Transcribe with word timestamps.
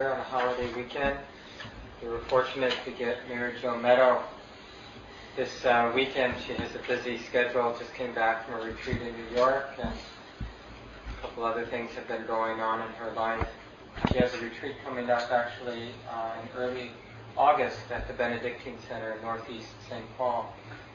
on 0.00 0.10
a 0.10 0.24
holiday 0.24 0.74
weekend. 0.74 1.16
We 2.02 2.08
were 2.08 2.18
fortunate 2.22 2.74
to 2.84 2.90
get 2.90 3.28
Mary 3.28 3.54
Jo 3.62 3.78
Meadow 3.78 4.24
this 5.36 5.64
uh, 5.64 5.92
weekend. 5.94 6.34
She 6.44 6.52
has 6.54 6.74
a 6.74 6.80
busy 6.88 7.16
schedule, 7.16 7.76
just 7.78 7.94
came 7.94 8.12
back 8.12 8.44
from 8.44 8.60
a 8.60 8.64
retreat 8.64 9.00
in 9.00 9.14
New 9.14 9.36
York, 9.36 9.68
and 9.80 9.92
a 9.92 11.20
couple 11.22 11.44
other 11.44 11.64
things 11.66 11.92
have 11.92 12.08
been 12.08 12.26
going 12.26 12.58
on 12.58 12.80
in 12.80 12.92
her 12.94 13.12
life. 13.12 13.46
She 14.10 14.18
has 14.18 14.34
a 14.34 14.40
retreat 14.40 14.74
coming 14.84 15.10
up 15.10 15.30
actually 15.30 15.90
uh, 16.10 16.32
in 16.42 16.58
early 16.58 16.90
August 17.36 17.78
at 17.92 18.08
the 18.08 18.14
Benedictine 18.14 18.78
Center 18.88 19.12
in 19.12 19.22
Northeast 19.22 19.68
St. 19.88 20.04
Paul. 20.18 20.52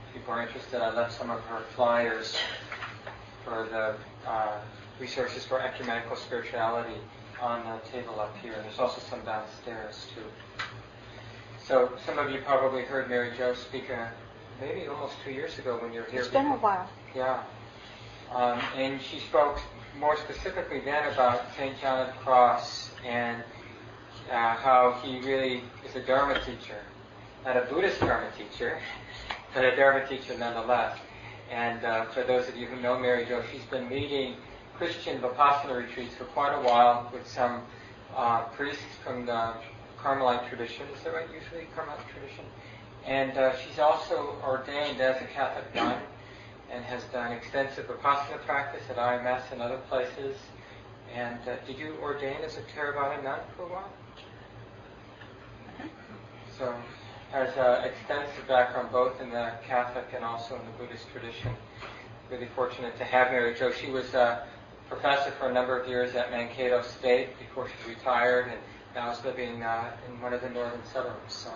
If 0.09 0.15
people 0.15 0.33
are 0.33 0.45
interested, 0.45 0.81
I 0.81 0.93
left 0.93 1.17
some 1.17 1.29
of 1.29 1.39
her 1.43 1.61
flyers 1.73 2.35
for 3.45 3.65
the 3.71 4.29
uh, 4.29 4.59
resources 4.99 5.45
for 5.45 5.61
ecumenical 5.61 6.17
spirituality 6.17 6.99
on 7.41 7.63
the 7.65 7.89
table 7.89 8.19
up 8.19 8.35
here. 8.37 8.55
There's 8.61 8.79
also 8.79 9.01
some 9.01 9.21
downstairs 9.21 10.07
too. 10.15 10.21
So 11.65 11.91
some 12.05 12.17
of 12.17 12.31
you 12.31 12.41
probably 12.41 12.83
heard 12.83 13.09
Mary 13.09 13.31
Jo 13.37 13.53
speak 13.53 13.89
uh, 13.91 14.07
maybe 14.59 14.87
almost 14.87 15.15
two 15.23 15.31
years 15.31 15.57
ago 15.59 15.77
when 15.81 15.93
you 15.93 16.01
were 16.01 16.07
here. 16.07 16.21
It's 16.21 16.29
been 16.29 16.47
a 16.47 16.57
while. 16.57 16.89
Yeah. 17.15 17.43
Um, 18.31 18.59
and 18.75 19.01
she 19.01 19.19
spoke 19.19 19.59
more 19.97 20.17
specifically 20.17 20.79
then 20.79 21.11
about 21.13 21.41
St. 21.57 21.79
John 21.79 22.07
of 22.07 22.13
the 22.13 22.19
Cross 22.21 22.91
and 23.05 23.43
uh, 24.31 24.55
how 24.55 24.99
he 25.03 25.19
really 25.19 25.63
is 25.85 25.95
a 25.95 26.01
Dharma 26.01 26.39
teacher. 26.45 26.79
Not 27.45 27.57
a 27.57 27.61
Buddhist 27.61 27.99
Dharma 27.99 28.29
teacher, 28.37 28.79
but 29.53 29.63
a 29.63 29.75
Dharma 29.75 30.07
teacher 30.07 30.37
nonetheless. 30.37 30.97
And 31.51 31.83
uh, 31.83 32.05
for 32.05 32.23
those 32.23 32.47
of 32.47 32.55
you 32.55 32.67
who 32.67 32.79
know 32.81 32.99
Mary 32.99 33.25
Jo, 33.25 33.41
she's 33.51 33.63
been 33.63 33.89
leading 33.89 34.35
Christian 34.79 35.19
Vipassana 35.19 35.75
retreats 35.75 36.15
for 36.15 36.23
quite 36.23 36.53
a 36.53 36.61
while 36.61 37.09
with 37.11 37.27
some 37.27 37.63
uh, 38.15 38.43
priests 38.55 38.81
from 39.03 39.25
the 39.25 39.53
Carmelite 39.97 40.47
tradition. 40.47 40.87
Is 40.95 41.03
that 41.03 41.13
right? 41.13 41.27
Usually 41.33 41.67
Carmelite 41.75 41.99
tradition. 42.07 42.45
And 43.05 43.37
uh, 43.37 43.57
she's 43.57 43.77
also 43.77 44.37
ordained 44.41 45.01
as 45.01 45.21
a 45.21 45.25
Catholic 45.25 45.75
nun 45.75 46.01
and 46.71 46.85
has 46.85 47.03
done 47.11 47.33
extensive 47.33 47.87
Vipassana 47.87 48.39
practice 48.45 48.83
at 48.89 48.95
IMS 48.95 49.51
and 49.51 49.61
other 49.61 49.79
places. 49.89 50.37
And 51.13 51.39
uh, 51.45 51.57
did 51.67 51.77
you 51.77 51.97
ordain 52.01 52.37
as 52.45 52.55
a 52.55 52.61
Theravada 52.61 53.21
nun 53.21 53.39
for 53.57 53.63
a 53.63 53.67
while? 53.67 53.91
So 56.57 56.73
has 57.31 57.49
an 57.57 57.83
extensive 57.83 58.47
background 58.47 58.93
both 58.93 59.19
in 59.19 59.29
the 59.29 59.51
Catholic 59.67 60.05
and 60.15 60.23
also 60.23 60.55
in 60.55 60.61
the 60.61 60.71
Buddhist 60.77 61.05
tradition. 61.11 61.53
Really 62.31 62.47
fortunate 62.55 62.97
to 62.97 63.03
have 63.03 63.31
Mary 63.31 63.53
Jo. 63.55 63.73
She 63.73 63.91
was 63.91 64.13
a 64.13 64.47
professor 64.89 65.31
for 65.31 65.49
a 65.49 65.53
number 65.53 65.79
of 65.79 65.87
years 65.87 66.15
at 66.15 66.31
Mankato 66.31 66.81
State 66.81 67.37
before 67.39 67.67
she 67.69 67.89
retired, 67.89 68.47
and 68.49 68.57
now 68.95 69.11
is 69.11 69.23
living 69.23 69.63
uh, 69.63 69.91
in 70.07 70.19
one 70.21 70.33
of 70.33 70.41
the 70.41 70.49
northern 70.49 70.83
suburbs. 70.91 71.33
So 71.33 71.51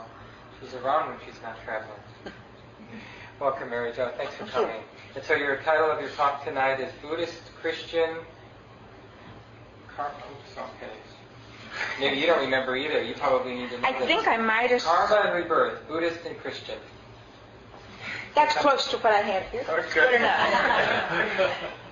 she's 0.62 0.74
around 0.76 1.10
when 1.10 1.18
she's 1.26 1.42
not 1.42 1.58
traveling. 1.66 2.00
Welcome, 3.40 3.70
Mary 3.72 3.92
Jo. 3.94 4.12
Thanks 4.16 4.36
for 4.36 4.46
coming. 4.46 4.82
And 5.16 5.24
so 5.24 5.34
your 5.34 5.58
title 5.58 5.92
of 5.92 6.00
your 6.00 6.12
talk 6.12 6.46
tonight 6.46 6.80
is 6.80 6.92
Buddhist 7.02 7.42
Christian. 7.60 8.10
Car- 9.96 10.12
Oops, 10.32 10.58
okay. 10.58 10.92
Maybe 12.00 12.18
you 12.20 12.28
don't 12.28 12.40
remember 12.42 12.76
either. 12.76 13.02
You 13.02 13.16
probably 13.16 13.56
need 13.56 13.72
to 13.72 13.80
know 13.82 13.88
I 13.88 13.94
this. 13.98 14.08
think 14.08 14.28
I 14.28 14.38
might 14.38 14.70
have. 14.70 14.84
Karma 14.84 15.16
and 15.28 15.36
Rebirth, 15.44 15.88
Buddhist 15.88 16.20
and 16.26 16.38
Christian. 16.38 16.78
That's 18.36 18.56
close 18.58 18.88
to 18.92 18.98
what 18.98 19.14
I 19.14 19.22
had 19.22 19.44
here. 19.52 19.64
That's 19.68 19.94
Good 19.94 20.16
enough. 20.16 21.52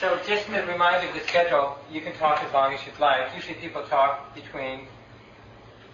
So 0.00 0.16
just 0.28 0.46
to 0.46 0.60
remind 0.62 1.02
you 1.02 1.08
of 1.08 1.14
the 1.16 1.26
schedule, 1.26 1.76
you 1.90 2.00
can 2.00 2.12
talk 2.14 2.44
as 2.44 2.52
long 2.52 2.72
as 2.72 2.80
you'd 2.86 2.98
like. 3.00 3.34
Usually 3.34 3.54
people 3.54 3.82
talk 3.82 4.32
between 4.32 4.86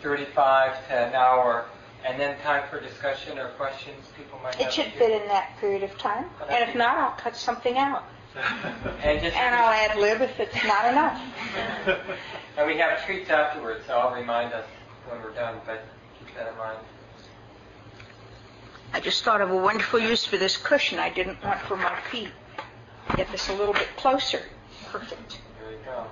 35 0.02 0.88
to 0.88 0.94
an 0.94 1.14
hour, 1.14 1.64
and 2.04 2.20
then 2.20 2.38
time 2.40 2.68
for 2.68 2.80
discussion 2.80 3.38
or 3.38 3.48
questions 3.50 4.04
people 4.14 4.38
might 4.42 4.56
have. 4.56 4.66
It 4.66 4.72
should 4.74 4.92
fit 4.98 5.10
in 5.10 5.26
that 5.28 5.56
period 5.58 5.82
of 5.82 5.96
time. 5.96 6.26
And 6.50 6.68
if 6.68 6.74
not, 6.74 6.98
I'll 6.98 7.16
cut 7.16 7.36
something 7.36 7.78
out. 7.78 8.04
And, 9.02 9.22
just, 9.22 9.36
And 9.36 9.54
I'll 9.54 9.70
add 9.70 9.96
lib 9.98 10.20
if 10.20 10.40
it's 10.40 10.64
not 10.64 10.86
enough. 10.90 11.22
and 12.58 12.66
we 12.66 12.76
have 12.78 13.04
treats 13.04 13.30
afterwards, 13.30 13.84
so 13.86 13.96
I'll 13.96 14.14
remind 14.14 14.52
us 14.52 14.66
when 15.08 15.22
we're 15.22 15.34
done, 15.34 15.60
but 15.64 15.84
keep 16.18 16.34
that 16.34 16.48
in 16.48 16.58
mind. 16.58 16.78
I 18.92 19.00
just 19.00 19.22
thought 19.22 19.40
of 19.40 19.50
a 19.50 19.56
wonderful 19.56 20.00
use 20.00 20.24
for 20.24 20.36
this 20.36 20.56
cushion 20.56 20.98
I 20.98 21.10
didn't 21.10 21.42
want 21.44 21.60
for 21.60 21.76
my 21.76 22.00
feet. 22.10 22.30
Get 23.16 23.30
this 23.30 23.48
a 23.48 23.54
little 23.54 23.74
bit 23.74 23.88
closer. 23.96 24.42
Perfect. 24.90 25.38
There 25.60 25.70
you 25.70 25.78
go. 25.84 26.06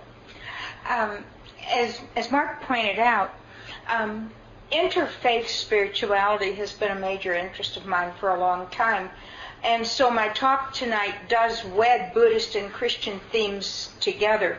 Um, 0.88 1.24
as, 1.68 2.00
as 2.16 2.30
Mark 2.30 2.62
pointed 2.62 2.98
out, 2.98 3.34
um, 3.88 4.30
interfaith 4.70 5.48
spirituality 5.48 6.52
has 6.52 6.72
been 6.72 6.90
a 6.90 7.00
major 7.00 7.34
interest 7.34 7.76
of 7.76 7.86
mine 7.86 8.12
for 8.20 8.30
a 8.30 8.40
long 8.40 8.68
time. 8.68 9.10
And 9.64 9.86
so 9.86 10.10
my 10.10 10.28
talk 10.28 10.72
tonight 10.72 11.14
does 11.28 11.64
wed 11.64 12.12
Buddhist 12.14 12.56
and 12.56 12.72
Christian 12.72 13.20
themes 13.30 13.90
together. 14.00 14.58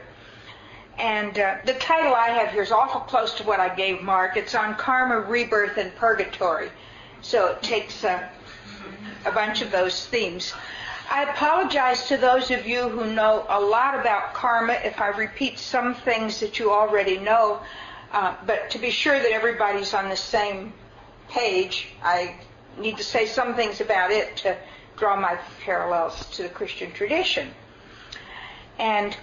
And 0.98 1.38
uh, 1.38 1.58
the 1.66 1.74
title 1.74 2.14
I 2.14 2.30
have 2.30 2.50
here 2.52 2.62
is 2.62 2.72
awful 2.72 3.02
close 3.02 3.34
to 3.36 3.44
what 3.44 3.60
I 3.60 3.74
gave 3.74 4.02
Mark. 4.02 4.38
It's 4.38 4.54
on 4.54 4.76
karma, 4.76 5.22
rebirth, 5.22 5.78
and 5.78 5.94
purgatory. 5.96 6.70
So 7.22 7.48
it 7.48 7.64
takes 7.64 8.04
uh, 8.04 8.28
a 9.26 9.32
bunch 9.32 9.62
of 9.62 9.72
those 9.72 10.06
themes. 10.06 10.54
I 11.10 11.24
apologize 11.24 12.08
to 12.08 12.18
those 12.18 12.50
of 12.52 12.66
you 12.66 12.90
who 12.90 13.14
know 13.14 13.46
a 13.50 13.60
lot 13.60 14.00
about 14.00 14.34
karma 14.34 14.74
if 14.74 15.00
I 15.02 15.10
repeat 15.10 15.60
some 15.60 15.96
things 15.96 16.40
that 16.40 16.60
you 16.60 16.72
already 16.72 17.18
know. 17.18 17.62
Uh, 18.12 18.36
but 18.46 18.70
to 18.72 18.80
be 18.80 18.90
sure 18.90 19.18
that 19.18 19.32
everybody's 19.32 19.94
on 19.94 20.10
the 20.10 20.16
same 20.16 20.74
page, 21.30 21.90
I 22.04 22.36
need 22.78 22.98
to 22.98 23.04
say 23.04 23.26
some 23.26 23.56
things 23.56 23.82
about 23.82 24.12
it 24.12 24.38
to 24.38 24.58
draw 24.98 25.20
my 25.20 25.38
parallels 25.62 26.30
to 26.32 26.44
the 26.44 26.50
Christian 26.50 26.92
tradition. 26.92 27.50
And 28.80 29.16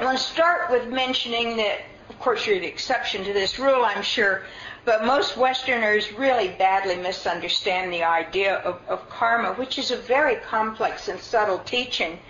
I 0.00 0.04
want 0.04 0.18
to 0.18 0.24
start 0.24 0.70
with 0.70 0.88
mentioning 0.88 1.56
that, 1.58 1.80
of 2.08 2.18
course, 2.18 2.46
you're 2.46 2.60
the 2.60 2.66
exception 2.66 3.24
to 3.24 3.32
this 3.32 3.58
rule, 3.58 3.84
I'm 3.84 4.02
sure, 4.02 4.44
but 4.86 5.04
most 5.04 5.36
Westerners 5.36 6.12
really 6.12 6.48
badly 6.48 6.94
misunderstand 6.96 7.92
the 7.92 8.04
idea 8.04 8.58
of, 8.58 8.80
of 8.88 9.06
karma, 9.10 9.52
which 9.54 9.78
is 9.78 9.90
a 9.90 9.96
very 9.96 10.36
complex 10.36 11.08
and 11.08 11.18
subtle 11.18 11.58
teaching. 11.58 12.20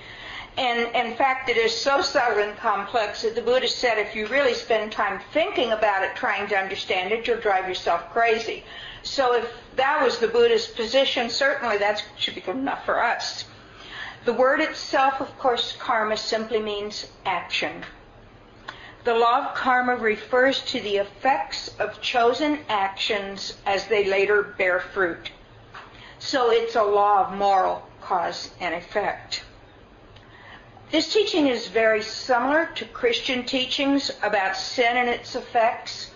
And 0.57 0.89
in 0.97 1.15
fact, 1.17 1.51
it 1.51 1.59
is 1.59 1.77
so 1.77 2.01
subtle 2.01 2.43
and 2.43 2.57
complex 2.57 3.21
that 3.23 3.35
the 3.35 3.43
Buddha 3.43 3.69
said 3.69 3.99
if 3.99 4.17
you 4.17 4.27
really 4.29 4.55
spend 4.55 4.91
time 4.91 5.21
thinking 5.35 5.73
about 5.73 6.03
it, 6.03 6.17
trying 6.17 6.49
to 6.49 6.57
understand 6.57 7.13
it, 7.13 7.27
you'll 7.27 7.43
drive 7.43 7.69
yourself 7.69 8.11
crazy. 8.11 8.65
So 9.03 9.35
if 9.35 9.47
that 9.77 10.03
was 10.03 10.19
the 10.19 10.29
Buddhist 10.29 10.75
position, 10.77 11.29
certainly 11.29 11.77
that 11.77 12.03
should 12.17 12.35
be 12.35 12.41
good 12.41 12.57
enough 12.57 12.87
for 12.87 13.05
us. 13.05 13.45
The 14.25 14.33
word 14.33 14.63
itself, 14.63 15.21
of 15.21 15.39
course, 15.39 15.77
karma 15.79 16.17
simply 16.17 16.61
means 16.61 17.07
action. 17.27 17.85
The 19.07 19.15
law 19.15 19.47
of 19.47 19.55
karma 19.55 19.95
refers 19.95 20.63
to 20.63 20.81
the 20.81 20.97
effects 20.97 21.69
of 21.79 22.03
chosen 22.03 22.59
actions 22.69 23.55
as 23.65 23.87
they 23.87 24.05
later 24.05 24.43
bear 24.43 24.81
fruit. 24.81 25.31
So 26.19 26.51
it's 26.51 26.75
a 26.75 26.83
law 26.83 27.25
of 27.25 27.39
moral 27.39 27.87
cause 28.01 28.51
and 28.59 28.75
effect. 28.75 29.45
This 30.91 31.13
teaching 31.13 31.47
is 31.47 31.69
very 31.69 32.03
similar 32.03 32.67
to 32.75 32.85
Christian 32.87 33.45
teachings 33.45 34.11
about 34.25 34.57
sin 34.57 34.97
and 34.97 35.09
its 35.09 35.37
effects, 35.37 36.11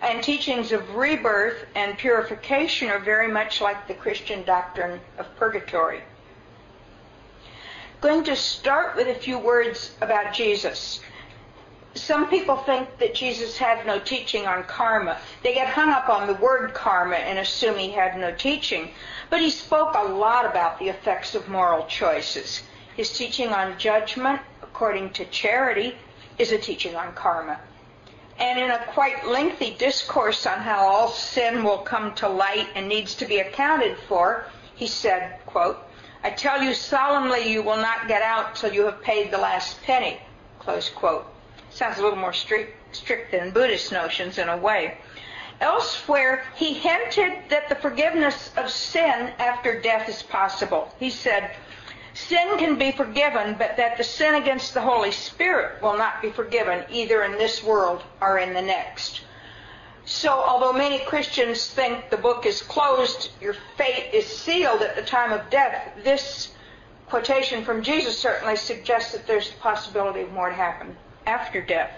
and 0.00 0.22
teachings 0.22 0.72
of 0.72 0.94
rebirth 0.96 1.66
and 1.74 1.98
purification 1.98 2.88
are 2.88 3.00
very 3.00 3.28
much 3.28 3.60
like 3.60 3.86
the 3.86 3.92
Christian 3.92 4.44
doctrine 4.44 4.98
of 5.18 5.26
purgatory. 5.36 6.00
Going 8.00 8.24
to 8.24 8.34
start 8.34 8.96
with 8.96 9.08
a 9.08 9.14
few 9.14 9.38
words 9.38 9.94
about 10.00 10.32
Jesus. 10.32 11.00
Some 11.94 12.30
people 12.30 12.56
think 12.56 12.98
that 12.98 13.14
Jesus 13.16 13.58
had 13.58 13.84
no 13.84 13.98
teaching 13.98 14.46
on 14.46 14.62
karma. 14.62 15.18
They 15.42 15.54
get 15.54 15.68
hung 15.68 15.90
up 15.90 16.08
on 16.08 16.28
the 16.28 16.34
word 16.34 16.72
karma 16.72 17.16
and 17.16 17.36
assume 17.38 17.76
he 17.78 17.90
had 17.90 18.16
no 18.16 18.32
teaching. 18.32 18.90
But 19.28 19.40
he 19.40 19.50
spoke 19.50 19.94
a 19.96 20.04
lot 20.04 20.46
about 20.46 20.78
the 20.78 20.88
effects 20.88 21.34
of 21.34 21.48
moral 21.48 21.86
choices. 21.86 22.62
His 22.96 23.12
teaching 23.12 23.48
on 23.48 23.76
judgment, 23.76 24.40
according 24.62 25.10
to 25.14 25.24
charity, 25.24 25.96
is 26.38 26.52
a 26.52 26.58
teaching 26.58 26.94
on 26.94 27.12
karma. 27.14 27.58
And 28.38 28.58
in 28.58 28.70
a 28.70 28.86
quite 28.86 29.26
lengthy 29.26 29.72
discourse 29.72 30.46
on 30.46 30.60
how 30.60 30.86
all 30.86 31.08
sin 31.08 31.64
will 31.64 31.78
come 31.78 32.14
to 32.14 32.28
light 32.28 32.68
and 32.76 32.88
needs 32.88 33.16
to 33.16 33.26
be 33.26 33.40
accounted 33.40 33.98
for, 34.08 34.46
he 34.76 34.86
said, 34.86 35.40
quote, 35.44 35.78
I 36.22 36.30
tell 36.30 36.62
you 36.62 36.72
solemnly 36.72 37.50
you 37.52 37.62
will 37.62 37.76
not 37.76 38.06
get 38.06 38.22
out 38.22 38.54
till 38.54 38.72
you 38.72 38.84
have 38.84 39.02
paid 39.02 39.32
the 39.32 39.38
last 39.38 39.82
penny, 39.82 40.20
close 40.60 40.88
quote. 40.88 41.26
Sounds 41.72 41.98
a 41.98 42.02
little 42.02 42.18
more 42.18 42.32
strict, 42.32 42.96
strict 42.96 43.30
than 43.30 43.52
Buddhist 43.52 43.92
notions 43.92 44.38
in 44.38 44.48
a 44.48 44.56
way. 44.56 44.98
Elsewhere, 45.60 46.44
he 46.56 46.74
hinted 46.74 47.48
that 47.48 47.68
the 47.68 47.76
forgiveness 47.76 48.50
of 48.56 48.70
sin 48.70 49.32
after 49.38 49.80
death 49.80 50.08
is 50.08 50.22
possible. 50.22 50.92
He 50.98 51.10
said, 51.10 51.54
sin 52.12 52.58
can 52.58 52.76
be 52.76 52.90
forgiven, 52.90 53.54
but 53.54 53.76
that 53.76 53.96
the 53.96 54.04
sin 54.04 54.34
against 54.34 54.74
the 54.74 54.80
Holy 54.80 55.12
Spirit 55.12 55.80
will 55.80 55.96
not 55.96 56.20
be 56.20 56.30
forgiven 56.30 56.84
either 56.90 57.22
in 57.22 57.32
this 57.32 57.62
world 57.62 58.02
or 58.20 58.38
in 58.38 58.52
the 58.52 58.62
next. 58.62 59.20
So, 60.06 60.30
although 60.30 60.72
many 60.72 60.98
Christians 61.00 61.68
think 61.68 62.10
the 62.10 62.16
book 62.16 62.46
is 62.46 62.62
closed, 62.62 63.30
your 63.40 63.54
fate 63.76 64.12
is 64.12 64.26
sealed 64.26 64.82
at 64.82 64.96
the 64.96 65.02
time 65.02 65.30
of 65.30 65.50
death, 65.50 65.92
this 66.02 66.52
quotation 67.08 67.64
from 67.64 67.82
Jesus 67.82 68.18
certainly 68.18 68.56
suggests 68.56 69.12
that 69.12 69.26
there's 69.26 69.50
a 69.50 69.60
possibility 69.60 70.22
of 70.22 70.32
more 70.32 70.48
to 70.48 70.54
happen 70.54 70.96
after 71.26 71.60
death. 71.60 71.92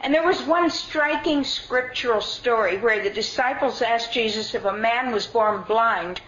And 0.00 0.12
there 0.12 0.26
was 0.26 0.42
one 0.42 0.68
striking 0.68 1.44
scriptural 1.44 2.20
story 2.20 2.76
where 2.78 3.02
the 3.02 3.10
disciples 3.10 3.80
asked 3.80 4.12
Jesus 4.12 4.54
if 4.54 4.64
a 4.64 4.72
man 4.72 5.12
was 5.12 5.26
born 5.26 5.62
blind 5.62 6.20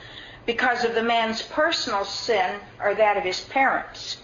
because 0.47 0.85
of 0.85 0.95
the 0.95 1.03
man's 1.03 1.43
personal 1.43 2.05
sin 2.05 2.61
or 2.81 2.95
that 2.95 3.17
of 3.17 3.25
his 3.25 3.41
parents. 3.41 4.19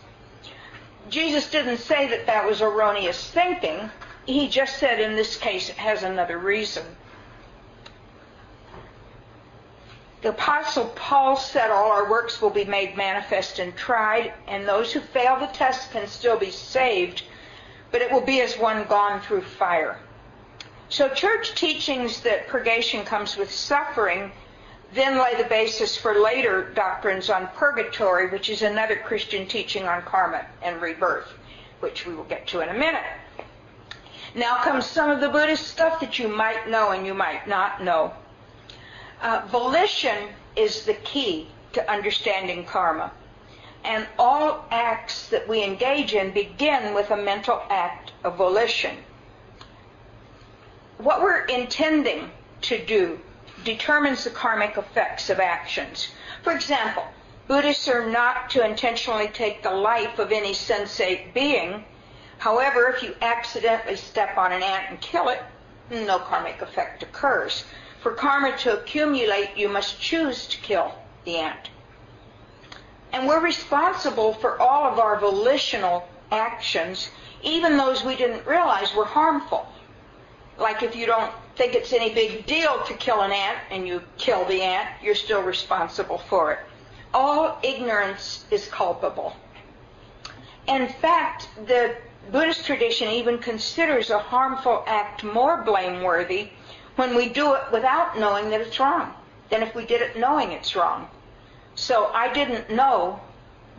Jesus 1.10 1.50
didn't 1.50 1.78
say 1.78 2.06
that 2.08 2.26
that 2.26 2.46
was 2.46 2.62
erroneous 2.62 3.30
thinking. 3.30 3.90
He 4.24 4.48
just 4.48 4.78
said 4.78 5.00
in 5.00 5.16
this 5.16 5.36
case 5.36 5.68
it 5.68 5.76
has 5.76 6.02
another 6.02 6.38
reason. 6.38 6.84
The 10.22 10.28
Apostle 10.28 10.86
Paul 10.94 11.36
said 11.36 11.70
all 11.70 11.90
our 11.90 12.08
works 12.08 12.40
will 12.40 12.50
be 12.50 12.64
made 12.64 12.96
manifest 12.96 13.58
and 13.58 13.76
tried, 13.76 14.32
and 14.46 14.66
those 14.66 14.92
who 14.92 15.00
fail 15.00 15.38
the 15.40 15.48
test 15.48 15.90
can 15.90 16.06
still 16.06 16.38
be 16.38 16.50
saved, 16.50 17.24
but 17.92 18.02
it 18.02 18.10
will 18.10 18.20
be 18.20 18.40
as 18.40 18.58
one 18.58 18.84
gone 18.84 19.20
through 19.20 19.42
fire. 19.42 19.98
So 20.88 21.08
church 21.08 21.54
teachings 21.54 22.20
that 22.22 22.48
purgation 22.48 23.04
comes 23.04 23.36
with 23.36 23.50
suffering 23.50 24.32
then 24.94 25.18
lay 25.18 25.34
the 25.42 25.48
basis 25.48 25.96
for 25.96 26.20
later 26.20 26.70
doctrines 26.74 27.30
on 27.30 27.48
purgatory, 27.54 28.28
which 28.28 28.50
is 28.50 28.62
another 28.62 28.96
Christian 28.96 29.46
teaching 29.46 29.86
on 29.86 30.02
karma 30.02 30.44
and 30.60 30.82
rebirth, 30.82 31.32
which 31.80 32.06
we 32.06 32.14
will 32.14 32.24
get 32.24 32.46
to 32.48 32.60
in 32.60 32.68
a 32.68 32.74
minute. 32.74 33.02
Now 34.34 34.62
comes 34.62 34.86
some 34.86 35.10
of 35.10 35.20
the 35.20 35.28
Buddhist 35.28 35.66
stuff 35.66 36.00
that 36.00 36.18
you 36.18 36.28
might 36.28 36.68
know 36.68 36.90
and 36.90 37.06
you 37.06 37.14
might 37.14 37.48
not 37.48 37.82
know. 37.82 38.12
Uh, 39.22 39.46
volition 39.50 40.28
is 40.56 40.84
the 40.84 40.94
key 40.94 41.48
to 41.72 41.90
understanding 41.90 42.64
karma. 42.64 43.12
And 43.84 44.06
all 44.18 44.64
acts 44.70 45.28
that 45.28 45.48
we 45.48 45.64
engage 45.64 46.14
in 46.14 46.32
begin 46.32 46.94
with 46.94 47.10
a 47.10 47.16
mental 47.16 47.62
act 47.68 48.12
of 48.22 48.36
volition. 48.36 48.96
What 50.98 51.20
we're 51.20 51.44
intending 51.46 52.30
to 52.62 52.84
do 52.84 53.18
determines 53.64 54.24
the 54.24 54.30
karmic 54.30 54.76
effects 54.76 55.30
of 55.30 55.40
actions. 55.40 56.08
For 56.42 56.52
example, 56.52 57.04
Buddhists 57.48 57.88
are 57.88 58.06
not 58.06 58.50
to 58.50 58.64
intentionally 58.64 59.28
take 59.28 59.62
the 59.62 59.72
life 59.72 60.18
of 60.18 60.30
any 60.30 60.52
sensate 60.52 61.34
being. 61.34 61.84
However, 62.38 62.88
if 62.88 63.02
you 63.02 63.16
accidentally 63.20 63.96
step 63.96 64.38
on 64.38 64.52
an 64.52 64.62
ant 64.62 64.90
and 64.90 65.00
kill 65.00 65.28
it, 65.28 65.42
no 65.90 66.18
karmic 66.20 66.62
effect 66.62 67.02
occurs. 67.02 67.64
For 68.00 68.12
karma 68.14 68.56
to 68.58 68.78
accumulate, 68.78 69.56
you 69.56 69.68
must 69.68 70.00
choose 70.00 70.46
to 70.46 70.56
kill 70.58 70.94
the 71.24 71.36
ant. 71.36 71.68
And 73.12 73.28
we're 73.28 73.40
responsible 73.40 74.34
for 74.34 74.60
all 74.60 74.90
of 74.90 74.98
our 74.98 75.20
volitional 75.20 76.08
actions, 76.30 77.10
even 77.42 77.76
those 77.76 78.02
we 78.04 78.16
didn't 78.16 78.46
realize 78.46 78.94
were 78.94 79.04
harmful. 79.04 79.66
Like 80.58 80.82
if 80.82 80.96
you 80.96 81.06
don't 81.06 81.32
think 81.56 81.74
it's 81.74 81.92
any 81.92 82.12
big 82.14 82.46
deal 82.46 82.82
to 82.84 82.94
kill 82.94 83.20
an 83.20 83.32
ant 83.32 83.58
and 83.70 83.86
you 83.86 84.02
kill 84.16 84.44
the 84.46 84.62
ant, 84.62 84.88
you're 85.02 85.14
still 85.14 85.42
responsible 85.42 86.18
for 86.18 86.52
it. 86.52 86.58
All 87.12 87.58
ignorance 87.62 88.46
is 88.50 88.66
culpable. 88.68 89.36
In 90.66 90.88
fact, 90.88 91.48
the 91.66 91.96
Buddhist 92.30 92.64
tradition 92.64 93.08
even 93.08 93.38
considers 93.38 94.10
a 94.10 94.18
harmful 94.18 94.84
act 94.86 95.24
more 95.24 95.62
blameworthy 95.62 96.50
when 96.96 97.14
we 97.14 97.28
do 97.28 97.54
it 97.54 97.62
without 97.72 98.18
knowing 98.18 98.50
that 98.50 98.60
it's 98.60 98.78
wrong 98.78 99.12
than 99.50 99.62
if 99.62 99.74
we 99.74 99.84
did 99.84 100.00
it 100.00 100.16
knowing 100.16 100.52
it's 100.52 100.76
wrong. 100.76 101.08
So 101.74 102.06
I 102.12 102.32
didn't 102.32 102.70
know 102.70 103.20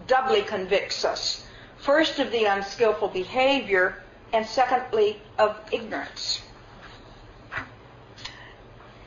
doubly 0.07 0.41
convicts 0.41 1.05
us. 1.05 1.45
First 1.77 2.19
of 2.19 2.31
the 2.31 2.45
unskillful 2.45 3.09
behavior, 3.09 4.03
and 4.33 4.45
secondly 4.45 5.21
of 5.37 5.55
ignorance. 5.71 6.41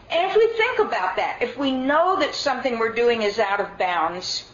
And 0.08 0.30
if 0.30 0.36
we 0.36 0.46
think 0.56 0.78
about 0.78 1.16
that, 1.16 1.38
if 1.42 1.58
we 1.58 1.72
know 1.72 2.16
that 2.20 2.34
something 2.34 2.78
we're 2.78 2.94
doing 2.94 3.22
is 3.22 3.40
out 3.40 3.60
of 3.60 3.76
bounds, 3.76 4.44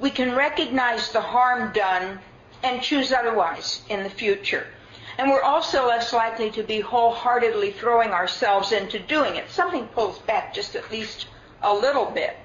we 0.00 0.10
can 0.10 0.34
recognize 0.34 1.12
the 1.12 1.20
harm 1.20 1.72
done 1.72 2.18
and 2.62 2.80
choose 2.80 3.12
otherwise 3.12 3.82
in 3.90 4.02
the 4.02 4.10
future. 4.10 4.66
And 5.18 5.30
we're 5.30 5.42
also 5.42 5.86
less 5.86 6.12
likely 6.12 6.50
to 6.52 6.62
be 6.62 6.80
wholeheartedly 6.80 7.72
throwing 7.72 8.10
ourselves 8.10 8.72
into 8.72 8.98
doing 8.98 9.36
it. 9.36 9.50
Something 9.50 9.86
pulls 9.88 10.18
back 10.20 10.54
just 10.54 10.76
at 10.76 10.90
least 10.90 11.26
a 11.62 11.72
little 11.72 12.06
bit. 12.06 12.36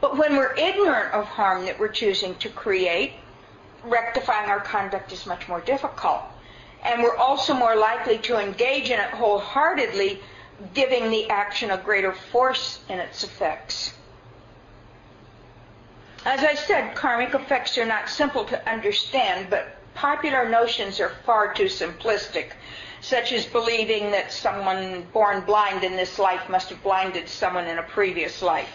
But 0.00 0.16
when 0.16 0.36
we're 0.36 0.54
ignorant 0.54 1.12
of 1.12 1.24
harm 1.24 1.64
that 1.66 1.78
we're 1.78 1.88
choosing 1.88 2.34
to 2.36 2.48
create, 2.48 3.14
rectifying 3.84 4.50
our 4.50 4.60
conduct 4.60 5.12
is 5.12 5.26
much 5.26 5.48
more 5.48 5.60
difficult. 5.60 6.22
And 6.82 7.02
we're 7.02 7.16
also 7.16 7.54
more 7.54 7.76
likely 7.76 8.18
to 8.18 8.38
engage 8.38 8.90
in 8.90 8.98
it 9.00 9.10
wholeheartedly 9.10 10.20
giving 10.74 11.10
the 11.10 11.28
action 11.30 11.70
a 11.70 11.78
greater 11.78 12.12
force 12.12 12.80
in 12.88 12.98
its 12.98 13.24
effects. 13.24 13.94
As 16.24 16.44
I 16.44 16.54
said, 16.54 16.94
karmic 16.94 17.34
effects 17.34 17.78
are 17.78 17.86
not 17.86 18.08
simple 18.08 18.44
to 18.44 18.68
understand, 18.68 19.48
but 19.48 19.76
popular 19.94 20.48
notions 20.48 21.00
are 21.00 21.12
far 21.24 21.54
too 21.54 21.64
simplistic, 21.64 22.52
such 23.00 23.32
as 23.32 23.46
believing 23.46 24.10
that 24.10 24.32
someone 24.32 25.06
born 25.12 25.40
blind 25.40 25.82
in 25.82 25.96
this 25.96 26.18
life 26.18 26.48
must 26.48 26.68
have 26.68 26.82
blinded 26.82 27.28
someone 27.28 27.66
in 27.66 27.78
a 27.78 27.82
previous 27.82 28.42
life. 28.42 28.68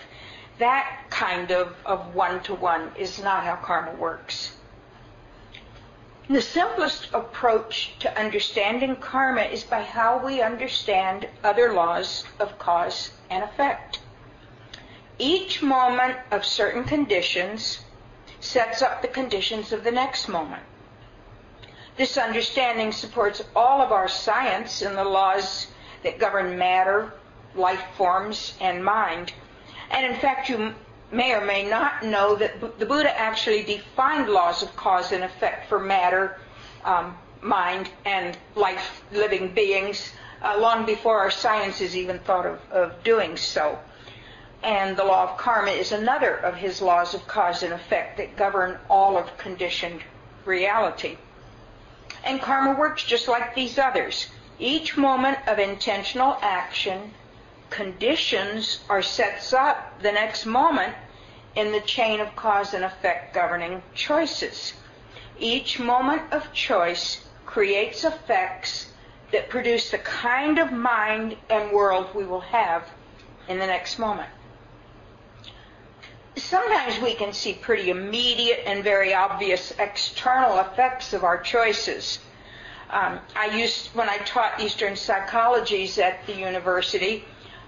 That 0.57 1.03
kind 1.09 1.51
of, 1.51 1.75
one-to-one 2.13 2.91
is 2.97 3.21
not 3.21 3.43
how 3.43 3.55
karma 3.57 3.91
works. 3.91 4.55
The 6.29 6.41
simplest 6.41 7.09
approach 7.13 7.99
to 7.99 8.19
understanding 8.19 8.95
karma 8.95 9.41
is 9.41 9.63
by 9.63 9.83
how 9.83 10.25
we 10.25 10.41
understand 10.41 11.27
other 11.43 11.73
laws 11.73 12.23
of 12.39 12.57
cause 12.57 13.11
and 13.29 13.43
effect. 13.43 13.99
Each 15.19 15.61
moment 15.61 16.17
of 16.31 16.43
certain 16.43 16.83
conditions 16.83 17.81
sets 18.39 18.81
up 18.81 19.01
the 19.01 19.07
conditions 19.07 19.71
of 19.71 19.83
the 19.83 19.91
next 19.91 20.27
moment. 20.27 20.63
This 21.95 22.17
understanding 22.17 22.91
supports 22.91 23.43
all 23.55 23.81
of 23.81 23.91
our 23.91 24.07
science 24.07 24.81
and 24.81 24.97
the 24.97 25.03
laws 25.03 25.67
that 26.03 26.19
govern 26.19 26.57
matter, 26.57 27.13
life 27.55 27.83
forms, 27.97 28.57
and 28.59 28.83
mind. 28.83 29.33
And 29.95 30.05
in 30.05 30.19
fact, 30.19 30.49
you 30.49 30.75
may 31.09 31.33
or 31.33 31.45
may 31.45 31.63
not 31.63 32.03
know 32.03 32.35
that 32.35 32.59
the 32.79 32.85
Buddha 32.85 33.17
actually 33.17 33.63
defined 33.63 34.27
laws 34.27 34.61
of 34.61 34.75
cause 34.75 35.13
and 35.13 35.23
effect 35.23 35.69
for 35.69 35.79
matter, 35.79 36.37
um, 36.83 37.17
mind, 37.39 37.89
and 38.03 38.37
life 38.55 39.03
living 39.13 39.53
beings 39.53 40.11
uh, 40.41 40.57
long 40.59 40.85
before 40.85 41.19
our 41.19 41.31
sciences 41.31 41.95
even 41.95 42.19
thought 42.19 42.45
of, 42.45 42.59
of 42.71 43.03
doing 43.05 43.37
so. 43.37 43.79
And 44.63 44.97
the 44.97 45.05
law 45.05 45.31
of 45.31 45.37
karma 45.37 45.71
is 45.71 45.93
another 45.93 46.35
of 46.35 46.55
his 46.55 46.81
laws 46.81 47.13
of 47.13 47.25
cause 47.25 47.63
and 47.63 47.71
effect 47.71 48.17
that 48.17 48.35
govern 48.35 48.77
all 48.89 49.17
of 49.17 49.37
conditioned 49.37 50.01
reality. 50.43 51.15
And 52.25 52.41
karma 52.41 52.77
works 52.77 53.05
just 53.05 53.29
like 53.29 53.55
these 53.55 53.77
others. 53.77 54.27
Each 54.59 54.97
moment 54.97 55.37
of 55.47 55.57
intentional 55.57 56.37
action 56.41 57.13
conditions 57.75 58.79
are 58.87 59.01
sets 59.01 59.51
up 59.51 60.01
the 60.01 60.11
next 60.11 60.45
moment 60.45 60.95
in 61.55 61.73
the 61.73 61.81
chain 61.81 62.21
of 62.21 62.33
cause 62.35 62.73
and 62.73 62.85
effect 62.85 63.33
governing 63.33 63.83
choices. 63.93 64.73
Each 65.37 65.77
moment 65.77 66.21
of 66.31 66.53
choice 66.53 67.25
creates 67.45 68.05
effects 68.05 68.93
that 69.33 69.49
produce 69.49 69.91
the 69.91 69.97
kind 69.97 70.57
of 70.57 70.71
mind 70.71 71.35
and 71.49 71.71
world 71.73 72.15
we 72.15 72.23
will 72.25 72.41
have 72.41 72.87
in 73.49 73.59
the 73.59 73.67
next 73.67 73.99
moment. 73.99 74.29
Sometimes 76.37 76.97
we 77.01 77.13
can 77.13 77.33
see 77.33 77.53
pretty 77.53 77.89
immediate 77.89 78.61
and 78.65 78.85
very 78.85 79.13
obvious 79.13 79.73
external 79.79 80.59
effects 80.59 81.11
of 81.11 81.25
our 81.25 81.41
choices. 81.41 82.19
Um, 82.89 83.19
I 83.35 83.57
used, 83.57 83.87
when 83.95 84.07
I 84.07 84.17
taught 84.19 84.61
Eastern 84.61 84.93
psychologies 84.93 85.97
at 85.97 86.25
the 86.25 86.35
university, 86.35 87.25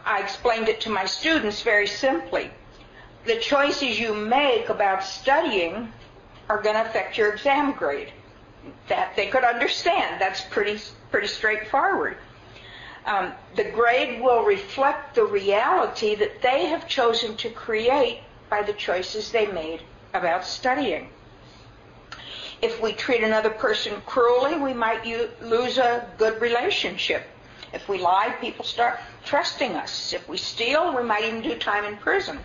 I 0.07 0.21
explained 0.21 0.69
it 0.69 0.79
to 0.81 0.89
my 0.89 1.05
students 1.05 1.61
very 1.61 1.85
simply. 1.85 2.49
The 3.25 3.39
choices 3.39 3.99
you 3.99 4.13
make 4.13 4.69
about 4.69 5.03
studying 5.03 5.91
are 6.47 6.61
going 6.61 6.75
to 6.75 6.89
affect 6.89 7.17
your 7.17 7.33
exam 7.33 7.73
grade. 7.73 8.13
That 8.87 9.17
they 9.17 9.27
could 9.27 9.43
understand. 9.43 10.21
That's 10.21 10.41
pretty 10.41 10.79
pretty 11.11 11.27
straightforward. 11.27 12.17
Um, 13.05 13.33
the 13.55 13.65
grade 13.65 14.21
will 14.21 14.43
reflect 14.43 15.15
the 15.15 15.25
reality 15.25 16.15
that 16.15 16.41
they 16.41 16.67
have 16.67 16.87
chosen 16.87 17.35
to 17.37 17.49
create 17.49 18.21
by 18.49 18.61
the 18.61 18.73
choices 18.73 19.31
they 19.31 19.47
made 19.47 19.81
about 20.13 20.45
studying. 20.45 21.09
If 22.61 22.81
we 22.81 22.93
treat 22.93 23.23
another 23.23 23.49
person 23.49 24.01
cruelly, 24.05 24.55
we 24.55 24.73
might 24.73 25.05
u- 25.05 25.29
lose 25.41 25.77
a 25.77 26.07
good 26.17 26.41
relationship. 26.41 27.23
If 27.77 27.87
we 27.87 27.99
lie, 27.99 28.29
people 28.41 28.65
start 28.65 28.99
trusting 29.23 29.75
us. 29.75 30.11
If 30.11 30.27
we 30.27 30.37
steal, 30.37 30.95
we 30.95 31.03
might 31.03 31.25
even 31.25 31.43
do 31.43 31.55
time 31.59 31.85
in 31.85 31.95
prison. 31.97 32.39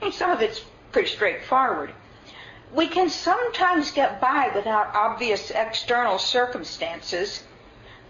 I 0.00 0.04
mean, 0.04 0.12
some 0.14 0.30
of 0.30 0.40
it's 0.40 0.64
pretty 0.92 1.10
straightforward. 1.10 1.92
We 2.72 2.88
can 2.88 3.10
sometimes 3.10 3.90
get 3.90 4.18
by 4.18 4.50
without 4.54 4.94
obvious 4.94 5.50
external 5.50 6.18
circumstances, 6.18 7.44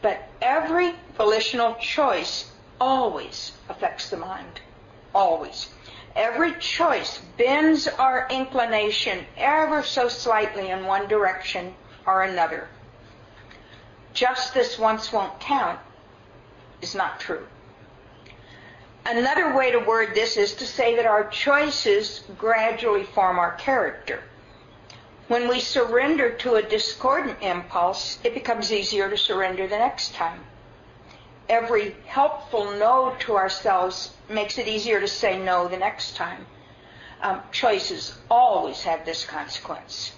but 0.03 0.29
every 0.41 0.95
volitional 1.17 1.75
choice 1.81 2.53
always 2.81 3.51
affects 3.69 4.09
the 4.09 4.17
mind. 4.17 4.61
Always. 5.13 5.71
Every 6.15 6.53
choice 6.61 7.21
bends 7.37 7.89
our 7.89 8.29
inclination 8.31 9.27
ever 9.37 9.83
so 9.83 10.07
slightly 10.07 10.71
in 10.71 10.87
one 10.87 11.09
direction 11.09 11.75
or 12.07 12.23
another. 12.23 12.69
Just 14.15 14.55
this 14.55 14.79
once 14.79 15.13
won't 15.13 15.41
count 15.41 15.81
is 16.83 16.95
not 16.95 17.21
true. 17.21 17.47
Another 19.05 19.57
way 19.57 19.71
to 19.71 19.79
word 19.79 20.15
this 20.15 20.37
is 20.37 20.55
to 20.57 20.67
say 20.67 20.97
that 20.97 21.07
our 21.07 21.29
choices 21.29 22.25
gradually 22.37 23.05
form 23.05 23.39
our 23.39 23.53
character. 23.53 24.23
When 25.29 25.49
we 25.49 25.61
surrender 25.61 26.31
to 26.31 26.55
a 26.55 26.63
discordant 26.63 27.39
impulse, 27.43 28.19
it 28.25 28.35
becomes 28.35 28.73
easier 28.73 29.09
to 29.09 29.17
surrender 29.17 29.67
the 29.67 29.79
next 29.79 30.15
time. 30.15 30.41
Every 31.49 31.97
helpful 32.07 32.73
no 32.73 33.17
to 33.21 33.37
ourselves 33.37 34.11
makes 34.29 34.59
it 34.59 34.69
easier 34.69 35.01
to 35.01 35.09
say 35.09 35.39
no 35.39 35.69
the 35.69 35.79
next 35.79 36.17
time. 36.17 36.47
Um, 37.23 37.41
choices 37.51 38.15
always 38.31 38.83
have 38.83 39.05
this 39.05 39.25
consequence. 39.25 40.13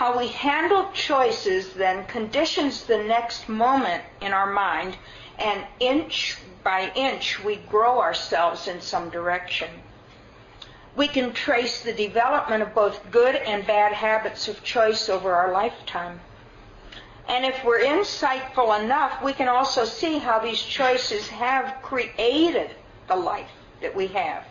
How 0.00 0.16
we 0.16 0.28
handle 0.28 0.90
choices 0.94 1.74
then 1.74 2.06
conditions 2.06 2.84
the 2.84 2.96
next 2.96 3.50
moment 3.50 4.02
in 4.22 4.32
our 4.32 4.50
mind, 4.50 4.96
and 5.38 5.66
inch 5.78 6.38
by 6.64 6.90
inch 6.94 7.44
we 7.44 7.56
grow 7.56 8.00
ourselves 8.00 8.66
in 8.66 8.80
some 8.80 9.10
direction. 9.10 9.68
We 10.96 11.06
can 11.06 11.34
trace 11.34 11.82
the 11.82 11.92
development 11.92 12.62
of 12.62 12.74
both 12.74 13.10
good 13.10 13.36
and 13.36 13.66
bad 13.66 13.92
habits 13.92 14.48
of 14.48 14.64
choice 14.64 15.10
over 15.10 15.34
our 15.34 15.52
lifetime. 15.52 16.20
And 17.28 17.44
if 17.44 17.62
we're 17.62 17.80
insightful 17.80 18.82
enough, 18.82 19.22
we 19.22 19.34
can 19.34 19.48
also 19.48 19.84
see 19.84 20.16
how 20.16 20.38
these 20.38 20.62
choices 20.62 21.28
have 21.28 21.82
created 21.82 22.70
the 23.06 23.16
life 23.16 23.50
that 23.82 23.94
we 23.94 24.06
have. 24.06 24.44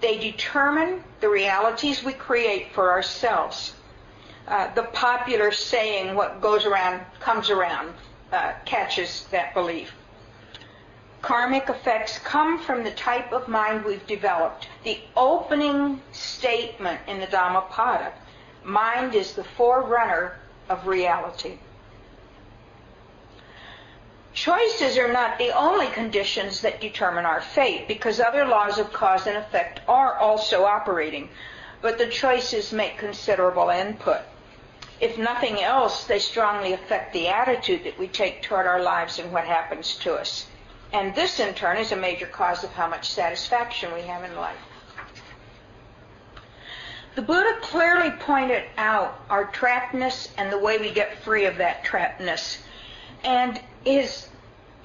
They 0.00 0.18
determine 0.18 1.04
the 1.20 1.28
realities 1.28 2.02
we 2.02 2.14
create 2.14 2.72
for 2.72 2.90
ourselves. 2.90 3.74
Uh, 4.46 4.72
the 4.74 4.82
popular 4.84 5.52
saying, 5.52 6.14
what 6.14 6.40
goes 6.40 6.64
around 6.64 7.04
comes 7.20 7.50
around, 7.50 7.92
uh, 8.32 8.52
catches 8.64 9.24
that 9.30 9.54
belief. 9.54 9.92
Karmic 11.22 11.68
effects 11.68 12.18
come 12.18 12.58
from 12.58 12.82
the 12.82 12.90
type 12.92 13.32
of 13.32 13.46
mind 13.46 13.84
we've 13.84 14.06
developed. 14.06 14.68
The 14.84 14.98
opening 15.16 16.00
statement 16.12 17.00
in 17.06 17.20
the 17.20 17.26
Dhammapada, 17.26 18.12
mind 18.64 19.14
is 19.14 19.34
the 19.34 19.44
forerunner 19.44 20.38
of 20.68 20.86
reality. 20.86 21.58
Choices 24.32 24.96
are 24.96 25.12
not 25.12 25.38
the 25.38 25.50
only 25.50 25.88
conditions 25.88 26.60
that 26.62 26.80
determine 26.80 27.26
our 27.26 27.40
fate 27.40 27.88
because 27.88 28.20
other 28.20 28.46
laws 28.46 28.78
of 28.78 28.92
cause 28.92 29.26
and 29.26 29.36
effect 29.36 29.80
are 29.88 30.16
also 30.16 30.64
operating, 30.64 31.28
but 31.82 31.98
the 31.98 32.08
choices 32.08 32.72
make 32.72 32.98
considerable 32.98 33.70
input. 33.70 34.20
If 35.00 35.16
nothing 35.16 35.60
else, 35.60 36.04
they 36.04 36.18
strongly 36.18 36.74
affect 36.74 37.12
the 37.12 37.28
attitude 37.28 37.84
that 37.84 37.98
we 37.98 38.06
take 38.06 38.42
toward 38.42 38.66
our 38.66 38.82
lives 38.82 39.18
and 39.18 39.32
what 39.32 39.44
happens 39.44 39.96
to 39.98 40.14
us. 40.14 40.46
And 40.92 41.14
this, 41.14 41.40
in 41.40 41.54
turn, 41.54 41.78
is 41.78 41.92
a 41.92 41.96
major 41.96 42.26
cause 42.26 42.64
of 42.64 42.72
how 42.72 42.88
much 42.88 43.08
satisfaction 43.08 43.94
we 43.94 44.02
have 44.02 44.24
in 44.24 44.36
life. 44.36 44.58
The 47.14 47.22
Buddha 47.22 47.58
clearly 47.60 48.10
pointed 48.10 48.64
out 48.76 49.20
our 49.30 49.46
trappedness 49.46 50.28
and 50.36 50.52
the 50.52 50.58
way 50.58 50.78
we 50.78 50.90
get 50.90 51.22
free 51.22 51.46
of 51.46 51.56
that 51.56 51.84
trappedness. 51.84 52.58
And 53.24 53.60
his, 53.84 54.28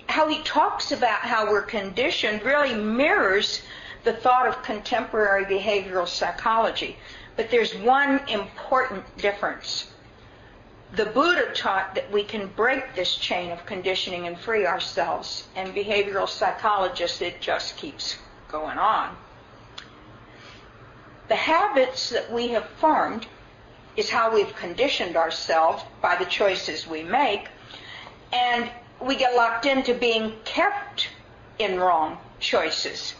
how 0.07 0.27
he 0.27 0.41
talks 0.43 0.91
about 0.91 1.19
how 1.19 1.51
we're 1.51 1.61
conditioned 1.61 2.43
really 2.43 2.73
mirrors 2.73 3.61
the 4.05 4.13
thought 4.13 4.47
of 4.47 4.63
contemporary 4.63 5.45
behavioral 5.45 6.07
psychology. 6.07 6.97
But 7.35 7.49
there's 7.49 7.75
one 7.75 8.21
important 8.29 9.03
difference. 9.17 9.91
The 10.95 11.07
Buddha 11.07 11.51
taught 11.53 11.95
that 11.95 12.09
we 12.11 12.23
can 12.23 12.47
break 12.55 12.95
this 12.95 13.15
chain 13.15 13.51
of 13.51 13.65
conditioning 13.65 14.27
and 14.27 14.39
free 14.39 14.65
ourselves. 14.65 15.47
And 15.55 15.75
behavioral 15.75 16.29
psychologists, 16.29 17.21
it 17.21 17.41
just 17.41 17.75
keeps 17.75 18.17
going 18.49 18.77
on. 18.77 19.17
The 21.27 21.35
habits 21.35 22.11
that 22.11 22.31
we 22.31 22.49
have 22.49 22.67
formed 22.79 23.25
is 23.97 24.09
how 24.09 24.33
we've 24.33 24.55
conditioned 24.55 25.17
ourselves 25.17 25.83
by 26.01 26.15
the 26.15 26.25
choices 26.25 26.87
we 26.87 27.03
make. 27.03 27.47
And 28.31 28.69
we 29.01 29.15
get 29.15 29.35
locked 29.35 29.65
into 29.65 29.95
being 29.95 30.33
kept 30.45 31.09
in 31.57 31.79
wrong 31.79 32.19
choices. 32.39 33.15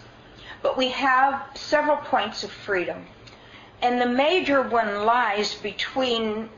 But 0.65 0.77
we 0.77 0.89
have 0.89 1.43
several 1.53 1.98
points 1.98 2.43
of 2.43 2.50
freedom. 2.50 3.05
And 3.84 4.01
the 4.01 4.07
major 4.07 4.63
one 4.63 5.05
lies 5.05 5.53
between 5.53 6.50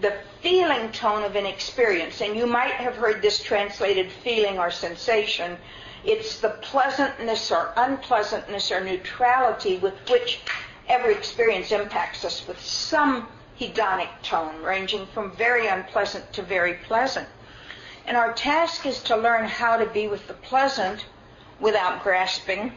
the 0.00 0.14
feeling 0.40 0.90
tone 0.92 1.24
of 1.24 1.36
an 1.36 1.44
experience. 1.44 2.22
And 2.22 2.34
you 2.34 2.46
might 2.46 2.72
have 2.72 2.96
heard 2.96 3.20
this 3.20 3.42
translated 3.42 4.10
feeling 4.10 4.58
or 4.58 4.70
sensation. 4.70 5.58
It's 6.04 6.40
the 6.40 6.56
pleasantness 6.62 7.50
or 7.50 7.74
unpleasantness 7.76 8.72
or 8.72 8.82
neutrality 8.82 9.76
with 9.76 10.08
which 10.08 10.40
every 10.88 11.12
experience 11.12 11.70
impacts 11.70 12.24
us 12.24 12.48
with 12.48 12.58
some 12.62 13.28
hedonic 13.60 14.08
tone, 14.22 14.62
ranging 14.62 15.06
from 15.08 15.36
very 15.36 15.66
unpleasant 15.66 16.32
to 16.32 16.40
very 16.40 16.76
pleasant. 16.88 17.28
And 18.06 18.16
our 18.16 18.32
task 18.32 18.86
is 18.86 19.02
to 19.02 19.18
learn 19.18 19.44
how 19.44 19.76
to 19.76 19.84
be 19.84 20.08
with 20.08 20.26
the 20.28 20.32
pleasant 20.48 21.04
without 21.60 22.02
grasping, 22.02 22.72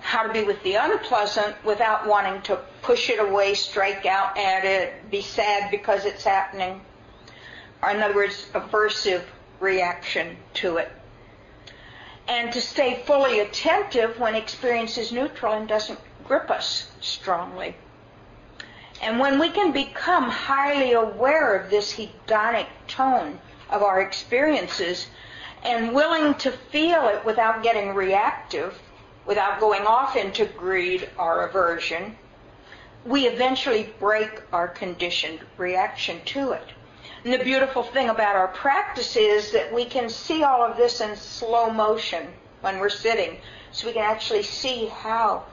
how 0.00 0.22
to 0.22 0.32
be 0.32 0.44
with 0.44 0.62
the 0.62 0.74
unpleasant 0.74 1.54
without 1.64 2.06
wanting 2.06 2.40
to 2.42 2.56
push 2.82 3.10
it 3.10 3.18
away, 3.18 3.54
strike 3.54 4.06
out 4.06 4.36
at 4.38 4.64
it, 4.64 5.10
be 5.10 5.22
sad 5.22 5.70
because 5.70 6.04
it's 6.04 6.24
happening, 6.24 6.80
or 7.82 7.90
in 7.90 8.00
other 8.00 8.14
words, 8.14 8.46
aversive 8.54 9.24
reaction 9.60 10.36
to 10.54 10.76
it. 10.76 10.90
And 12.26 12.52
to 12.52 12.60
stay 12.60 13.02
fully 13.06 13.40
attentive 13.40 14.18
when 14.18 14.34
experience 14.34 14.98
is 14.98 15.12
neutral 15.12 15.54
and 15.54 15.66
doesn't 15.66 15.98
grip 16.24 16.50
us 16.50 16.90
strongly. 17.00 17.74
And 19.00 19.18
when 19.18 19.38
we 19.38 19.48
can 19.50 19.72
become 19.72 20.28
highly 20.28 20.92
aware 20.92 21.56
of 21.56 21.70
this 21.70 21.92
hedonic 21.92 22.66
tone 22.86 23.38
of 23.70 23.82
our 23.82 24.00
experiences 24.00 25.06
and 25.62 25.94
willing 25.94 26.34
to 26.34 26.50
feel 26.50 27.08
it 27.08 27.24
without 27.24 27.62
getting 27.62 27.94
reactive, 27.94 28.78
without 29.28 29.60
going 29.60 29.82
off 29.82 30.16
into 30.16 30.46
greed 30.46 31.08
or 31.18 31.46
aversion, 31.46 32.16
we 33.04 33.26
eventually 33.28 33.92
break 34.00 34.42
our 34.52 34.66
conditioned 34.66 35.38
reaction 35.58 36.18
to 36.24 36.52
it. 36.52 36.66
And 37.24 37.32
the 37.32 37.44
beautiful 37.44 37.82
thing 37.82 38.08
about 38.08 38.36
our 38.36 38.48
practice 38.48 39.16
is 39.16 39.52
that 39.52 39.72
we 39.72 39.84
can 39.84 40.08
see 40.08 40.42
all 40.42 40.62
of 40.62 40.78
this 40.78 41.02
in 41.02 41.14
slow 41.14 41.70
motion 41.70 42.26
when 42.62 42.78
we're 42.78 42.88
sitting. 42.88 43.36
So 43.70 43.86
we 43.86 43.92
can 43.92 44.02
actually 44.02 44.42
see 44.44 44.86
how 44.86 45.44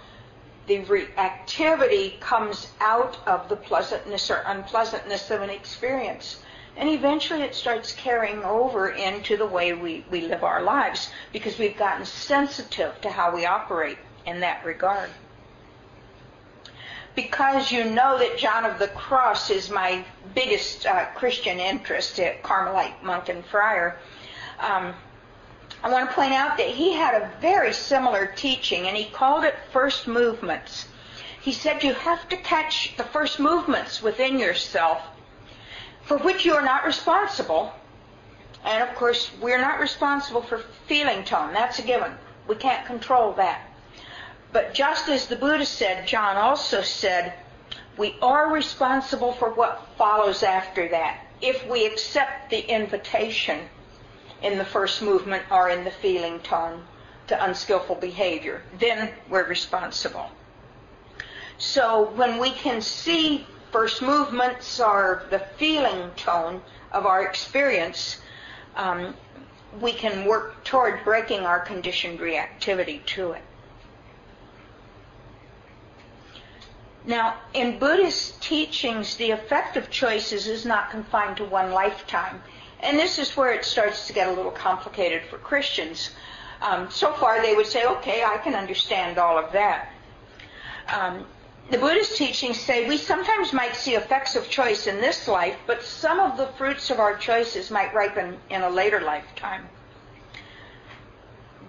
the 0.68 0.80
reactivity 0.86 2.18
comes 2.22 2.70
out 2.80 3.18
of 3.28 3.50
the 3.50 3.58
pleasantness 3.58 4.32
or 4.32 4.42
unpleasantness 4.46 5.30
of 5.32 5.42
an 5.42 5.50
experience. 5.50 6.40
And 6.78 6.90
eventually 6.90 7.42
it 7.42 7.56
starts 7.56 7.94
carrying 7.94 8.44
over 8.44 8.90
into 8.90 9.38
the 9.38 9.46
way 9.46 9.74
we, 9.74 10.06
we 10.12 10.22
live 10.22 10.44
our 10.44 10.62
lives 10.62 11.10
because 11.32 11.58
we've 11.58 11.78
gotten 11.78 12.06
sensitive 12.06 13.00
to 13.02 13.10
how 13.10 13.34
we 13.34 13.46
operate 13.46 13.98
in 14.26 14.42
that 14.42 14.66
regard. 14.66 15.10
Because 17.16 17.72
you 17.72 17.86
know 17.86 18.18
that 18.20 18.38
John 18.38 18.66
of 18.66 18.78
the 18.78 18.90
Cross 18.90 19.50
is 19.50 19.70
my 19.70 20.04
biggest 20.34 20.86
uh, 20.86 21.06
Christian 21.16 21.60
interest, 21.62 22.20
Carmelite 22.44 23.02
monk 23.04 23.30
and 23.30 23.46
friar, 23.46 23.98
um, 24.60 24.94
I 25.86 25.90
want 25.90 26.10
to 26.10 26.16
point 26.16 26.34
out 26.34 26.58
that 26.58 26.70
he 26.70 26.94
had 26.94 27.22
a 27.22 27.32
very 27.40 27.72
similar 27.72 28.26
teaching, 28.26 28.88
and 28.88 28.98
he 28.98 29.06
called 29.06 29.44
it 29.44 29.56
first 29.72 30.08
movements. 30.08 30.88
He 31.40 31.52
said 31.52 31.84
you 31.84 31.94
have 31.94 32.28
to 32.30 32.38
catch 32.38 32.98
the 32.98 33.04
first 33.04 33.40
movements 33.40 34.02
within 34.02 34.40
yourself 34.40 35.02
for 36.06 36.18
which 36.18 36.46
you 36.46 36.54
are 36.54 36.62
not 36.62 36.86
responsible. 36.86 37.74
And 38.64 38.88
of 38.88 38.96
course, 38.96 39.32
we're 39.42 39.62
not 39.62 39.80
responsible 39.80 40.42
for 40.42 40.60
feeling 40.88 41.24
tone. 41.24 41.54
That's 41.54 41.80
a 41.80 41.84
given. 41.84 42.12
We 42.48 42.56
can't 42.56 42.86
control 42.86 43.34
that. 43.34 43.62
But 44.52 44.74
just 44.74 45.10
as 45.10 45.28
the 45.28 45.36
Buddha 45.36 45.66
said, 45.66 46.08
John 46.08 46.38
also 46.38 46.82
said, 46.82 47.34
we 47.98 48.16
are 48.22 48.50
responsible 48.52 49.34
for 49.34 49.54
what 49.54 49.88
follows 49.98 50.44
after 50.44 50.88
that. 50.90 51.26
If 51.42 51.68
we 51.68 51.86
accept 51.86 52.50
the 52.50 52.60
invitation 52.60 53.68
in 54.42 54.58
the 54.58 54.66
first 54.66 55.02
movement 55.02 55.44
or 55.52 55.70
in 55.70 55.84
the 55.84 55.92
feeling 55.92 56.40
tone 56.40 56.84
to 57.28 57.44
unskillful 57.44 57.96
behavior, 57.96 58.64
then 58.80 59.12
we're 59.30 59.48
responsible. 59.48 60.30
So 61.58 62.12
when 62.16 62.40
we 62.40 62.52
can 62.52 62.82
see 62.82 63.46
first 63.76 64.02
movements 64.02 64.80
are 64.80 65.26
the 65.32 65.40
feeling 65.58 66.10
tone 66.16 66.62
of 66.94 67.06
our 67.06 67.26
experience, 67.26 68.22
um, 68.78 69.14
we 69.82 69.92
can 69.92 70.24
work 70.24 70.64
toward 70.64 71.04
breaking 71.04 71.42
our 71.42 71.60
conditioned 71.60 72.18
reactivity 72.18 73.06
to 73.06 73.34
it. 73.34 73.42
Now, 77.06 77.36
in 77.54 77.78
Buddhist 77.78 78.42
teachings, 78.42 79.18
the 79.18 79.32
effect 79.32 79.76
of 79.76 79.90
choices 79.90 80.48
is 80.48 80.66
not 80.66 80.90
confined 80.90 81.36
to 81.36 81.44
one 81.44 81.74
lifetime. 81.74 82.42
And 82.80 82.98
this 82.98 83.20
is 83.20 83.36
where 83.36 83.52
it 83.52 83.66
starts 83.66 84.08
to 84.08 84.14
get 84.14 84.30
a 84.30 84.32
little 84.32 84.52
complicated 84.52 85.24
for 85.30 85.38
Christians. 85.38 86.12
Um, 86.62 86.90
so 86.90 87.12
far, 87.12 87.42
they 87.42 87.56
would 87.56 87.68
say, 87.68 87.86
okay, 87.86 88.24
I 88.24 88.38
can 88.38 88.56
understand 88.56 89.18
all 89.18 89.38
of 89.38 89.52
that. 89.52 89.90
Um, 90.98 91.26
the 91.72 91.78
Buddhist 91.80 92.16
teachings 92.16 92.60
say 92.60 92.88
we 92.88 92.98
sometimes 92.98 93.52
might 93.52 93.76
see 93.76 93.96
effects 93.96 94.36
of 94.36 94.50
choice 94.50 94.86
in 94.86 95.02
this 95.02 95.28
life, 95.28 95.58
but 95.66 95.84
some 95.84 96.20
of 96.20 96.38
the 96.38 96.48
fruits 96.58 96.92
of 96.92 97.00
our 97.00 97.18
choices 97.18 97.72
might 97.72 97.94
ripen 97.94 98.38
in 98.50 98.62
a 98.62 98.70
later 98.70 99.02
lifetime. 99.02 99.68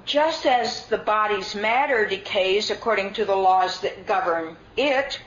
Just 0.05 0.47
as 0.47 0.87
the 0.87 0.99
body's 0.99 1.55
matter 1.55 2.07
decays 2.07 2.71
according 2.71 3.15
to 3.15 3.25
the 3.25 3.35
laws 3.35 3.81
that 3.81 4.07
govern 4.07 4.57
it, 4.77 5.19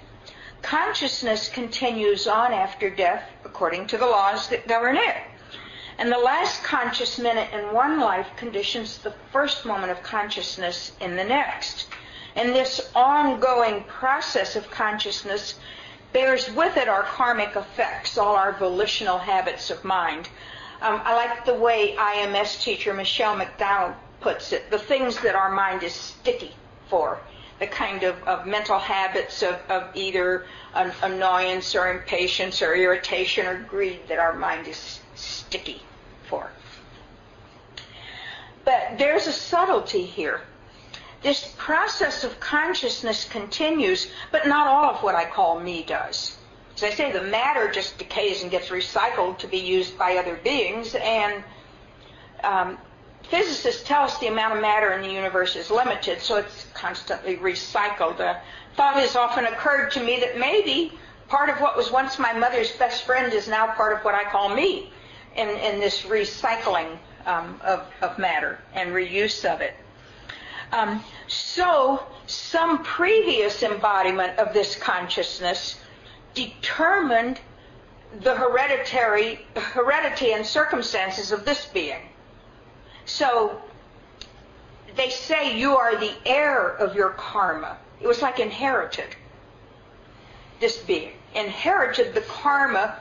consciousness 0.62 1.50
continues 1.50 2.28
on 2.28 2.54
after 2.54 2.90
death 2.90 3.24
according 3.44 3.88
to 3.88 3.98
the 3.98 4.06
laws 4.06 4.48
that 4.50 4.68
govern 4.68 4.96
it. 4.96 5.18
And 5.98 6.12
the 6.12 6.18
last 6.18 6.64
conscious 6.64 7.20
minute 7.20 7.52
in 7.52 7.74
one 7.74 8.00
life 8.00 8.28
conditions 8.38 9.00
the 9.00 9.14
first 9.34 9.66
moment 9.66 9.92
of 9.92 10.02
consciousness 10.02 10.94
in 11.02 11.18
the 11.18 11.26
next. 11.26 11.88
And 12.36 12.50
this 12.50 12.92
ongoing 12.96 13.84
process 13.84 14.56
of 14.56 14.70
consciousness 14.70 15.56
bears 16.14 16.50
with 16.52 16.78
it 16.78 16.88
our 16.88 17.04
karmic 17.04 17.56
effects, 17.56 18.18
all 18.18 18.36
our 18.36 18.54
volitional 18.54 19.18
habits 19.18 19.70
of 19.70 19.84
mind. 19.84 20.30
Um, 20.82 21.02
I 21.04 21.14
like 21.14 21.46
the 21.46 21.54
way 21.54 21.96
IMS 21.98 22.62
teacher 22.62 22.94
Michele 22.94 23.36
McDonald 23.36 23.96
puts 24.22 24.52
it, 24.54 24.70
the 24.72 24.80
things 24.80 25.20
that 25.22 25.36
our 25.36 25.52
mind 25.52 25.84
is 25.84 25.94
sticky 25.94 26.54
for, 26.90 27.20
the 27.60 27.68
kind 27.68 28.04
of, 28.04 28.22
of 28.24 28.46
mental 28.46 28.80
habits 28.80 29.44
of, 29.44 29.60
of 29.70 29.90
either 29.94 30.46
an 30.74 30.92
annoyance 31.04 31.76
or 31.76 31.92
impatience 31.92 32.62
or 32.62 32.76
irritation 32.76 33.46
or 33.46 33.60
greed 33.64 34.00
that 34.08 34.20
our 34.20 34.34
mind 34.34 34.68
is 34.68 35.00
sticky 35.16 35.82
for. 36.24 36.50
But 38.66 38.98
there's 38.98 39.28
a 39.28 39.34
subtlety 39.34 40.06
here. 40.06 40.42
This 41.22 41.54
process 41.58 42.24
of 42.24 42.40
consciousness 42.40 43.26
continues, 43.26 44.08
but 44.32 44.48
not 44.48 44.68
all 44.68 44.86
of 44.86 45.04
what 45.04 45.16
I 45.16 45.26
call 45.26 45.60
me 45.60 45.84
does. 45.84 46.38
As 46.76 46.84
I 46.84 46.92
say, 46.92 47.12
the 47.12 47.24
matter 47.24 47.70
just 47.70 47.98
decays 47.98 48.42
and 48.42 48.50
gets 48.50 48.70
recycled 48.70 49.38
to 49.40 49.48
be 49.48 49.58
used 49.58 49.98
by 49.98 50.16
other 50.16 50.36
beings, 50.36 50.96
and 50.96 51.44
um, 52.42 52.78
physicists 53.30 53.84
tell 53.84 54.04
us 54.04 54.18
the 54.20 54.28
amount 54.28 54.56
of 54.56 54.62
matter 54.62 54.94
in 54.94 55.02
the 55.02 55.12
universe 55.12 55.58
is 55.58 55.70
limited, 55.70 56.22
so 56.22 56.38
it's 56.38 56.68
constantly 56.74 57.36
recycled. 57.36 58.22
A 58.22 58.42
thought 58.78 58.96
has 58.96 59.18
often 59.18 59.46
occurred 59.46 59.92
to 59.92 60.04
me 60.04 60.22
that 60.22 60.40
maybe 60.40 60.98
part 61.28 61.50
of 61.50 61.60
what 61.60 61.76
was 61.76 61.92
once 61.92 62.18
my 62.18 62.32
mother's 62.32 62.72
best 62.72 63.04
friend 63.04 63.34
is 63.34 63.50
now 63.50 63.68
part 63.74 63.92
of 63.98 64.06
what 64.06 64.16
I 64.16 64.24
call 64.24 64.56
me 64.56 64.94
in, 65.36 65.50
in 65.50 65.82
this 65.82 66.04
recycling 66.04 66.98
um, 67.26 67.60
of, 67.64 67.86
of 68.02 68.18
matter 68.18 68.58
and 68.74 68.92
reuse 68.92 69.44
of 69.44 69.60
it. 69.60 69.76
Um, 70.72 71.04
so, 71.28 72.06
some 72.28 72.84
previous 72.84 73.64
embodiment 73.64 74.38
of 74.38 74.54
this 74.54 74.76
consciousness 74.76 75.80
determined 76.36 77.40
the 78.22 78.36
hereditary 78.36 79.46
heredity 79.56 80.34
and 80.34 80.46
circumstances 80.46 81.32
of 81.32 81.46
this 81.46 81.66
being. 81.68 82.02
So, 83.06 83.62
they 84.96 85.10
say 85.10 85.58
you 85.58 85.76
are 85.76 85.96
the 85.96 86.14
heir 86.26 86.70
of 86.76 86.96
your 86.96 87.12
karma. 87.12 87.78
It 88.02 88.08
was 88.08 88.22
like 88.22 88.40
inherited. 88.40 89.16
This 90.60 90.78
being 90.78 91.14
inherited 91.34 92.14
the 92.14 92.22
karma, 92.22 93.00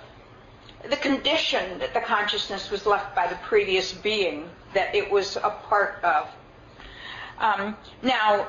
the 0.89 0.97
condition 0.97 1.79
that 1.79 1.95
the 1.95 2.01
consciousness 2.01 2.71
was 2.71 2.87
left 2.87 3.15
by 3.15 3.27
the 3.27 3.37
previous 3.37 3.93
being 3.93 4.49
that 4.75 4.95
it 4.95 5.11
was 5.11 5.37
a 5.37 5.51
part 5.69 6.03
of. 6.05 6.29
Um, 7.41 7.77
now, 8.03 8.49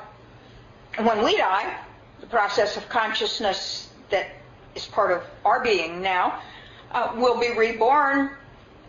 when 0.98 1.24
we 1.24 1.38
die, 1.38 1.78
the 2.20 2.28
process 2.28 2.78
of 2.78 2.90
consciousness 2.90 3.90
that 4.10 4.28
is 4.76 4.86
part 4.86 5.12
of 5.12 5.24
our 5.46 5.64
being 5.64 6.02
now 6.02 6.42
uh, 6.92 7.14
will 7.16 7.40
be 7.40 7.52
reborn 7.52 8.32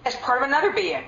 as 0.05 0.17
part 0.17 0.43
of 0.43 0.49
another 0.49 0.71
being. 0.71 1.05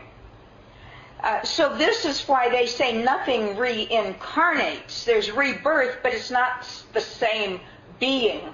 Uh, 1.22 1.42
so 1.42 1.76
this 1.76 2.04
is 2.04 2.26
why 2.26 2.50
they 2.50 2.66
say 2.66 3.00
nothing 3.02 3.54
reincarnates. 3.54 5.04
There's 5.04 5.30
rebirth, 5.30 5.98
but 6.02 6.12
it's 6.12 6.30
not 6.30 6.66
the 6.92 7.00
same 7.00 7.60
being 8.00 8.52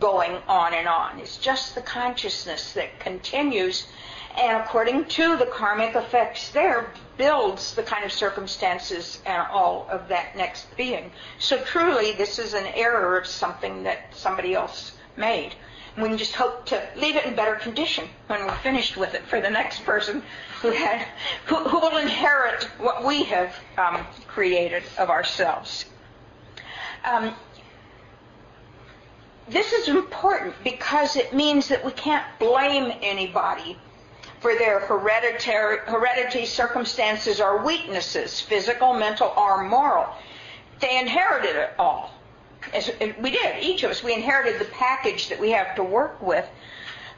going 0.00 0.36
on 0.48 0.74
and 0.74 0.88
on. 0.88 1.20
It's 1.20 1.36
just 1.36 1.76
the 1.76 1.82
consciousness 1.82 2.72
that 2.72 2.98
continues, 2.98 3.86
and 4.36 4.62
according 4.62 5.04
to 5.04 5.36
the 5.36 5.46
karmic 5.46 5.94
effects 5.94 6.50
there, 6.50 6.92
builds 7.16 7.74
the 7.74 7.82
kind 7.82 8.04
of 8.04 8.12
circumstances 8.12 9.20
and 9.26 9.46
all 9.50 9.86
of 9.90 10.08
that 10.08 10.36
next 10.36 10.76
being. 10.76 11.12
So 11.38 11.58
truly, 11.62 12.12
this 12.12 12.38
is 12.38 12.54
an 12.54 12.66
error 12.74 13.16
of 13.16 13.26
something 13.26 13.84
that 13.84 14.12
somebody 14.12 14.54
else 14.54 14.92
made. 15.16 15.54
We 15.96 16.08
can 16.08 16.18
just 16.18 16.34
hope 16.34 16.66
to 16.66 16.82
leave 16.96 17.14
it 17.14 17.24
in 17.24 17.36
better 17.36 17.54
condition 17.54 18.08
when 18.26 18.44
we're 18.44 18.56
finished 18.56 18.96
with 18.96 19.14
it 19.14 19.22
for 19.26 19.40
the 19.40 19.50
next 19.50 19.84
person 19.84 20.24
who, 20.60 20.70
had, 20.70 21.06
who, 21.46 21.56
who 21.56 21.78
will 21.78 21.98
inherit 21.98 22.64
what 22.78 23.04
we 23.04 23.22
have 23.24 23.54
um, 23.78 24.04
created 24.26 24.82
of 24.98 25.10
ourselves. 25.10 25.84
Um, 27.04 27.34
this 29.48 29.72
is 29.72 29.86
important 29.86 30.54
because 30.64 31.14
it 31.14 31.32
means 31.32 31.68
that 31.68 31.84
we 31.84 31.92
can't 31.92 32.24
blame 32.40 32.92
anybody 33.02 33.78
for 34.44 34.54
their 34.56 34.78
hereditary, 34.80 35.78
heredity 35.86 36.44
circumstances 36.44 37.40
or 37.40 37.64
weaknesses, 37.64 38.42
physical, 38.42 38.92
mental, 38.92 39.32
or 39.38 39.64
moral. 39.64 40.06
They 40.80 40.98
inherited 40.98 41.56
it 41.56 41.70
all. 41.78 42.12
As 42.74 42.90
we 43.22 43.30
did, 43.30 43.64
each 43.64 43.84
of 43.84 43.90
us. 43.90 44.02
We 44.02 44.12
inherited 44.12 44.60
the 44.60 44.66
package 44.66 45.30
that 45.30 45.40
we 45.40 45.52
have 45.52 45.74
to 45.76 45.82
work 45.82 46.20
with. 46.20 46.46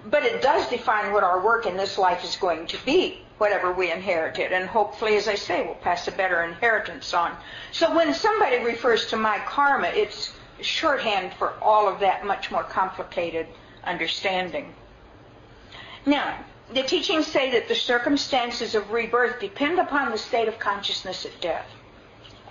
But 0.04 0.22
it 0.22 0.40
does 0.40 0.68
define 0.68 1.12
what 1.12 1.24
our 1.24 1.44
work 1.44 1.66
in 1.66 1.76
this 1.76 1.98
life 1.98 2.22
is 2.22 2.36
going 2.36 2.68
to 2.68 2.78
be, 2.84 3.22
whatever 3.38 3.72
we 3.72 3.90
inherited. 3.90 4.52
And 4.52 4.68
hopefully, 4.68 5.16
as 5.16 5.26
I 5.26 5.34
say, 5.34 5.64
we'll 5.64 5.74
pass 5.74 6.06
a 6.06 6.12
better 6.12 6.44
inheritance 6.44 7.12
on. 7.12 7.36
So 7.72 7.92
when 7.92 8.14
somebody 8.14 8.58
refers 8.58 9.06
to 9.06 9.16
my 9.16 9.40
karma, 9.40 9.88
it's 9.88 10.32
shorthand 10.60 11.32
for 11.34 11.54
all 11.60 11.88
of 11.88 11.98
that 11.98 12.24
much 12.24 12.52
more 12.52 12.62
complicated 12.62 13.48
understanding. 13.82 14.72
Now, 16.06 16.38
the 16.72 16.82
teachings 16.82 17.26
say 17.26 17.50
that 17.52 17.68
the 17.68 17.74
circumstances 17.74 18.74
of 18.74 18.90
rebirth 18.90 19.40
depend 19.40 19.78
upon 19.78 20.10
the 20.10 20.18
state 20.18 20.48
of 20.48 20.58
consciousness 20.58 21.24
at 21.24 21.40
death. 21.40 21.66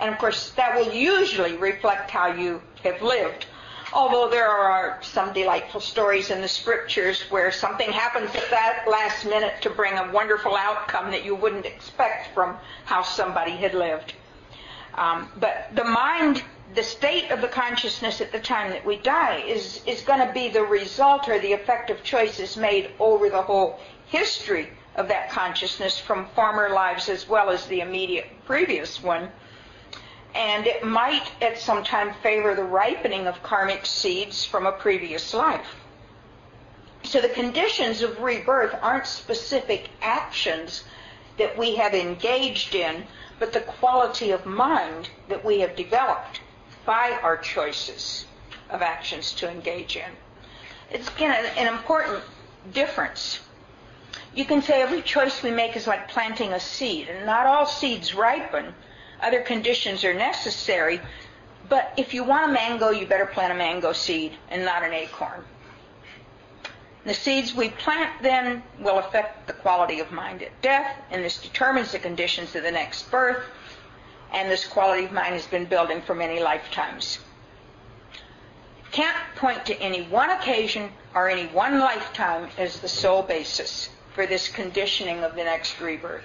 And 0.00 0.12
of 0.12 0.18
course, 0.18 0.50
that 0.52 0.76
will 0.76 0.92
usually 0.92 1.56
reflect 1.56 2.10
how 2.10 2.28
you 2.28 2.62
have 2.82 3.00
lived. 3.02 3.46
Although 3.92 4.28
there 4.28 4.48
are 4.48 4.98
some 5.02 5.32
delightful 5.32 5.80
stories 5.80 6.30
in 6.30 6.40
the 6.40 6.48
scriptures 6.48 7.22
where 7.30 7.52
something 7.52 7.90
happens 7.90 8.34
at 8.34 8.50
that 8.50 8.84
last 8.90 9.24
minute 9.24 9.54
to 9.62 9.70
bring 9.70 9.96
a 9.96 10.10
wonderful 10.12 10.56
outcome 10.56 11.10
that 11.12 11.24
you 11.24 11.34
wouldn't 11.34 11.66
expect 11.66 12.34
from 12.34 12.56
how 12.84 13.02
somebody 13.02 13.52
had 13.52 13.74
lived. 13.74 14.14
Um, 14.94 15.28
but 15.38 15.68
the 15.74 15.84
mind, 15.84 16.42
the 16.74 16.82
state 16.82 17.30
of 17.30 17.40
the 17.40 17.48
consciousness 17.48 18.20
at 18.20 18.32
the 18.32 18.40
time 18.40 18.70
that 18.70 18.84
we 18.84 18.96
die 18.96 19.42
is, 19.46 19.82
is 19.86 20.00
going 20.02 20.26
to 20.26 20.32
be 20.32 20.48
the 20.48 20.64
result 20.64 21.28
or 21.28 21.38
the 21.38 21.52
effect 21.52 21.90
of 21.90 22.02
choices 22.02 22.56
made 22.56 22.90
over 22.98 23.30
the 23.30 23.42
whole 23.42 23.78
history 24.06 24.68
of 24.94 25.08
that 25.08 25.30
consciousness 25.30 25.98
from 25.98 26.26
former 26.34 26.70
lives 26.70 27.08
as 27.08 27.28
well 27.28 27.50
as 27.50 27.66
the 27.66 27.80
immediate 27.80 28.26
previous 28.46 29.02
one. 29.02 29.30
And 30.34 30.66
it 30.66 30.84
might 30.84 31.30
at 31.40 31.58
some 31.58 31.82
time 31.84 32.14
favor 32.22 32.54
the 32.54 32.64
ripening 32.64 33.26
of 33.26 33.42
karmic 33.42 33.86
seeds 33.86 34.44
from 34.44 34.66
a 34.66 34.72
previous 34.72 35.32
life. 35.34 35.76
So 37.04 37.20
the 37.20 37.28
conditions 37.28 38.02
of 38.02 38.20
rebirth 38.20 38.74
aren't 38.82 39.06
specific 39.06 39.90
actions 40.02 40.84
that 41.38 41.56
we 41.56 41.76
have 41.76 41.94
engaged 41.94 42.74
in, 42.74 43.04
but 43.38 43.52
the 43.52 43.60
quality 43.60 44.30
of 44.30 44.44
mind 44.46 45.10
that 45.28 45.44
we 45.44 45.60
have 45.60 45.76
developed. 45.76 46.40
by 46.86 47.18
our 47.20 47.36
choices 47.36 48.26
of 48.70 48.80
actions 48.80 49.32
to 49.32 49.50
engage 49.50 49.96
in. 49.96 50.10
It's 50.90 51.08
again 51.08 51.32
an, 51.44 51.66
an 51.66 51.74
important 51.74 52.22
difference. 52.72 53.40
You 54.36 54.44
can 54.44 54.60
say 54.60 54.82
every 54.82 55.00
choice 55.00 55.42
we 55.42 55.50
make 55.50 55.76
is 55.76 55.86
like 55.86 56.08
planting 56.08 56.52
a 56.52 56.60
seed, 56.60 57.08
and 57.08 57.24
not 57.24 57.46
all 57.46 57.64
seeds 57.64 58.14
ripen. 58.14 58.74
Other 59.22 59.40
conditions 59.40 60.04
are 60.04 60.12
necessary, 60.12 61.00
but 61.70 61.94
if 61.96 62.12
you 62.12 62.22
want 62.22 62.50
a 62.50 62.52
mango, 62.52 62.90
you 62.90 63.06
better 63.06 63.24
plant 63.24 63.54
a 63.54 63.56
mango 63.56 63.94
seed 63.94 64.36
and 64.50 64.62
not 64.62 64.84
an 64.84 64.92
acorn. 64.92 65.42
The 67.06 67.14
seeds 67.14 67.54
we 67.54 67.70
plant 67.70 68.10
then 68.20 68.62
will 68.78 68.98
affect 68.98 69.46
the 69.46 69.54
quality 69.54 70.00
of 70.00 70.12
mind 70.12 70.42
at 70.42 70.60
death, 70.60 70.94
and 71.10 71.24
this 71.24 71.40
determines 71.40 71.92
the 71.92 71.98
conditions 71.98 72.54
of 72.54 72.62
the 72.62 72.70
next 72.70 73.10
birth, 73.10 73.42
and 74.34 74.50
this 74.50 74.66
quality 74.66 75.06
of 75.06 75.12
mind 75.12 75.32
has 75.32 75.46
been 75.46 75.64
building 75.64 76.02
for 76.02 76.14
many 76.14 76.40
lifetimes. 76.40 77.20
Can't 78.92 79.16
point 79.36 79.64
to 79.64 79.80
any 79.80 80.02
one 80.02 80.28
occasion 80.28 80.90
or 81.14 81.30
any 81.30 81.46
one 81.46 81.78
lifetime 81.78 82.50
as 82.58 82.80
the 82.80 82.88
sole 82.88 83.22
basis 83.22 83.88
for 84.16 84.26
this 84.26 84.48
conditioning 84.48 85.22
of 85.22 85.36
the 85.36 85.44
next 85.44 85.78
rebirth. 85.78 86.24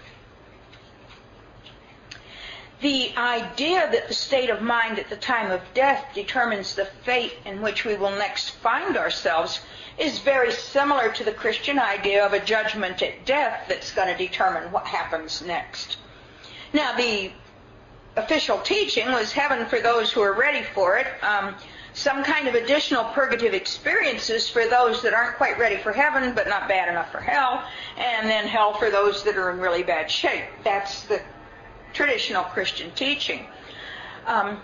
The 2.79 3.11
idea 3.15 3.87
that 3.91 4.07
the 4.07 4.13
state 4.13 4.49
of 4.49 4.61
mind 4.61 4.97
at 4.97 5.09
the 5.09 5.17
time 5.17 5.51
of 5.51 5.61
death 5.75 6.03
determines 6.15 6.73
the 6.73 6.85
fate 7.03 7.33
in 7.45 7.61
which 7.61 7.85
we 7.85 7.95
will 7.95 8.09
next 8.09 8.51
find 8.55 8.97
ourselves 8.97 9.59
is 9.99 10.17
very 10.19 10.51
similar 10.51 11.11
to 11.11 11.23
the 11.23 11.33
Christian 11.33 11.77
idea 11.77 12.25
of 12.25 12.33
a 12.33 12.39
judgment 12.39 13.03
at 13.03 13.25
death 13.25 13.65
that's 13.67 13.91
going 13.91 14.07
to 14.07 14.17
determine 14.17 14.71
what 14.71 14.87
happens 14.87 15.43
next. 15.43 15.97
Now, 16.73 16.95
the 16.95 17.31
official 18.15 18.57
teaching 18.59 19.11
was 19.11 19.31
heaven 19.31 19.67
for 19.67 19.79
those 19.79 20.11
who 20.11 20.21
are 20.21 20.33
ready 20.33 20.63
for 20.73 20.97
it, 20.97 21.07
um, 21.21 21.55
some 21.93 22.23
kind 22.23 22.47
of 22.47 22.55
additional 22.55 23.03
purgative 23.05 23.53
experiences 23.53 24.49
for 24.49 24.65
those 24.65 25.01
that 25.01 25.13
aren't 25.13 25.35
quite 25.37 25.59
ready 25.59 25.77
for 25.77 25.91
heaven 25.91 26.33
but 26.33 26.47
not 26.47 26.67
bad 26.67 26.89
enough 26.89 27.11
for 27.11 27.19
hell, 27.19 27.63
and 27.97 28.29
then 28.29 28.47
hell 28.47 28.73
for 28.73 28.89
those 28.89 29.23
that 29.23 29.37
are 29.37 29.51
in 29.51 29.59
really 29.59 29.83
bad 29.83 30.09
shape. 30.09 30.45
That's 30.63 31.03
the 31.03 31.21
traditional 31.93 32.43
Christian 32.43 32.91
teaching. 32.91 33.45
Um, 34.25 34.59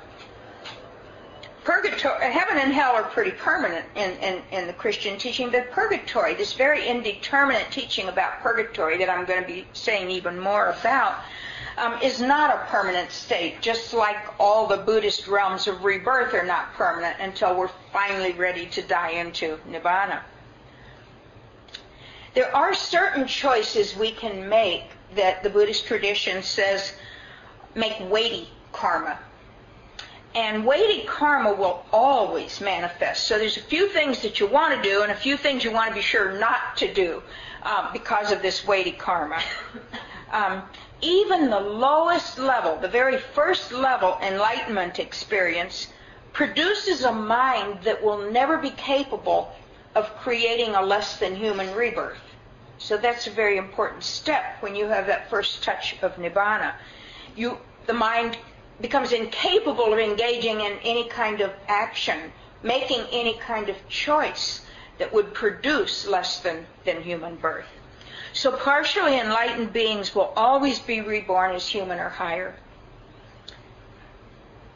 purgatory, 1.63 2.31
heaven 2.31 2.57
and 2.57 2.71
hell 2.71 2.95
are 2.95 3.03
pretty 3.03 3.31
permanent 3.31 3.85
in, 3.95 4.11
in, 4.19 4.41
in 4.51 4.67
the 4.67 4.73
Christian 4.73 5.17
teaching, 5.17 5.51
but 5.51 5.69
purgatory, 5.71 6.33
this 6.33 6.53
very 6.53 6.87
indeterminate 6.87 7.69
teaching 7.71 8.07
about 8.07 8.39
purgatory 8.39 8.97
that 8.99 9.09
I'm 9.09 9.25
going 9.25 9.41
to 9.41 9.47
be 9.47 9.67
saying 9.73 10.09
even 10.09 10.39
more 10.39 10.67
about, 10.67 11.17
um, 11.77 12.01
is 12.01 12.19
not 12.19 12.53
a 12.53 12.65
permanent 12.65 13.11
state, 13.11 13.61
just 13.61 13.93
like 13.93 14.17
all 14.39 14.67
the 14.67 14.77
Buddhist 14.77 15.27
realms 15.27 15.67
of 15.67 15.83
rebirth 15.83 16.33
are 16.33 16.45
not 16.45 16.73
permanent 16.73 17.17
until 17.19 17.55
we're 17.55 17.69
finally 17.93 18.33
ready 18.33 18.65
to 18.67 18.81
die 18.81 19.11
into 19.11 19.59
nirvana. 19.67 20.23
There 22.33 22.55
are 22.55 22.73
certain 22.73 23.27
choices 23.27 23.95
we 23.95 24.11
can 24.11 24.49
make 24.49 24.83
that 25.15 25.43
the 25.43 25.49
Buddhist 25.49 25.85
tradition 25.85 26.43
says 26.43 26.93
make 27.75 27.95
weighty 28.09 28.49
karma. 28.71 29.19
And 30.35 30.65
weighty 30.65 31.05
karma 31.07 31.53
will 31.53 31.83
always 31.91 32.59
manifest. 32.61 33.25
So 33.25 33.39
there's 33.39 33.57
a 33.57 33.61
few 33.61 33.87
things 33.89 34.21
that 34.21 34.39
you 34.39 34.47
want 34.47 34.75
to 34.75 34.87
do 34.87 35.01
and 35.01 35.11
a 35.11 35.15
few 35.15 35.37
things 35.37 35.63
you 35.63 35.71
want 35.71 35.89
to 35.89 35.95
be 35.95 36.01
sure 36.01 36.37
not 36.37 36.77
to 36.77 36.93
do 36.93 37.23
um, 37.63 37.89
because 37.93 38.31
of 38.31 38.41
this 38.41 38.65
weighty 38.65 38.91
karma. 38.91 39.41
Um, 40.29 40.63
even 41.01 41.49
the 41.49 41.59
lowest 41.59 42.39
level, 42.39 42.77
the 42.77 42.87
very 42.87 43.17
first 43.17 43.71
level 43.71 44.17
enlightenment 44.21 44.99
experience, 44.99 45.87
produces 46.33 47.03
a 47.03 47.11
mind 47.11 47.79
that 47.83 48.03
will 48.03 48.31
never 48.31 48.57
be 48.57 48.71
capable 48.71 49.51
of 49.95 50.15
creating 50.17 50.75
a 50.75 50.81
less 50.81 51.17
than 51.17 51.35
human 51.35 51.73
rebirth. 51.75 52.19
So 52.77 52.97
that's 52.97 53.27
a 53.27 53.31
very 53.31 53.57
important 53.57 54.03
step 54.03 54.57
when 54.61 54.75
you 54.75 54.85
have 54.85 55.07
that 55.07 55.29
first 55.29 55.63
touch 55.63 55.95
of 56.01 56.15
nibbana. 56.15 56.73
You, 57.35 57.57
the 57.87 57.93
mind 57.93 58.37
becomes 58.81 59.11
incapable 59.11 59.91
of 59.93 59.99
engaging 59.99 60.61
in 60.61 60.77
any 60.83 61.09
kind 61.09 61.41
of 61.41 61.51
action, 61.67 62.31
making 62.61 63.01
any 63.11 63.33
kind 63.39 63.69
of 63.69 63.75
choice 63.89 64.61
that 64.99 65.11
would 65.13 65.33
produce 65.33 66.07
less 66.07 66.39
than, 66.39 66.65
than 66.85 67.01
human 67.01 67.35
birth. 67.35 67.65
So 68.37 68.51
partially 68.51 69.19
enlightened 69.19 69.73
beings 69.73 70.13
will 70.13 70.31
always 70.35 70.77
be 70.77 71.01
reborn 71.01 71.55
as 71.55 71.67
human 71.67 71.97
or 71.97 72.09
higher. 72.09 72.55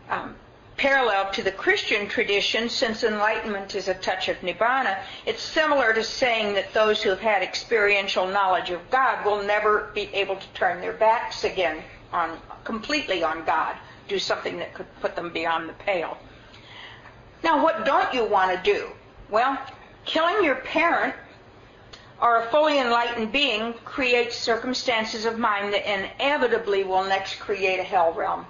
Um, 0.10 0.36
parallel 0.78 1.32
to 1.34 1.44
the 1.44 1.52
Christian 1.52 2.08
tradition, 2.08 2.70
since 2.70 3.04
enlightenment 3.04 3.76
is 3.76 3.88
a 3.88 3.94
touch 3.94 4.30
of 4.30 4.38
nibbana, 4.38 4.98
it's 5.28 5.44
similar 5.44 5.94
to 5.94 6.04
saying 6.04 6.56
that 6.56 6.74
those 6.74 7.04
who 7.04 7.12
have 7.12 7.20
had 7.20 7.44
experiential 7.44 8.26
knowledge 8.26 8.72
of 8.72 8.90
God 8.90 9.24
will 9.24 9.44
never 9.44 9.92
be 9.94 10.10
able 10.12 10.38
to 10.38 10.48
turn 10.56 10.82
their 10.82 10.94
backs 10.94 11.44
again 11.44 11.84
on 12.12 12.40
completely 12.64 13.24
on 13.24 13.46
God, 13.46 13.76
do 14.08 14.18
something 14.18 14.58
that 14.58 14.74
could 14.74 14.88
put 15.02 15.16
them 15.16 15.32
beyond 15.32 15.70
the 15.70 15.74
pale. 15.74 16.18
Now, 17.44 17.64
what 17.64 17.86
don't 17.86 18.12
you 18.12 18.26
want 18.26 18.52
to 18.58 18.74
do? 18.74 18.88
Well, 19.30 19.56
killing 20.04 20.44
your 20.44 20.56
parent 20.56 21.14
or 22.22 22.44
a 22.44 22.46
fully 22.52 22.80
enlightened 22.80 23.32
being 23.32 23.74
creates 23.84 24.36
circumstances 24.36 25.26
of 25.26 25.40
mind 25.40 25.74
that 25.74 25.92
inevitably 25.92 26.84
will 26.84 27.04
next 27.04 27.40
create 27.40 27.80
a 27.80 27.84
hell 27.84 28.14
realm. 28.14 28.46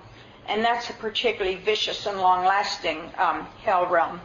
And 0.48 0.64
that's 0.64 0.90
a 0.90 0.94
particularly 0.94 1.56
vicious 1.56 2.06
and 2.06 2.20
long 2.20 2.46
lasting 2.46 3.12
um, 3.18 3.48
hell 3.64 3.88
realm. 3.88 4.20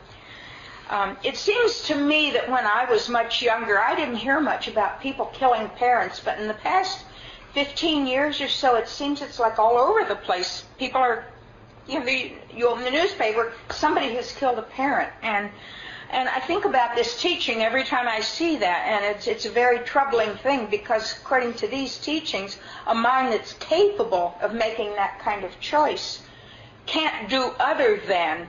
Um, 0.88 1.16
it 1.22 1.36
seems 1.36 1.82
to 1.82 1.96
me 1.96 2.30
that 2.32 2.48
when 2.48 2.64
I 2.64 2.90
was 2.90 3.08
much 3.08 3.42
younger, 3.42 3.78
I 3.78 3.94
didn't 3.94 4.16
hear 4.16 4.40
much 4.40 4.68
about 4.68 5.00
people 5.00 5.26
killing 5.26 5.68
parents, 5.70 6.20
but 6.24 6.38
in 6.38 6.48
the 6.48 6.54
past 6.54 7.04
15 7.54 8.06
years 8.06 8.40
or 8.40 8.48
so, 8.48 8.76
it 8.76 8.88
seems 8.88 9.22
it's 9.22 9.38
like 9.38 9.58
all 9.58 9.78
over 9.78 10.04
the 10.04 10.16
place. 10.16 10.64
People 10.78 11.00
are, 11.00 11.24
you 11.88 11.98
know, 11.98 12.04
the, 12.04 12.32
you 12.54 12.68
open 12.68 12.84
the 12.84 12.90
newspaper, 12.90 13.52
somebody 13.70 14.14
has 14.14 14.32
killed 14.32 14.58
a 14.58 14.62
parent, 14.62 15.10
and 15.22 15.50
and 16.10 16.28
I 16.28 16.40
think 16.40 16.64
about 16.64 16.94
this 16.94 17.20
teaching 17.20 17.62
every 17.62 17.84
time 17.84 18.06
I 18.06 18.20
see 18.20 18.56
that, 18.58 18.86
and 18.86 19.16
it's, 19.16 19.26
it's 19.26 19.44
a 19.44 19.50
very 19.50 19.80
troubling 19.80 20.36
thing 20.36 20.66
because, 20.66 21.16
according 21.18 21.54
to 21.54 21.66
these 21.66 21.98
teachings, 21.98 22.58
a 22.86 22.94
mind 22.94 23.32
that's 23.32 23.54
capable 23.54 24.36
of 24.40 24.54
making 24.54 24.94
that 24.94 25.18
kind 25.20 25.44
of 25.44 25.58
choice 25.60 26.22
can't 26.86 27.28
do 27.28 27.52
other 27.58 28.00
than 28.06 28.46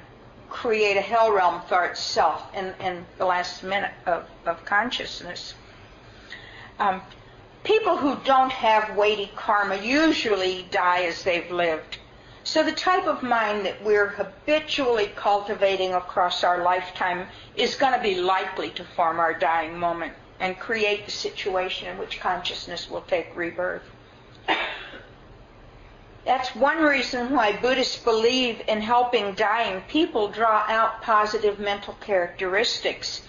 create 0.50 0.98
a 0.98 1.02
hell 1.02 1.32
realm 1.32 1.62
for 1.68 1.86
itself 1.86 2.44
in, 2.54 2.74
in 2.80 3.06
the 3.18 3.26
last 3.26 3.64
minute 3.64 3.94
of, 4.06 4.26
of 4.46 4.64
consciousness. 4.64 5.56
Um, 6.80 7.02
people 7.64 7.98
who 7.98 8.18
don't 8.24 8.52
have 8.52 8.96
weighty 8.96 9.32
karma 9.36 9.78
usually 9.78 10.68
die 10.72 11.04
as 11.04 11.24
they've 11.24 11.52
lived. 11.52 11.97
So 12.48 12.64
the 12.64 12.72
type 12.72 13.08
of 13.08 13.24
mind 13.24 13.66
that 13.66 13.84
we're 13.84 14.08
habitually 14.08 15.12
cultivating 15.18 15.94
across 15.94 16.46
our 16.46 16.64
lifetime 16.64 17.28
is 17.58 17.76
going 17.76 17.92
to 17.92 18.00
be 18.00 18.22
likely 18.22 18.70
to 18.70 18.86
form 18.86 19.20
our 19.20 19.34
dying 19.34 19.78
moment 19.78 20.14
and 20.40 20.58
create 20.58 21.04
the 21.04 21.12
situation 21.12 21.90
in 21.90 21.98
which 21.98 22.22
consciousness 22.22 22.90
will 22.90 23.02
take 23.02 23.36
rebirth. 23.36 23.82
That's 26.26 26.56
one 26.56 26.82
reason 26.84 27.36
why 27.36 27.52
Buddhists 27.58 28.02
believe 28.02 28.62
in 28.66 28.80
helping 28.80 29.34
dying 29.34 29.82
people 29.90 30.30
draw 30.30 30.64
out 30.70 31.02
positive 31.02 31.60
mental 31.60 31.96
characteristics. 31.96 33.24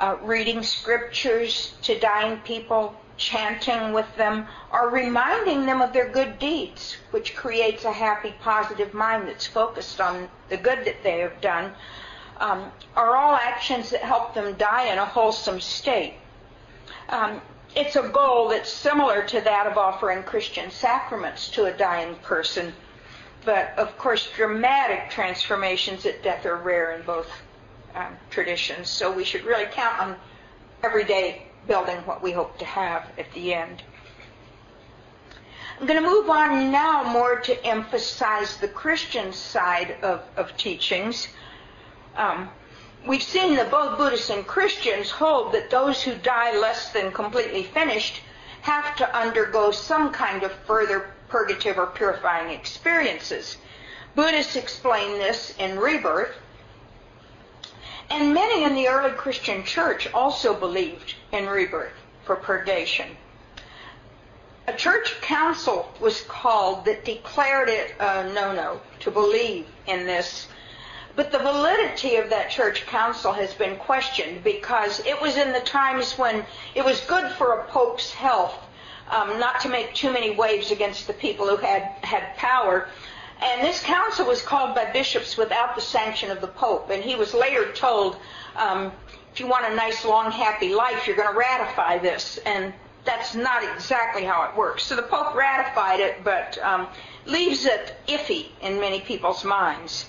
Uh, 0.00 0.16
reading 0.22 0.62
scriptures 0.62 1.74
to 1.82 2.00
dying 2.00 2.38
people, 2.38 2.96
chanting 3.16 3.92
with 3.92 4.06
them, 4.16 4.46
or 4.72 4.90
reminding 4.90 5.66
them 5.66 5.80
of 5.80 5.92
their 5.92 6.08
good 6.08 6.38
deeds, 6.38 6.96
which 7.10 7.34
creates 7.34 7.84
a 7.84 7.92
happy, 7.92 8.34
positive 8.40 8.92
mind 8.94 9.26
that's 9.28 9.46
focused 9.46 10.00
on 10.00 10.28
the 10.48 10.56
good 10.56 10.84
that 10.84 11.02
they 11.02 11.18
have 11.20 11.40
done, 11.40 11.72
um, 12.38 12.70
are 12.94 13.16
all 13.16 13.34
actions 13.34 13.90
that 13.90 14.00
help 14.02 14.34
them 14.34 14.54
die 14.54 14.92
in 14.92 14.98
a 14.98 15.04
wholesome 15.04 15.60
state. 15.60 16.14
Um, 17.08 17.40
it's 17.74 17.96
a 17.96 18.08
goal 18.08 18.48
that's 18.48 18.72
similar 18.72 19.22
to 19.24 19.40
that 19.42 19.66
of 19.66 19.76
offering 19.76 20.22
Christian 20.22 20.70
sacraments 20.70 21.48
to 21.50 21.66
a 21.66 21.72
dying 21.72 22.14
person, 22.16 22.72
but 23.44 23.72
of 23.78 23.96
course, 23.98 24.30
dramatic 24.34 25.10
transformations 25.10 26.04
at 26.06 26.22
death 26.22 26.46
are 26.46 26.56
rare 26.56 26.92
in 26.92 27.02
both 27.06 27.30
um, 27.94 28.16
traditions, 28.30 28.88
so 28.88 29.12
we 29.12 29.24
should 29.24 29.44
really 29.44 29.66
count 29.66 29.98
on 30.00 30.16
everyday 30.82 31.46
building 31.66 31.96
what 31.98 32.22
we 32.22 32.32
hope 32.32 32.58
to 32.58 32.64
have 32.64 33.10
at 33.18 33.30
the 33.32 33.54
end. 33.54 33.82
I'm 35.78 35.86
going 35.86 36.02
to 36.02 36.08
move 36.08 36.30
on 36.30 36.72
now 36.72 37.02
more 37.02 37.38
to 37.40 37.66
emphasize 37.66 38.56
the 38.56 38.68
Christian 38.68 39.32
side 39.32 39.96
of, 40.02 40.22
of 40.36 40.56
teachings. 40.56 41.28
Um, 42.16 42.48
we've 43.06 43.22
seen 43.22 43.56
that 43.56 43.70
both 43.70 43.98
Buddhists 43.98 44.30
and 44.30 44.46
Christians 44.46 45.10
hold 45.10 45.52
that 45.52 45.70
those 45.70 46.02
who 46.02 46.14
die 46.14 46.58
less 46.58 46.92
than 46.92 47.12
completely 47.12 47.62
finished 47.62 48.22
have 48.62 48.96
to 48.96 49.16
undergo 49.16 49.70
some 49.70 50.12
kind 50.12 50.42
of 50.42 50.52
further 50.66 51.10
purgative 51.28 51.78
or 51.78 51.86
purifying 51.86 52.50
experiences. 52.50 53.58
Buddhists 54.14 54.56
explain 54.56 55.18
this 55.18 55.54
in 55.58 55.78
rebirth. 55.78 56.34
And 58.10 58.32
many 58.32 58.64
in 58.64 58.74
the 58.74 58.88
early 58.88 59.12
Christian 59.12 59.64
church 59.64 60.08
also 60.12 60.54
believed 60.54 61.14
in 61.32 61.46
rebirth 61.46 61.92
for 62.24 62.36
purgation. 62.36 63.16
A 64.68 64.72
church 64.72 65.20
council 65.20 65.92
was 66.00 66.22
called 66.22 66.84
that 66.86 67.04
declared 67.04 67.68
it 67.68 67.94
a 68.00 68.32
no-no 68.32 68.80
to 69.00 69.10
believe 69.10 69.66
in 69.86 70.06
this. 70.06 70.48
But 71.14 71.32
the 71.32 71.38
validity 71.38 72.16
of 72.16 72.30
that 72.30 72.50
church 72.50 72.86
council 72.86 73.32
has 73.32 73.54
been 73.54 73.76
questioned 73.76 74.42
because 74.44 75.00
it 75.06 75.20
was 75.20 75.36
in 75.36 75.52
the 75.52 75.60
times 75.60 76.18
when 76.18 76.44
it 76.74 76.84
was 76.84 77.00
good 77.02 77.30
for 77.32 77.52
a 77.52 77.64
pope's 77.66 78.12
health 78.12 78.54
um, 79.10 79.38
not 79.38 79.60
to 79.60 79.68
make 79.68 79.94
too 79.94 80.12
many 80.12 80.30
waves 80.30 80.70
against 80.70 81.06
the 81.06 81.12
people 81.12 81.46
who 81.46 81.56
had, 81.56 81.82
had 82.02 82.36
power. 82.36 82.88
And 83.42 83.62
this 83.62 83.82
council 83.82 84.26
was 84.26 84.40
called 84.42 84.74
by 84.74 84.90
bishops 84.92 85.36
without 85.36 85.74
the 85.74 85.82
sanction 85.82 86.30
of 86.30 86.40
the 86.40 86.46
pope. 86.46 86.90
And 86.90 87.02
he 87.02 87.14
was 87.14 87.34
later 87.34 87.72
told, 87.72 88.16
um, 88.56 88.92
if 89.32 89.40
you 89.40 89.46
want 89.46 89.70
a 89.70 89.74
nice, 89.74 90.04
long, 90.04 90.30
happy 90.30 90.74
life, 90.74 91.06
you're 91.06 91.16
going 91.16 91.30
to 91.30 91.38
ratify 91.38 91.98
this. 91.98 92.38
And 92.46 92.72
that's 93.04 93.34
not 93.34 93.62
exactly 93.62 94.24
how 94.24 94.42
it 94.48 94.56
works. 94.56 94.84
So 94.84 94.96
the 94.96 95.02
Pope 95.02 95.34
ratified 95.34 96.00
it, 96.00 96.24
but 96.24 96.58
um, 96.58 96.88
leaves 97.24 97.64
it 97.64 97.96
iffy 98.08 98.48
in 98.60 98.80
many 98.80 99.00
people's 99.00 99.44
minds. 99.44 100.06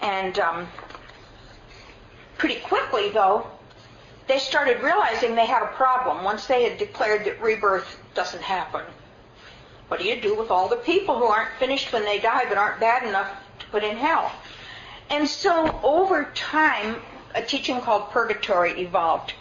And 0.00 0.38
um, 0.38 0.68
pretty 2.38 2.60
quickly, 2.60 3.10
though, 3.10 3.46
they 4.26 4.38
started 4.38 4.82
realizing 4.82 5.34
they 5.34 5.46
had 5.46 5.62
a 5.62 5.72
problem 5.74 6.24
once 6.24 6.46
they 6.46 6.68
had 6.68 6.78
declared 6.78 7.24
that 7.24 7.40
rebirth 7.40 7.98
doesn't 8.14 8.42
happen. 8.42 8.82
What 9.92 10.00
do 10.00 10.06
you 10.06 10.18
do 10.18 10.34
with 10.34 10.50
all 10.50 10.68
the 10.68 10.76
people 10.76 11.18
who 11.18 11.26
aren't 11.26 11.50
finished 11.58 11.92
when 11.92 12.06
they 12.06 12.18
die 12.18 12.46
but 12.48 12.56
aren't 12.56 12.80
bad 12.80 13.06
enough 13.06 13.28
to 13.58 13.66
put 13.66 13.84
in 13.84 13.94
hell? 13.94 14.32
And 15.10 15.28
so 15.28 15.78
over 15.82 16.32
time, 16.34 16.96
a 17.34 17.42
teaching 17.42 17.78
called 17.78 18.08
purgatory 18.08 18.80
evolved. 18.80 19.34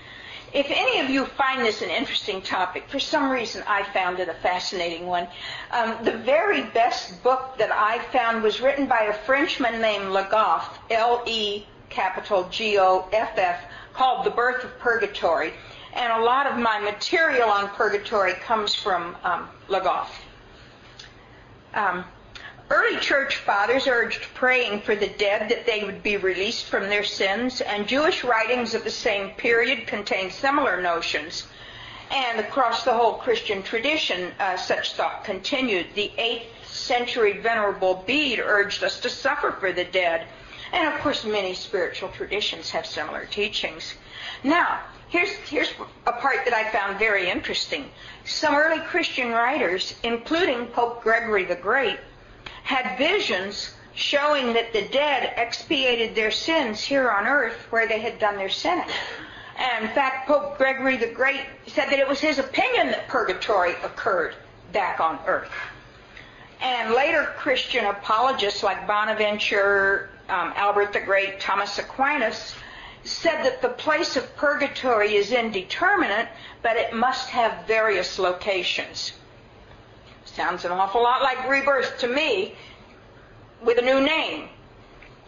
If 0.51 0.65
any 0.69 0.99
of 0.99 1.09
you 1.09 1.25
find 1.25 1.61
this 1.61 1.81
an 1.81 1.89
interesting 1.89 2.41
topic, 2.41 2.89
for 2.89 2.99
some 2.99 3.29
reason 3.29 3.63
I 3.65 3.83
found 3.93 4.19
it 4.19 4.27
a 4.27 4.33
fascinating 4.33 5.07
one. 5.07 5.29
Um, 5.71 5.95
the 6.03 6.17
very 6.17 6.63
best 6.63 7.23
book 7.23 7.57
that 7.57 7.71
I 7.71 7.99
found 8.11 8.43
was 8.43 8.59
written 8.59 8.87
by 8.87 9.03
a 9.03 9.13
Frenchman 9.13 9.79
named 9.79 10.09
Le 10.09 10.27
Goff, 10.29 10.79
L-E 10.89 11.65
capital 11.89 12.49
G-O-F-F, 12.49 13.61
called 13.93 14.25
The 14.25 14.31
Birth 14.31 14.65
of 14.65 14.77
Purgatory. 14.79 15.53
And 15.93 16.11
a 16.11 16.25
lot 16.25 16.45
of 16.45 16.57
my 16.57 16.77
material 16.81 17.49
on 17.49 17.69
purgatory 17.69 18.33
comes 18.33 18.75
from 18.75 19.15
um, 19.23 19.47
Le 19.69 19.79
Goff. 19.79 20.25
Um, 21.73 22.05
Early 22.71 23.01
church 23.01 23.35
fathers 23.35 23.85
urged 23.85 24.21
praying 24.33 24.83
for 24.83 24.95
the 24.95 25.09
dead 25.09 25.49
that 25.49 25.65
they 25.65 25.83
would 25.83 26.01
be 26.01 26.15
released 26.15 26.67
from 26.67 26.87
their 26.87 27.03
sins, 27.03 27.59
and 27.59 27.85
Jewish 27.85 28.23
writings 28.23 28.73
of 28.73 28.85
the 28.85 28.89
same 28.89 29.31
period 29.31 29.87
contain 29.87 30.31
similar 30.31 30.81
notions. 30.81 31.47
And 32.11 32.39
across 32.39 32.85
the 32.85 32.93
whole 32.93 33.15
Christian 33.15 33.61
tradition, 33.61 34.31
uh, 34.39 34.55
such 34.55 34.93
thought 34.93 35.25
continued. 35.25 35.87
The 35.95 36.13
8th 36.17 36.65
century 36.65 37.39
Venerable 37.39 38.05
Bede 38.07 38.39
urged 38.39 38.85
us 38.85 39.01
to 39.01 39.09
suffer 39.09 39.51
for 39.51 39.73
the 39.73 39.83
dead. 39.83 40.25
And 40.71 40.93
of 40.93 41.01
course, 41.01 41.25
many 41.25 41.53
spiritual 41.53 42.07
traditions 42.07 42.69
have 42.69 42.85
similar 42.85 43.25
teachings. 43.25 43.95
Now, 44.45 44.79
here's, 45.11 45.29
here's 45.47 45.71
a 46.07 46.13
part 46.13 46.45
that 46.45 46.53
I 46.53 46.69
found 46.71 46.97
very 46.97 47.29
interesting. 47.29 47.85
Some 48.25 48.55
early 48.55 48.79
Christian 48.79 49.31
writers, 49.31 49.95
including 50.03 50.67
Pope 50.67 51.03
Gregory 51.03 51.43
the 51.45 51.55
Great, 51.55 51.99
had 52.63 52.97
visions 52.97 53.75
showing 53.93 54.53
that 54.53 54.71
the 54.71 54.87
dead 54.87 55.33
expiated 55.35 56.15
their 56.15 56.31
sins 56.31 56.81
here 56.81 57.11
on 57.11 57.27
earth 57.27 57.57
where 57.69 57.87
they 57.87 57.99
had 57.99 58.17
done 58.19 58.37
their 58.37 58.49
sinning. 58.49 58.87
And 59.57 59.85
in 59.85 59.91
fact, 59.93 60.27
Pope 60.27 60.57
Gregory 60.57 60.97
the 60.97 61.11
Great 61.11 61.41
said 61.67 61.89
that 61.89 61.99
it 61.99 62.07
was 62.07 62.19
his 62.19 62.39
opinion 62.39 62.87
that 62.87 63.07
purgatory 63.09 63.73
occurred 63.83 64.33
back 64.71 65.01
on 65.01 65.19
earth. 65.27 65.51
And 66.61 66.93
later 66.93 67.33
Christian 67.37 67.85
apologists 67.85 68.63
like 68.63 68.87
Bonaventure, 68.87 70.09
um, 70.29 70.53
Albert 70.55 70.93
the 70.93 71.01
Great, 71.01 71.39
Thomas 71.39 71.77
Aquinas 71.79 72.55
said 73.03 73.43
that 73.43 73.61
the 73.61 73.69
place 73.69 74.15
of 74.15 74.35
purgatory 74.35 75.15
is 75.15 75.31
indeterminate, 75.31 76.27
but 76.61 76.77
it 76.77 76.93
must 76.93 77.29
have 77.29 77.65
various 77.65 78.19
locations. 78.19 79.13
Sounds 80.25 80.65
an 80.65 80.71
awful 80.71 81.01
lot 81.01 81.21
like 81.21 81.49
rebirth 81.49 81.97
to 81.99 82.07
me 82.07 82.55
with 83.63 83.77
a 83.77 83.81
new 83.81 84.01
name. 84.01 84.49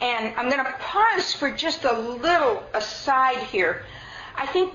And 0.02 0.34
I'm 0.36 0.50
going 0.50 0.64
to 0.64 0.72
pause 0.80 1.34
for 1.34 1.52
just 1.52 1.84
a 1.84 1.94
little 1.98 2.64
aside 2.74 3.38
here. 3.38 3.86
I 4.36 4.46
think 4.48 4.74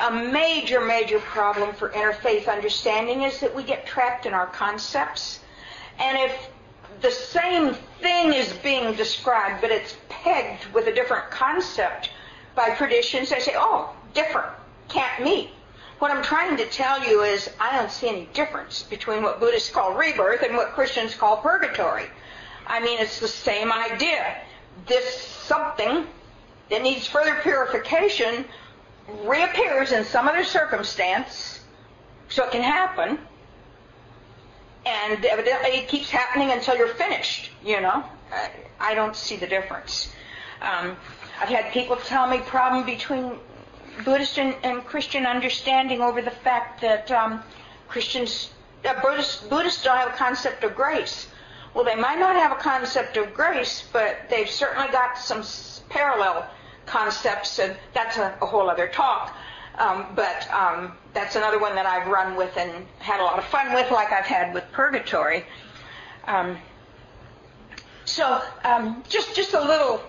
a 0.00 0.10
major, 0.10 0.80
major 0.80 1.18
problem 1.20 1.74
for 1.74 1.90
interfaith 1.90 2.48
understanding 2.48 3.22
is 3.22 3.40
that 3.40 3.54
we 3.54 3.62
get 3.62 3.86
trapped 3.86 4.26
in 4.26 4.34
our 4.34 4.46
concepts. 4.46 5.40
And 5.98 6.18
if 6.18 6.48
the 7.02 7.10
same 7.10 7.74
thing 8.00 8.32
is 8.32 8.52
being 8.52 8.94
described, 8.94 9.60
but 9.60 9.70
it's 9.70 9.96
pegged 10.08 10.66
with 10.72 10.86
a 10.86 10.92
different 10.92 11.30
concept 11.30 12.10
by 12.54 12.70
traditions, 12.70 13.30
they 13.30 13.40
say, 13.40 13.52
oh, 13.56 13.94
different, 14.14 14.48
can't 14.88 15.22
meet. 15.22 15.50
What 15.98 16.10
I'm 16.10 16.22
trying 16.22 16.56
to 16.56 16.66
tell 16.66 17.04
you 17.04 17.22
is 17.22 17.48
I 17.60 17.76
don't 17.76 17.90
see 17.90 18.08
any 18.08 18.28
difference 18.32 18.82
between 18.82 19.22
what 19.22 19.38
Buddhists 19.38 19.70
call 19.70 19.94
rebirth 19.94 20.42
and 20.42 20.56
what 20.56 20.72
Christians 20.72 21.14
call 21.14 21.36
purgatory. 21.36 22.06
I 22.66 22.80
mean, 22.80 22.98
it's 22.98 23.20
the 23.20 23.28
same 23.28 23.72
idea. 23.72 24.36
This 24.86 25.22
something 25.22 26.06
that 26.70 26.82
needs 26.82 27.06
further 27.06 27.36
purification 27.42 28.44
reappears 29.24 29.92
in 29.92 30.04
some 30.04 30.26
other 30.26 30.44
circumstance 30.44 31.60
so 32.28 32.44
it 32.44 32.50
can 32.50 32.62
happen. 32.62 33.18
And 34.84 35.24
evidently 35.24 35.70
it 35.70 35.88
keeps 35.88 36.10
happening 36.10 36.50
until 36.50 36.76
you're 36.76 36.88
finished, 36.88 37.50
you 37.64 37.80
know. 37.80 38.04
I 38.80 38.94
don't 38.94 39.14
see 39.14 39.36
the 39.36 39.46
difference. 39.46 40.12
Um, 40.60 40.96
I've 41.40 41.48
had 41.48 41.72
people 41.72 41.96
tell 41.96 42.28
me 42.28 42.38
problem 42.38 42.84
between 42.84 43.32
Buddhist 44.04 44.38
and, 44.38 44.54
and, 44.62 44.84
Christian 44.84 45.26
understanding 45.26 46.00
over 46.00 46.22
the 46.22 46.30
fact 46.30 46.80
that 46.80 47.10
um, 47.10 47.42
Christians, 47.88 48.50
uh, 48.84 49.00
Buddhists, 49.02 49.42
Buddhists 49.48 49.82
don't 49.82 49.96
have 49.96 50.14
a 50.14 50.16
concept 50.16 50.64
of 50.64 50.74
grace. 50.74 51.28
Well, 51.74 51.84
they 51.84 51.94
might 51.94 52.18
not 52.18 52.36
have 52.36 52.52
a 52.52 52.56
concept 52.60 53.16
of 53.16 53.32
grace, 53.34 53.84
but 53.92 54.16
they've 54.30 54.48
certainly 54.48 54.88
got 54.88 55.18
some 55.18 55.42
parallel 55.88 56.48
concepts, 56.86 57.58
and 57.58 57.76
that's 57.94 58.16
a, 58.18 58.36
a 58.40 58.46
whole 58.46 58.68
other 58.68 58.88
talk. 58.88 59.34
Um, 59.78 60.06
but 60.14 60.50
um, 60.50 60.92
that's 61.14 61.36
another 61.36 61.58
one 61.58 61.74
that 61.74 61.86
I've 61.86 62.06
run 62.08 62.36
with 62.36 62.56
and 62.56 62.86
had 62.98 63.20
a 63.20 63.24
lot 63.24 63.38
of 63.38 63.44
fun 63.44 63.72
with, 63.72 63.90
like 63.90 64.12
I've 64.12 64.26
had 64.26 64.52
with 64.52 64.64
Purgatory. 64.72 65.44
Um, 66.26 66.58
so 68.04 68.42
um, 68.64 69.02
just 69.08 69.34
just 69.34 69.54
a 69.54 69.60
little 69.60 70.02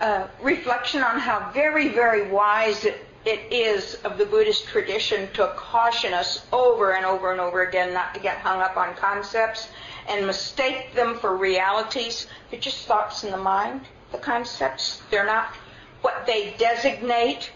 uh, 0.00 0.26
reflection 0.40 1.02
on 1.02 1.18
how 1.18 1.50
very, 1.52 1.88
very 1.88 2.30
wise 2.30 2.84
it, 2.84 3.06
it 3.24 3.52
is 3.52 3.94
of 4.04 4.18
the 4.18 4.26
Buddhist 4.26 4.66
tradition 4.66 5.28
to 5.34 5.52
caution 5.56 6.12
us 6.12 6.44
over 6.52 6.94
and 6.94 7.06
over 7.06 7.30
and 7.30 7.40
over 7.40 7.62
again 7.62 7.94
not 7.94 8.14
to 8.14 8.20
get 8.20 8.38
hung 8.38 8.60
up 8.60 8.76
on 8.76 8.94
concepts 8.94 9.68
and 10.08 10.26
mistake 10.26 10.94
them 10.94 11.18
for 11.18 11.36
realities. 11.36 12.26
They're 12.50 12.60
just 12.60 12.86
thoughts 12.86 13.22
in 13.22 13.30
the 13.30 13.36
mind, 13.36 13.82
the 14.10 14.18
concepts. 14.18 15.02
They're 15.10 15.26
not 15.26 15.54
what 16.00 16.26
they 16.26 16.54
designate. 16.58 17.50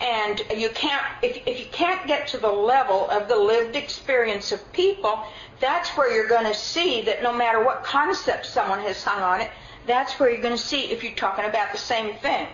And 0.00 0.40
you 0.56 0.68
can't, 0.68 1.04
if, 1.22 1.44
if 1.44 1.58
you 1.58 1.66
can't 1.72 2.06
get 2.06 2.28
to 2.28 2.38
the 2.38 2.52
level 2.52 3.10
of 3.10 3.26
the 3.26 3.34
lived 3.36 3.74
experience 3.74 4.52
of 4.52 4.72
people, 4.72 5.24
that's 5.60 5.88
where 5.90 6.14
you're 6.14 6.28
going 6.28 6.46
to 6.46 6.54
see 6.54 7.02
that 7.02 7.22
no 7.24 7.32
matter 7.32 7.64
what 7.64 7.82
concept 7.82 8.46
someone 8.46 8.78
has 8.80 9.02
hung 9.02 9.20
on 9.20 9.40
it, 9.40 9.50
that's 9.88 10.18
where 10.20 10.30
you're 10.30 10.42
going 10.42 10.56
to 10.56 10.62
see 10.62 10.90
if 10.92 11.02
you're 11.02 11.12
talking 11.14 11.44
about 11.44 11.72
the 11.72 11.78
same 11.78 12.14
thing. 12.16 12.46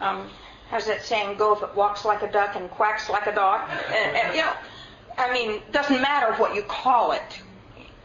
Um, 0.00 0.30
how's 0.70 0.86
that 0.86 1.02
saying 1.02 1.36
go? 1.36 1.54
If 1.54 1.62
it 1.62 1.74
walks 1.74 2.04
like 2.04 2.22
a 2.22 2.30
duck 2.30 2.56
and 2.56 2.70
quacks 2.70 3.10
like 3.10 3.26
a 3.26 3.34
dog, 3.34 3.68
and, 3.88 4.16
and, 4.16 4.34
you 4.34 4.42
know, 4.42 4.52
I 5.18 5.32
mean, 5.32 5.60
doesn't 5.72 6.00
matter 6.00 6.32
what 6.34 6.54
you 6.54 6.62
call 6.62 7.12
it. 7.12 7.42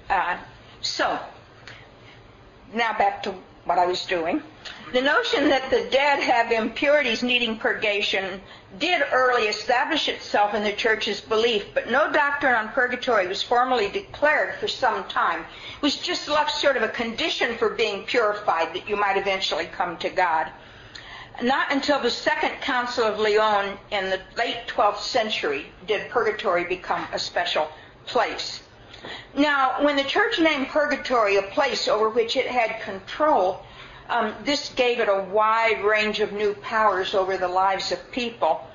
Uh, 0.10 0.38
so 0.82 1.20
now 2.74 2.98
back 2.98 3.24
to 3.24 3.34
what 3.66 3.80
I 3.80 3.86
was 3.86 4.06
doing. 4.06 4.42
The 4.94 5.02
notion 5.02 5.50
that 5.50 5.70
the 5.70 5.88
dead 5.92 6.20
have 6.20 6.52
impurities 6.52 7.24
needing 7.24 7.58
purgation 7.58 8.42
did 8.80 9.04
early 9.12 9.48
establish 9.48 10.08
itself 10.08 10.54
in 10.54 10.64
the 10.64 10.72
church's 10.72 11.20
belief, 11.20 11.66
but 11.74 11.90
no 11.90 12.12
doctrine 12.12 12.54
on 12.54 12.70
purgatory 12.70 13.28
was 13.28 13.42
formally 13.42 13.90
declared 13.90 14.56
for 14.60 14.68
some 14.68 15.04
time. 15.06 15.42
It 15.42 15.82
was 15.82 15.98
just 15.98 16.30
left 16.30 16.52
sort 16.52 16.78
of 16.78 16.84
a 16.84 16.90
condition 16.90 17.58
for 17.58 17.70
being 17.70 18.06
purified 18.06 18.74
that 18.74 18.88
you 18.88 18.96
might 18.96 19.18
eventually 19.18 19.66
come 19.66 19.98
to 19.98 20.10
God. 20.10 20.52
Not 21.42 21.72
until 21.72 22.00
the 22.00 22.12
Second 22.12 22.62
Council 22.62 23.04
of 23.04 23.20
Lyon 23.20 23.78
in 23.92 24.10
the 24.10 24.22
late 24.38 24.68
12th 24.68 25.00
century 25.00 25.66
did 25.86 26.10
purgatory 26.10 26.64
become 26.64 27.06
a 27.12 27.20
special 27.20 27.68
place. 28.06 28.62
Now, 29.34 29.84
when 29.84 29.96
the 29.96 30.04
church 30.04 30.40
named 30.40 30.70
purgatory 30.70 31.36
a 31.38 31.42
place 31.42 31.88
over 31.88 32.10
which 32.10 32.36
it 32.36 32.48
had 32.48 32.82
control, 32.82 33.66
um, 34.10 34.36
this 34.44 34.70
gave 34.70 35.00
it 35.00 35.10
a 35.10 35.24
wide 35.24 35.84
range 35.84 36.20
of 36.20 36.32
new 36.32 36.54
powers 36.56 37.14
over 37.14 37.38
the 37.38 37.48
lives 37.48 37.92
of 37.92 38.12
people. 38.12 38.68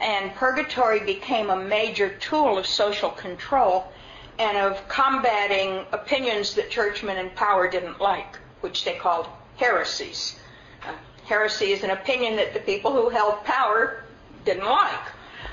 And 0.00 0.34
purgatory 0.34 1.00
became 1.00 1.50
a 1.50 1.56
major 1.56 2.08
tool 2.08 2.56
of 2.56 2.66
social 2.66 3.10
control 3.10 3.92
and 4.38 4.56
of 4.56 4.88
combating 4.88 5.84
opinions 5.92 6.54
that 6.54 6.70
churchmen 6.70 7.18
in 7.18 7.30
power 7.30 7.68
didn't 7.68 8.00
like, 8.00 8.38
which 8.62 8.84
they 8.84 8.94
called 8.94 9.26
heresies. 9.56 10.38
Uh, 10.82 10.92
heresy 11.26 11.72
is 11.72 11.84
an 11.84 11.90
opinion 11.90 12.36
that 12.36 12.54
the 12.54 12.60
people 12.60 12.92
who 12.92 13.10
held 13.10 13.44
power 13.44 14.04
didn't 14.46 14.64
like. 14.64 15.00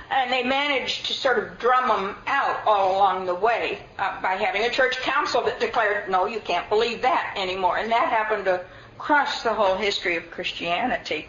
And 0.09 0.31
they 0.31 0.43
managed 0.43 1.05
to 1.07 1.13
sort 1.13 1.37
of 1.37 1.59
drum 1.59 1.87
them 1.89 2.15
out 2.27 2.61
all 2.65 2.95
along 2.95 3.25
the 3.25 3.35
way 3.35 3.79
uh, 3.99 4.21
by 4.21 4.35
having 4.35 4.63
a 4.63 4.69
church 4.69 4.97
council 5.01 5.41
that 5.43 5.59
declared, 5.59 6.09
no, 6.09 6.25
you 6.25 6.39
can't 6.39 6.69
believe 6.69 7.01
that 7.01 7.33
anymore. 7.37 7.77
And 7.77 7.91
that 7.91 8.07
happened 8.09 8.47
across 8.47 9.43
the 9.43 9.53
whole 9.53 9.75
history 9.75 10.15
of 10.15 10.31
Christianity. 10.31 11.27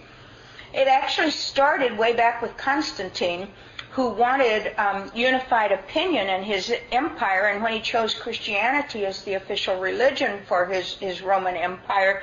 It 0.73 0.87
actually 0.87 1.33
started 1.33 1.99
way 1.99 2.15
back 2.15 2.41
with 2.41 2.57
Constantine, 2.57 3.49
who 3.91 4.11
wanted 4.11 4.79
um, 4.79 5.11
unified 5.15 5.73
opinion 5.73 6.29
in 6.29 6.43
his 6.43 6.73
empire, 6.93 7.47
and 7.47 7.63
when 7.63 7.73
he 7.73 7.81
chose 7.81 8.15
Christianity 8.15 9.07
as 9.07 9.23
the 9.25 9.35
official 9.35 9.81
religion 9.81 10.41
for 10.47 10.67
his, 10.67 10.95
his 10.97 11.23
Roman 11.23 11.57
Empire, 11.57 12.23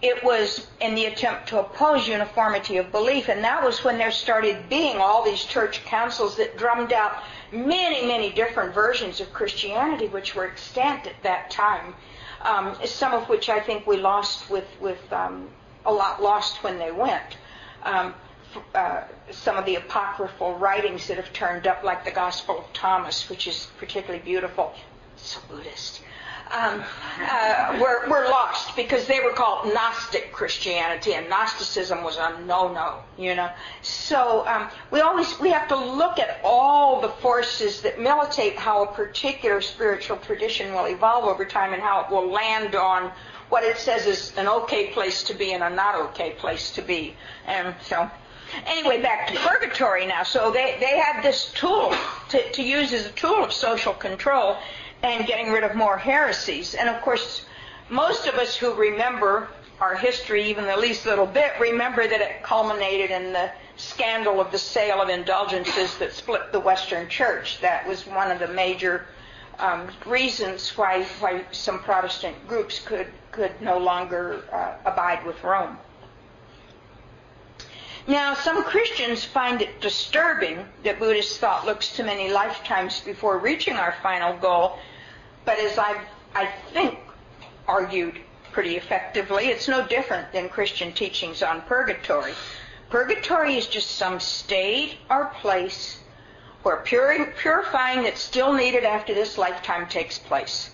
it 0.00 0.22
was 0.22 0.66
in 0.80 0.94
the 0.94 1.06
attempt 1.06 1.48
to 1.48 1.58
oppose 1.58 2.06
uniformity 2.06 2.76
of 2.76 2.92
belief, 2.92 3.28
and 3.28 3.42
that 3.42 3.64
was 3.64 3.82
when 3.82 3.98
there 3.98 4.12
started 4.12 4.68
being 4.68 4.98
all 4.98 5.24
these 5.24 5.44
church 5.44 5.84
councils 5.84 6.36
that 6.36 6.56
drummed 6.56 6.92
out 6.92 7.16
many, 7.50 8.06
many 8.06 8.30
different 8.30 8.72
versions 8.72 9.20
of 9.20 9.32
Christianity, 9.32 10.06
which 10.06 10.36
were 10.36 10.46
extant 10.46 11.06
at 11.06 11.20
that 11.22 11.50
time. 11.50 11.94
Um, 12.42 12.76
some 12.84 13.12
of 13.12 13.28
which 13.28 13.48
I 13.48 13.58
think 13.58 13.86
we 13.86 13.96
lost 13.96 14.48
with 14.48 14.68
with 14.80 15.12
um, 15.12 15.48
a 15.84 15.92
lot 15.92 16.22
lost 16.22 16.62
when 16.62 16.78
they 16.78 16.92
went. 16.92 17.36
Um, 17.82 18.14
uh, 18.74 19.02
some 19.30 19.56
of 19.56 19.66
the 19.66 19.74
apocryphal 19.74 20.54
writings 20.54 21.08
that 21.08 21.16
have 21.16 21.32
turned 21.32 21.66
up, 21.66 21.82
like 21.82 22.04
the 22.04 22.12
Gospel 22.12 22.60
of 22.60 22.72
Thomas, 22.72 23.28
which 23.28 23.48
is 23.48 23.68
particularly 23.78 24.22
beautiful. 24.22 24.72
So 25.16 25.40
Buddhist 25.48 26.02
um, 26.50 26.82
uh, 27.20 27.78
were, 27.80 28.08
were 28.08 28.28
lost 28.28 28.74
because 28.76 29.06
they 29.06 29.20
were 29.20 29.32
called 29.32 29.72
Gnostic 29.72 30.32
Christianity, 30.32 31.14
and 31.14 31.28
Gnosticism 31.28 32.02
was 32.02 32.16
a 32.16 32.40
no-no, 32.46 33.00
you 33.16 33.34
know. 33.34 33.50
So 33.82 34.46
um, 34.46 34.68
we 34.90 35.00
always 35.00 35.38
we 35.40 35.50
have 35.50 35.68
to 35.68 35.76
look 35.76 36.18
at 36.18 36.40
all 36.42 37.00
the 37.00 37.08
forces 37.08 37.82
that 37.82 38.00
militate 38.00 38.56
how 38.56 38.84
a 38.84 38.92
particular 38.92 39.60
spiritual 39.60 40.16
tradition 40.18 40.72
will 40.72 40.86
evolve 40.86 41.24
over 41.24 41.44
time 41.44 41.72
and 41.72 41.82
how 41.82 42.04
it 42.04 42.10
will 42.10 42.30
land 42.30 42.74
on 42.74 43.12
what 43.48 43.64
it 43.64 43.78
says 43.78 44.06
is 44.06 44.32
an 44.36 44.46
okay 44.46 44.88
place 44.88 45.22
to 45.24 45.34
be 45.34 45.52
and 45.52 45.62
a 45.62 45.70
not 45.70 45.94
okay 45.94 46.32
place 46.32 46.70
to 46.72 46.82
be. 46.82 47.14
And 47.46 47.74
so 47.82 48.10
anyway, 48.66 49.00
back 49.02 49.28
to 49.28 49.38
purgatory 49.38 50.06
now. 50.06 50.22
So 50.22 50.50
they, 50.50 50.76
they 50.80 50.98
had 50.98 51.22
this 51.22 51.52
tool 51.52 51.94
to, 52.30 52.52
to 52.52 52.62
use 52.62 52.92
as 52.92 53.06
a 53.06 53.12
tool 53.12 53.44
of 53.44 53.52
social 53.52 53.94
control 53.94 54.56
and 55.02 55.26
getting 55.26 55.52
rid 55.52 55.64
of 55.64 55.74
more 55.74 55.96
heresies. 55.96 56.74
And 56.74 56.88
of 56.88 57.00
course, 57.02 57.44
most 57.88 58.26
of 58.26 58.34
us 58.34 58.56
who 58.56 58.74
remember 58.74 59.48
our 59.80 59.94
history 59.94 60.44
even 60.44 60.66
the 60.66 60.76
least 60.76 61.06
little 61.06 61.26
bit 61.26 61.52
remember 61.60 62.06
that 62.06 62.20
it 62.20 62.42
culminated 62.42 63.10
in 63.10 63.32
the 63.32 63.50
scandal 63.76 64.40
of 64.40 64.50
the 64.50 64.58
sale 64.58 65.00
of 65.00 65.08
indulgences 65.08 65.96
that 65.98 66.12
split 66.12 66.50
the 66.52 66.60
Western 66.60 67.08
Church. 67.08 67.60
That 67.60 67.86
was 67.86 68.06
one 68.06 68.30
of 68.30 68.40
the 68.40 68.48
major 68.48 69.06
um, 69.58 69.88
reasons 70.04 70.76
why, 70.76 71.04
why 71.20 71.44
some 71.52 71.78
Protestant 71.80 72.48
groups 72.48 72.80
could, 72.80 73.06
could 73.30 73.52
no 73.60 73.78
longer 73.78 74.42
uh, 74.52 74.90
abide 74.90 75.24
with 75.24 75.42
Rome. 75.44 75.78
Now, 78.08 78.32
some 78.32 78.64
Christians 78.64 79.22
find 79.22 79.60
it 79.60 79.80
disturbing 79.82 80.64
that 80.82 80.98
Buddhist 80.98 81.38
thought 81.40 81.66
looks 81.66 81.94
to 81.96 82.02
many 82.02 82.32
lifetimes 82.32 83.00
before 83.00 83.38
reaching 83.38 83.74
our 83.74 83.94
final 84.02 84.34
goal, 84.38 84.78
but 85.48 85.58
as 85.60 85.78
I've, 85.78 86.02
I 86.34 86.50
think, 86.74 86.98
argued 87.66 88.20
pretty 88.52 88.76
effectively, 88.76 89.46
it's 89.46 89.66
no 89.66 89.86
different 89.86 90.30
than 90.30 90.50
Christian 90.50 90.92
teachings 90.92 91.42
on 91.42 91.62
purgatory. 91.62 92.34
Purgatory 92.90 93.56
is 93.56 93.66
just 93.66 93.92
some 93.92 94.20
state 94.20 94.98
or 95.08 95.32
place 95.40 96.00
where 96.64 96.76
purifying 96.76 98.02
that's 98.02 98.20
still 98.20 98.52
needed 98.52 98.84
after 98.84 99.14
this 99.14 99.38
lifetime 99.38 99.88
takes 99.88 100.18
place. 100.18 100.70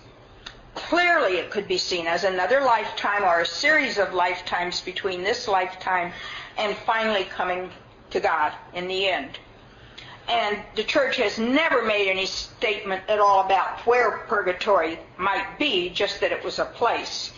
Clearly, 0.73 1.37
it 1.37 1.51
could 1.51 1.69
be 1.69 1.77
seen 1.77 2.05
as 2.05 2.25
another 2.25 2.59
lifetime 2.59 3.23
or 3.23 3.39
a 3.39 3.45
series 3.45 3.97
of 3.97 4.13
lifetimes 4.13 4.81
between 4.81 5.23
this 5.23 5.47
lifetime 5.47 6.11
and 6.57 6.75
finally 6.85 7.23
coming 7.23 7.69
to 8.09 8.19
God 8.19 8.51
in 8.73 8.89
the 8.89 9.07
end. 9.07 9.39
And 10.27 10.59
the 10.75 10.83
church 10.83 11.17
has 11.17 11.37
never 11.37 11.83
made 11.83 12.09
any 12.09 12.25
statement 12.25 13.03
at 13.07 13.19
all 13.19 13.45
about 13.45 13.79
where 13.85 14.19
purgatory 14.27 14.99
might 15.17 15.59
be, 15.59 15.89
just 15.89 16.19
that 16.21 16.31
it 16.31 16.43
was 16.43 16.57
a 16.57 16.65
place. 16.65 17.31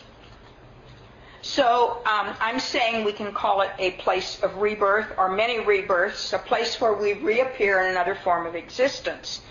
So 1.41 2.01
um, 2.05 2.35
I'm 2.39 2.59
saying 2.59 3.05
we 3.05 3.13
can 3.13 3.33
call 3.33 3.61
it 3.61 3.71
a 3.77 3.91
place 3.91 4.41
of 4.41 4.57
rebirth 4.57 5.07
or 5.17 5.29
many 5.29 5.59
rebirths, 5.59 6.33
a 6.33 6.39
place 6.39 6.79
where 6.79 6.93
we 6.93 7.13
reappear 7.13 7.81
in 7.81 7.91
another 7.91 8.15
form 8.15 8.45
of 8.45 8.55
existence. 8.55 9.41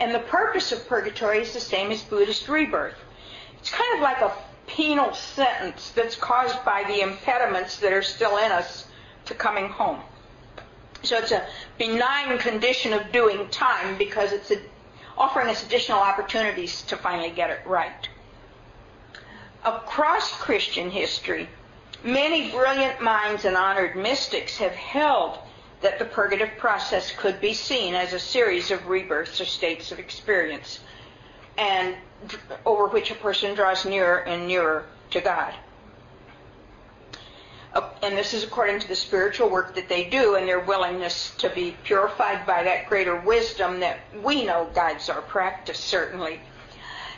And 0.00 0.14
the 0.14 0.20
purpose 0.20 0.72
of 0.72 0.86
purgatory 0.88 1.38
is 1.38 1.52
the 1.52 1.60
same 1.60 1.90
as 1.90 2.02
Buddhist 2.02 2.48
rebirth. 2.48 2.96
It's 3.58 3.70
kind 3.70 3.94
of 3.94 4.00
like 4.00 4.20
a 4.20 4.36
penal 4.66 5.14
sentence 5.14 5.90
that's 5.90 6.16
caused 6.16 6.64
by 6.64 6.84
the 6.84 7.00
impediments 7.00 7.78
that 7.78 7.92
are 7.92 8.02
still 8.02 8.36
in 8.38 8.50
us 8.50 8.86
to 9.26 9.34
coming 9.34 9.68
home. 9.68 10.00
So 11.04 11.18
it's 11.18 11.32
a 11.32 11.46
benign 11.78 12.38
condition 12.38 12.92
of 12.92 13.12
doing 13.12 13.48
time 13.48 13.98
because 13.98 14.32
it's 14.32 14.50
a, 14.50 14.58
offering 15.18 15.48
us 15.48 15.64
additional 15.64 15.98
opportunities 15.98 16.82
to 16.82 16.96
finally 16.96 17.30
get 17.30 17.50
it 17.50 17.60
right. 17.66 18.08
Across 19.64 20.38
Christian 20.40 20.90
history, 20.90 21.48
many 22.02 22.50
brilliant 22.50 23.00
minds 23.00 23.44
and 23.44 23.56
honored 23.56 23.96
mystics 23.96 24.56
have 24.58 24.72
held 24.72 25.38
that 25.82 25.98
the 25.98 26.04
purgative 26.04 26.50
process 26.58 27.12
could 27.12 27.40
be 27.40 27.52
seen 27.52 27.94
as 27.94 28.12
a 28.12 28.18
series 28.18 28.70
of 28.70 28.88
rebirths 28.88 29.40
or 29.40 29.44
states 29.44 29.92
of 29.92 29.98
experience, 29.98 30.80
and 31.58 31.94
over 32.64 32.86
which 32.86 33.10
a 33.10 33.14
person 33.14 33.54
draws 33.54 33.84
nearer 33.84 34.18
and 34.20 34.46
nearer 34.46 34.86
to 35.10 35.20
God 35.20 35.54
and 38.02 38.16
this 38.16 38.34
is 38.34 38.44
according 38.44 38.78
to 38.80 38.88
the 38.88 38.94
spiritual 38.94 39.48
work 39.48 39.74
that 39.74 39.88
they 39.88 40.04
do 40.04 40.36
and 40.36 40.46
their 40.46 40.60
willingness 40.60 41.32
to 41.38 41.50
be 41.50 41.76
purified 41.82 42.46
by 42.46 42.62
that 42.62 42.88
greater 42.88 43.20
wisdom 43.20 43.80
that 43.80 43.98
we 44.22 44.44
know 44.44 44.68
guides 44.74 45.08
our 45.08 45.22
practice, 45.22 45.78
certainly. 45.78 46.40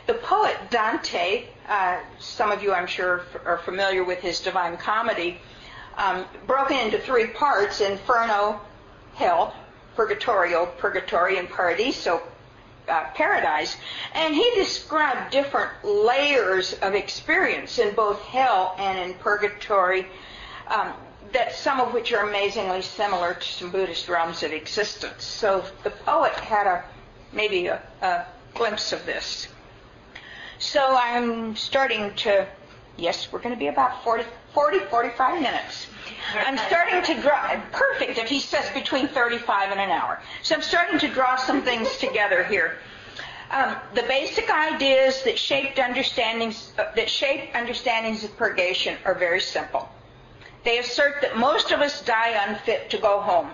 The 0.07 0.15
poet 0.15 0.57
Dante, 0.69 1.45
uh, 1.67 1.99
some 2.19 2.51
of 2.51 2.63
you 2.63 2.73
I'm 2.73 2.87
sure 2.87 3.23
are 3.45 3.59
familiar 3.59 4.03
with 4.03 4.19
his 4.19 4.39
Divine 4.39 4.77
Comedy, 4.77 5.39
um, 5.97 6.25
broken 6.47 6.77
into 6.77 6.97
three 6.97 7.27
parts 7.27 7.81
Inferno, 7.81 8.61
Hell, 9.15 9.53
Purgatorio, 9.95 10.67
Purgatory, 10.77 11.37
and 11.37 11.49
Paradiso, 11.49 12.21
uh, 12.87 13.03
paradise, 13.13 13.75
and 14.13 14.33
he 14.33 14.49
described 14.55 15.31
different 15.31 15.71
layers 15.83 16.73
of 16.75 16.95
experience 16.95 17.79
in 17.79 17.93
both 17.93 18.21
hell 18.21 18.75
and 18.79 18.97
in 18.97 19.13
purgatory 19.19 20.07
um, 20.69 20.93
that 21.33 21.53
some 21.53 21.79
of 21.79 21.93
which 21.93 22.13
are 22.13 22.27
amazingly 22.27 22.81
similar 22.81 23.33
to 23.33 23.47
some 23.47 23.71
Buddhist 23.71 24.07
realms 24.07 24.43
of 24.43 24.51
existence. 24.51 25.23
So 25.23 25.63
the 25.83 25.89
poet 25.89 26.33
had 26.33 26.67
a 26.67 26.83
maybe 27.33 27.67
a, 27.67 27.81
a 28.01 28.25
glimpse 28.53 28.91
of 28.91 29.05
this. 29.05 29.47
So 30.59 30.97
I'm 30.99 31.55
starting 31.55 32.13
to, 32.15 32.47
yes, 32.97 33.31
we're 33.31 33.39
going 33.39 33.53
to 33.53 33.59
be 33.59 33.67
about 33.67 34.03
40, 34.03 34.23
40 34.53 34.79
45 34.79 35.41
minutes. 35.41 35.87
I'm 36.33 36.57
starting 36.57 37.03
to 37.03 37.21
draw, 37.21 37.61
perfect 37.71 38.17
if 38.17 38.27
he 38.27 38.39
says 38.39 38.69
between 38.73 39.07
35 39.07 39.71
and 39.71 39.79
an 39.79 39.91
hour. 39.91 40.19
So 40.41 40.55
I'm 40.55 40.61
starting 40.61 40.99
to 40.99 41.07
draw 41.07 41.35
some 41.35 41.61
things 41.61 41.95
together 41.97 42.43
here. 42.43 42.77
Um, 43.51 43.75
the 43.93 44.03
basic 44.03 44.49
ideas 44.49 45.23
that 45.23 45.37
shaped 45.39 45.79
understandings, 45.79 46.73
uh, 46.77 46.91
that 46.95 47.09
shape 47.09 47.51
understandings 47.55 48.23
of 48.23 48.35
purgation 48.35 48.97
are 49.05 49.13
very 49.13 49.39
simple. 49.39 49.89
They 50.63 50.79
assert 50.79 51.21
that 51.21 51.37
most 51.37 51.71
of 51.71 51.81
us 51.81 52.01
die 52.01 52.31
unfit 52.47 52.89
to 52.89 52.97
go 52.97 53.19
home 53.21 53.51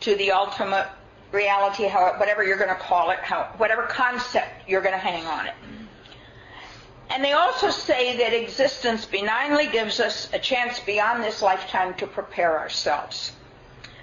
to 0.00 0.16
the 0.16 0.32
ultimate 0.32 0.88
reality, 1.32 1.88
whatever 1.88 2.44
you're 2.44 2.58
going 2.58 2.68
to 2.68 2.74
call 2.74 3.10
it, 3.10 3.18
whatever 3.56 3.82
concept 3.82 4.68
you're 4.68 4.82
going 4.82 4.94
to 4.94 4.98
hang 4.98 5.24
on 5.26 5.46
it. 5.46 5.54
And 7.10 7.22
they 7.22 7.32
also 7.32 7.70
say 7.70 8.16
that 8.16 8.32
existence 8.32 9.04
benignly 9.04 9.66
gives 9.66 10.00
us 10.00 10.28
a 10.32 10.38
chance 10.38 10.80
beyond 10.80 11.22
this 11.22 11.42
lifetime 11.42 11.94
to 11.94 12.06
prepare 12.06 12.58
ourselves. 12.58 13.32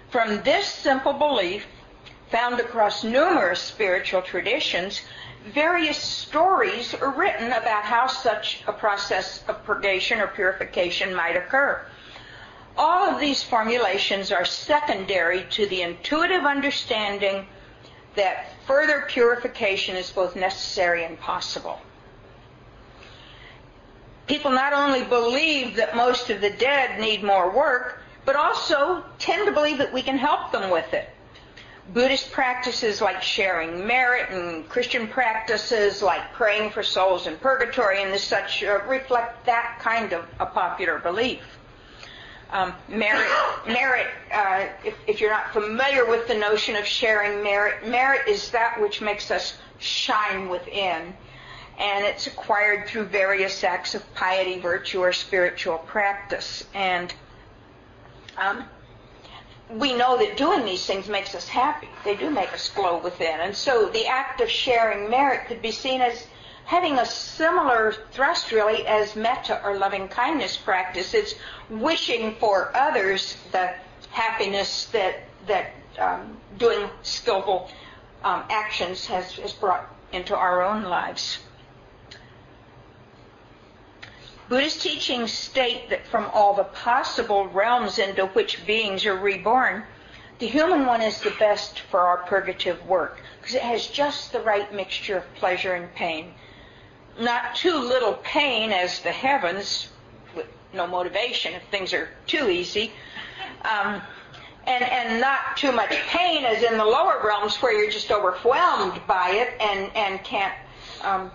From 0.09 0.43
this 0.43 0.67
simple 0.67 1.13
belief, 1.13 1.65
found 2.29 2.59
across 2.59 3.03
numerous 3.03 3.59
spiritual 3.59 4.21
traditions, 4.21 5.01
various 5.53 5.97
stories 5.97 6.93
are 6.93 7.11
written 7.11 7.47
about 7.47 7.83
how 7.83 8.07
such 8.07 8.63
a 8.67 8.73
process 8.73 9.43
of 9.47 9.63
purgation 9.63 10.19
or 10.19 10.27
purification 10.27 11.15
might 11.15 11.35
occur. 11.35 11.83
All 12.77 13.09
of 13.09 13.19
these 13.19 13.43
formulations 13.43 14.31
are 14.31 14.45
secondary 14.45 15.45
to 15.51 15.65
the 15.67 15.81
intuitive 15.81 16.45
understanding 16.45 17.47
that 18.15 18.53
further 18.67 19.05
purification 19.07 19.95
is 19.95 20.11
both 20.11 20.35
necessary 20.35 21.03
and 21.03 21.19
possible. 21.19 21.79
People 24.27 24.51
not 24.51 24.73
only 24.73 25.03
believe 25.03 25.75
that 25.75 25.95
most 25.95 26.29
of 26.29 26.39
the 26.39 26.49
dead 26.49 26.99
need 26.99 27.23
more 27.23 27.51
work, 27.51 28.01
but 28.25 28.35
also 28.35 29.03
tend 29.17 29.45
to 29.47 29.51
believe 29.51 29.79
that 29.79 29.91
we 29.91 30.01
can 30.01 30.17
help 30.17 30.51
them 30.51 30.69
with 30.69 30.93
it. 30.93 31.09
Buddhist 31.93 32.31
practices 32.31 33.01
like 33.01 33.21
sharing 33.21 33.85
merit 33.85 34.29
and 34.29 34.67
Christian 34.69 35.07
practices 35.07 36.01
like 36.01 36.33
praying 36.33 36.71
for 36.71 36.83
souls 36.83 37.27
in 37.27 37.37
purgatory 37.37 38.01
and 38.01 38.17
such 38.19 38.63
uh, 38.63 38.79
reflect 38.87 39.45
that 39.45 39.77
kind 39.81 40.13
of 40.13 40.25
a 40.39 40.45
popular 40.45 40.99
belief. 40.99 41.41
Um, 42.51 42.73
merit, 42.87 43.27
merit 43.67 44.07
uh, 44.33 44.67
if, 44.85 44.95
if, 45.07 45.19
you're 45.19 45.31
not 45.31 45.51
familiar 45.51 46.05
with 46.05 46.27
the 46.27 46.35
notion 46.35 46.75
of 46.75 46.85
sharing 46.85 47.43
merit, 47.43 47.87
merit 47.87 48.27
is 48.27 48.51
that 48.51 48.79
which 48.79 49.01
makes 49.01 49.29
us 49.29 49.57
shine 49.79 50.49
within. 50.49 51.13
And 51.79 52.05
it's 52.05 52.27
acquired 52.27 52.87
through 52.87 53.05
various 53.05 53.63
acts 53.63 53.95
of 53.95 54.13
piety, 54.13 54.59
virtue, 54.59 54.99
or 54.99 55.11
spiritual 55.11 55.79
practice. 55.79 56.65
And 56.73 57.13
um, 58.37 58.65
we 59.73 59.93
know 59.93 60.17
that 60.17 60.37
doing 60.37 60.65
these 60.65 60.85
things 60.85 61.07
makes 61.07 61.33
us 61.35 61.47
happy. 61.47 61.87
They 62.03 62.15
do 62.15 62.29
make 62.29 62.53
us 62.53 62.69
glow 62.69 62.97
within. 62.97 63.39
And 63.39 63.55
so 63.55 63.89
the 63.89 64.05
act 64.05 64.41
of 64.41 64.49
sharing 64.49 65.09
merit 65.09 65.47
could 65.47 65.61
be 65.61 65.71
seen 65.71 66.01
as 66.01 66.25
having 66.65 66.97
a 66.97 67.05
similar 67.05 67.93
thrust 68.11 68.51
really 68.51 68.85
as 68.87 69.15
metta 69.15 69.63
or 69.63 69.77
loving 69.77 70.07
kindness 70.07 70.57
practice. 70.57 71.13
It's 71.13 71.35
wishing 71.69 72.35
for 72.35 72.71
others 72.75 73.37
the 73.51 73.73
happiness 74.11 74.85
that 74.87 75.23
that 75.47 75.71
um, 75.99 76.37
doing 76.57 76.89
skillful 77.01 77.69
um, 78.23 78.43
actions 78.49 79.05
has, 79.07 79.33
has 79.33 79.53
brought 79.53 79.87
into 80.11 80.35
our 80.35 80.61
own 80.61 80.83
lives. 80.83 81.39
Buddhist 84.51 84.81
teachings 84.81 85.31
state 85.31 85.89
that 85.91 86.05
from 86.05 86.29
all 86.33 86.53
the 86.53 86.65
possible 86.65 87.47
realms 87.47 87.97
into 87.99 88.25
which 88.25 88.65
beings 88.67 89.05
are 89.05 89.15
reborn, 89.15 89.85
the 90.39 90.45
human 90.45 90.85
one 90.85 91.01
is 91.01 91.21
the 91.21 91.33
best 91.39 91.79
for 91.79 92.01
our 92.01 92.17
purgative 92.25 92.85
work 92.85 93.21
because 93.39 93.55
it 93.55 93.61
has 93.61 93.87
just 93.87 94.33
the 94.33 94.41
right 94.41 94.73
mixture 94.73 95.15
of 95.15 95.35
pleasure 95.35 95.75
and 95.75 95.95
pain. 95.95 96.33
Not 97.17 97.55
too 97.55 97.77
little 97.77 98.15
pain 98.25 98.73
as 98.73 98.99
the 98.99 99.13
heavens, 99.13 99.87
with 100.35 100.47
no 100.73 100.85
motivation 100.85 101.53
if 101.53 101.63
things 101.71 101.93
are 101.93 102.09
too 102.27 102.49
easy, 102.49 102.91
um, 103.61 104.01
and 104.67 104.83
and 104.83 105.21
not 105.21 105.55
too 105.55 105.71
much 105.71 105.91
pain 106.09 106.43
as 106.43 106.61
in 106.61 106.77
the 106.77 106.83
lower 106.83 107.21
realms 107.23 107.55
where 107.61 107.71
you're 107.71 107.89
just 107.89 108.11
overwhelmed 108.11 108.99
by 109.07 109.29
it 109.29 109.53
and 109.61 109.89
and 109.95 110.21
can't 110.25 110.53
um, 111.03 111.31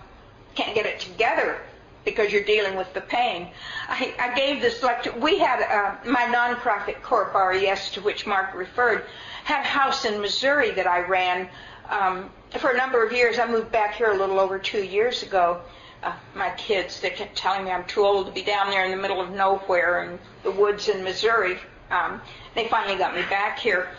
can't 0.53 0.75
get 0.75 0.85
it 0.85 0.99
together 0.99 1.61
because 2.07 2.31
you're 2.31 2.43
dealing 2.43 2.77
with 2.77 2.91
the 2.93 3.01
pain. 3.01 3.49
I, 3.89 4.15
I 4.17 4.33
gave 4.33 4.61
this 4.61 4.81
lecture. 4.81 5.11
We 5.19 5.39
had 5.39 5.61
uh, 5.61 6.09
my 6.09 6.21
nonprofit 6.21 7.01
corp, 7.01 7.33
RES, 7.33 7.91
to 7.91 8.01
which 8.01 8.25
Mark 8.25 8.55
referred, 8.55 9.03
had 9.43 9.59
a 9.59 9.67
house 9.67 10.05
in 10.05 10.21
Missouri 10.21 10.71
that 10.71 10.87
I 10.87 11.01
ran 11.01 11.49
um, 11.89 12.29
for 12.59 12.69
a 12.69 12.77
number 12.77 13.05
of 13.05 13.11
years. 13.11 13.39
I 13.39 13.45
moved 13.45 13.73
back 13.73 13.95
here 13.95 14.13
a 14.13 14.17
little 14.17 14.39
over 14.39 14.57
two 14.57 14.85
years 14.85 15.21
ago. 15.21 15.59
Uh, 16.01 16.13
my 16.33 16.49
kids, 16.51 17.01
they 17.01 17.09
kept 17.09 17.35
telling 17.35 17.65
me 17.65 17.71
I'm 17.71 17.83
too 17.85 18.05
old 18.05 18.27
to 18.27 18.31
be 18.31 18.41
down 18.41 18.69
there 18.69 18.85
in 18.85 18.91
the 18.91 18.97
middle 18.97 19.19
of 19.19 19.31
nowhere 19.31 20.05
in 20.05 20.17
the 20.43 20.51
woods 20.51 20.87
in 20.87 21.03
Missouri. 21.03 21.57
Um, 21.91 22.21
they 22.55 22.69
finally 22.69 22.97
got 22.97 23.15
me 23.15 23.23
back 23.23 23.59
here. 23.59 23.89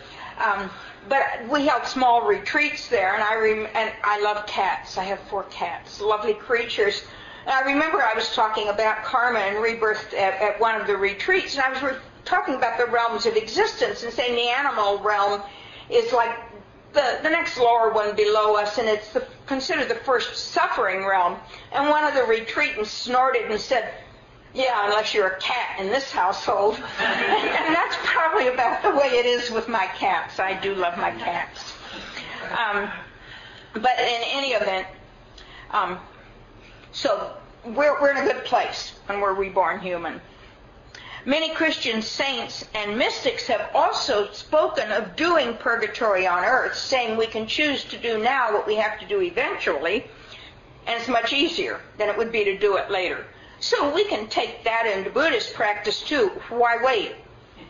Um, 0.43 0.71
but 1.07 1.23
we 1.47 1.67
held 1.67 1.85
small 1.85 2.25
retreats 2.25 2.87
there, 2.87 3.13
and 3.13 3.23
I 3.23 3.35
rem- 3.35 3.67
and 3.75 3.93
I 4.03 4.19
love 4.21 4.47
cats. 4.47 4.97
I 4.97 5.03
have 5.03 5.19
four 5.29 5.43
cats, 5.43 6.01
lovely 6.01 6.33
creatures 6.33 7.03
I 7.47 7.61
remember 7.61 8.01
I 8.01 8.13
was 8.13 8.33
talking 8.33 8.69
about 8.69 9.03
karma 9.03 9.39
and 9.39 9.63
rebirth 9.63 10.13
at, 10.13 10.41
at 10.41 10.59
one 10.59 10.79
of 10.79 10.87
the 10.87 10.97
retreats, 10.97 11.55
and 11.55 11.63
I 11.63 11.71
was 11.71 11.81
re- 11.81 11.99
talking 12.25 12.55
about 12.55 12.77
the 12.77 12.85
realms 12.85 13.25
of 13.25 13.35
existence 13.35 14.03
and 14.03 14.13
saying 14.13 14.35
the 14.35 14.49
animal 14.49 14.99
realm 14.99 15.41
is 15.89 16.13
like 16.13 16.37
the, 16.93 17.19
the 17.23 17.29
next 17.29 17.57
lower 17.57 17.91
one 17.91 18.15
below 18.15 18.55
us, 18.55 18.77
and 18.77 18.87
it's 18.87 19.13
the, 19.13 19.25
considered 19.45 19.89
the 19.89 19.95
first 19.95 20.35
suffering 20.35 21.05
realm. 21.05 21.37
And 21.71 21.89
one 21.89 22.03
of 22.03 22.13
the 22.13 22.21
retreatants 22.21 22.87
snorted 22.87 23.49
and 23.49 23.59
said, 23.59 23.93
yeah, 24.53 24.85
unless 24.85 25.13
you're 25.13 25.27
a 25.27 25.39
cat 25.39 25.79
in 25.79 25.87
this 25.87 26.11
household. 26.11 26.75
and 26.99 27.75
that's 27.75 27.95
probably 28.03 28.47
about 28.47 28.81
the 28.81 28.91
way 28.91 29.07
it 29.07 29.25
is 29.25 29.51
with 29.51 29.67
my 29.67 29.85
cats. 29.97 30.39
I 30.39 30.59
do 30.59 30.73
love 30.73 30.97
my 30.97 31.11
cats. 31.11 31.73
Um, 32.57 32.89
but 33.73 33.99
in 33.99 34.21
any 34.25 34.53
event, 34.53 34.87
um, 35.71 35.99
so 36.91 37.33
we're, 37.65 37.99
we're 38.01 38.11
in 38.11 38.17
a 38.17 38.33
good 38.33 38.45
place 38.45 38.93
when 39.05 39.21
we're 39.21 39.33
reborn 39.33 39.79
human. 39.79 40.21
Many 41.25 41.53
Christian 41.53 42.01
saints 42.01 42.65
and 42.73 42.97
mystics 42.97 43.45
have 43.47 43.69
also 43.75 44.31
spoken 44.31 44.91
of 44.91 45.15
doing 45.15 45.57
purgatory 45.57 46.25
on 46.25 46.45
earth, 46.45 46.75
saying 46.75 47.17
we 47.17 47.27
can 47.27 47.45
choose 47.45 47.83
to 47.85 47.97
do 47.97 48.19
now 48.19 48.53
what 48.53 48.65
we 48.65 48.75
have 48.75 48.99
to 48.99 49.05
do 49.05 49.21
eventually, 49.21 50.05
and 50.87 50.97
it's 50.97 51.09
much 51.09 51.33
easier 51.33 51.81
than 51.97 52.09
it 52.09 52.17
would 52.17 52.31
be 52.31 52.45
to 52.45 52.57
do 52.57 52.77
it 52.77 52.89
later. 52.89 53.25
So 53.59 53.93
we 53.93 54.05
can 54.05 54.27
take 54.27 54.63
that 54.63 54.85
into 54.85 55.09
Buddhist 55.09 55.53
practice 55.53 56.01
too. 56.01 56.29
Why 56.49 56.77
wait? 56.81 57.15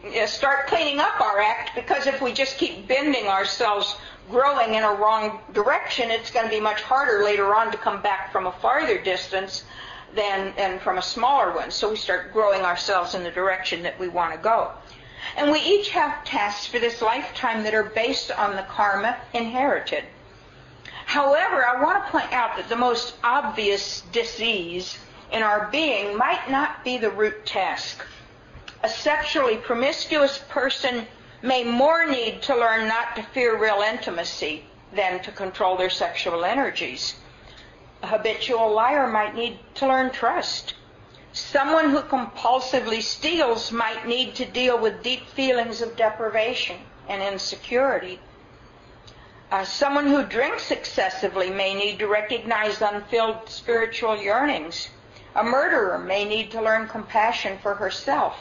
Uh, 0.06 0.28
start 0.28 0.68
cleaning 0.68 1.00
up 1.00 1.20
our 1.20 1.40
act 1.40 1.72
because 1.76 2.08
if 2.08 2.22
we 2.22 2.32
just 2.32 2.58
keep 2.58 2.88
bending 2.88 3.28
ourselves 3.28 3.98
growing 4.30 4.76
in 4.76 4.84
a 4.84 4.94
wrong 4.94 5.40
direction, 5.54 6.12
it's 6.12 6.32
going 6.32 6.46
to 6.46 6.52
be 6.52 6.60
much 6.60 6.82
harder 6.82 7.24
later 7.24 7.56
on 7.56 7.72
to 7.72 7.78
come 7.78 8.02
back 8.02 8.32
from 8.32 8.48
a 8.48 8.52
farther 8.54 9.02
distance 9.02 9.64
than, 10.16 10.54
than 10.56 10.80
from 10.80 10.98
a 10.98 11.02
smaller 11.02 11.54
one. 11.54 11.72
So 11.72 11.90
we 11.90 11.96
start 11.96 12.34
growing 12.34 12.62
ourselves 12.62 13.16
in 13.16 13.24
the 13.24 13.32
direction 13.32 13.84
that 13.84 14.00
we 14.00 14.08
want 14.08 14.34
to 14.34 14.40
go. 14.40 14.72
And 15.36 15.52
we 15.52 15.60
each 15.60 15.90
have 15.90 16.24
tasks 16.24 16.66
for 16.66 16.80
this 16.80 17.02
lifetime 17.02 17.64
that 17.64 17.74
are 17.74 17.84
based 17.84 18.32
on 18.32 18.56
the 18.56 18.64
karma 18.64 19.18
inherited. 19.34 20.06
However, 21.06 21.66
I 21.66 21.82
want 21.82 22.04
to 22.04 22.12
point 22.12 22.32
out 22.32 22.56
that 22.58 22.70
the 22.70 22.76
most 22.76 23.16
obvious 23.24 24.02
disease 24.12 24.98
in 25.32 25.44
our 25.44 25.68
being 25.72 26.18
might 26.18 26.50
not 26.50 26.84
be 26.84 26.98
the 26.98 27.10
root 27.10 27.46
task. 27.46 28.06
A 28.84 28.90
sexually 28.90 29.58
promiscuous 29.58 30.40
person 30.50 31.06
may 31.42 31.64
more 31.64 32.06
need 32.06 32.42
to 32.44 32.56
learn 32.56 32.88
not 32.88 33.16
to 33.16 33.24
fear 33.24 33.58
real 33.58 33.82
intimacy 33.82 34.66
than 34.94 35.22
to 35.22 35.32
control 35.32 35.78
their 35.78 35.90
sexual 35.90 36.44
energies. 36.44 37.16
A 38.02 38.08
habitual 38.08 38.72
liar 38.74 39.08
might 39.08 39.36
need 39.36 39.60
to 39.76 39.88
learn 39.88 40.12
trust. 40.12 40.74
Someone 41.32 41.92
who 41.92 42.02
compulsively 42.02 43.02
steals 43.02 43.72
might 43.72 44.08
need 44.08 44.36
to 44.36 44.46
deal 44.46 44.78
with 44.78 45.04
deep 45.04 45.28
feelings 45.28 45.82
of 45.82 45.96
deprivation 45.96 46.78
and 47.08 47.22
insecurity. 47.22 48.20
Uh, 49.52 49.64
someone 49.64 50.08
who 50.08 50.24
drinks 50.24 50.72
excessively 50.72 51.50
may 51.50 51.74
need 51.74 52.00
to 52.00 52.08
recognize 52.08 52.82
unfilled 52.82 53.50
spiritual 53.50 54.18
yearnings. 54.18 54.90
A 55.36 55.44
murderer 55.44 55.98
may 55.98 56.26
need 56.26 56.52
to 56.52 56.62
learn 56.62 56.88
compassion 56.88 57.58
for 57.62 57.76
herself 57.76 58.36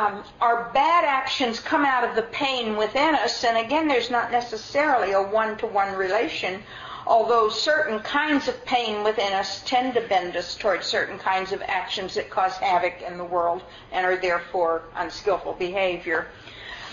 um, 0.00 0.24
our 0.40 0.70
bad 0.72 1.04
actions 1.04 1.60
come 1.60 1.84
out 1.84 2.08
of 2.08 2.16
the 2.16 2.22
pain 2.22 2.76
within 2.76 3.14
us, 3.14 3.44
and 3.44 3.58
again, 3.58 3.86
there's 3.86 4.10
not 4.10 4.32
necessarily 4.32 5.12
a 5.12 5.20
one-to-one 5.20 5.94
relation, 5.94 6.62
although 7.06 7.50
certain 7.50 7.98
kinds 8.00 8.48
of 8.48 8.64
pain 8.64 9.04
within 9.04 9.32
us 9.34 9.62
tend 9.66 9.92
to 9.94 10.00
bend 10.08 10.36
us 10.36 10.56
towards 10.56 10.86
certain 10.86 11.18
kinds 11.18 11.52
of 11.52 11.60
actions 11.66 12.14
that 12.14 12.30
cause 12.30 12.56
havoc 12.56 13.02
in 13.02 13.18
the 13.18 13.24
world 13.24 13.62
and 13.92 14.06
are 14.06 14.16
therefore 14.16 14.84
unskillful 14.96 15.52
behavior. 15.54 16.28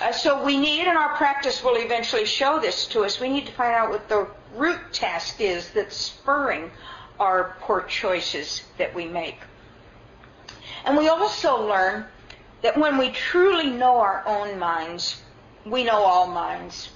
Uh, 0.01 0.11
so 0.11 0.43
we 0.43 0.57
need, 0.57 0.85
and 0.85 0.97
our 0.97 1.15
practice 1.15 1.63
will 1.63 1.77
eventually 1.77 2.25
show 2.25 2.59
this 2.59 2.87
to 2.87 3.05
us, 3.05 3.21
we 3.21 3.29
need 3.29 3.45
to 3.45 3.53
find 3.53 3.73
out 3.73 3.89
what 3.89 4.09
the 4.09 4.27
root 4.53 4.79
task 4.91 5.39
is 5.39 5.71
that's 5.71 5.95
spurring 5.95 6.69
our 7.21 7.55
poor 7.61 7.81
choices 7.83 8.63
that 8.77 8.93
we 8.93 9.05
make. 9.05 9.39
And 10.83 10.97
we 10.97 11.07
also 11.07 11.67
learn 11.67 12.05
that 12.67 12.77
when 12.77 12.97
we 12.97 13.09
truly 13.11 13.69
know 13.69 13.95
our 13.95 14.21
own 14.25 14.59
minds, 14.59 15.21
we 15.65 15.85
know 15.85 16.03
all 16.03 16.27
minds. 16.27 16.89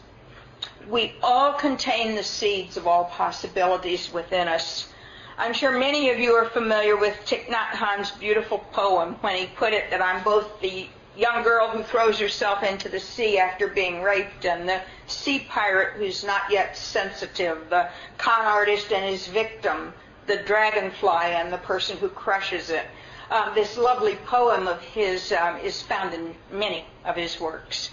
We 0.89 1.13
all 1.23 1.53
contain 1.53 2.13
the 2.13 2.23
seeds 2.23 2.75
of 2.75 2.87
all 2.87 3.05
possibilities 3.05 4.11
within 4.11 4.49
us. 4.49 4.89
I'm 5.37 5.53
sure 5.53 5.71
many 5.71 6.09
of 6.09 6.19
you 6.19 6.33
are 6.33 6.49
familiar 6.49 6.97
with 6.97 7.15
Thich 7.25 7.45
Nhat 7.45 7.69
Hanh's 7.69 8.11
beautiful 8.11 8.57
poem 8.73 9.15
when 9.21 9.37
he 9.37 9.45
put 9.45 9.71
it 9.71 9.89
that 9.91 10.01
I'm 10.01 10.21
both 10.25 10.59
the 10.59 10.89
young 11.15 11.41
girl 11.41 11.69
who 11.69 11.83
throws 11.83 12.19
herself 12.19 12.63
into 12.63 12.89
the 12.89 12.99
sea 12.99 13.37
after 13.37 13.69
being 13.69 14.01
raped, 14.01 14.45
and 14.45 14.67
the 14.67 14.81
sea 15.07 15.39
pirate 15.47 15.93
who's 15.93 16.21
not 16.21 16.51
yet 16.51 16.75
sensitive, 16.75 17.69
the 17.69 17.87
con 18.17 18.43
artist 18.43 18.91
and 18.91 19.05
his 19.05 19.25
victim, 19.27 19.93
the 20.27 20.43
dragonfly 20.43 21.31
and 21.31 21.53
the 21.53 21.59
person 21.59 21.95
who 21.95 22.09
crushes 22.09 22.69
it. 22.69 22.87
Um, 23.31 23.55
this 23.55 23.77
lovely 23.77 24.17
poem 24.25 24.67
of 24.67 24.81
his 24.81 25.31
um, 25.31 25.55
is 25.57 25.81
found 25.81 26.13
in 26.13 26.35
many 26.51 26.85
of 27.05 27.15
his 27.15 27.39
works. 27.39 27.89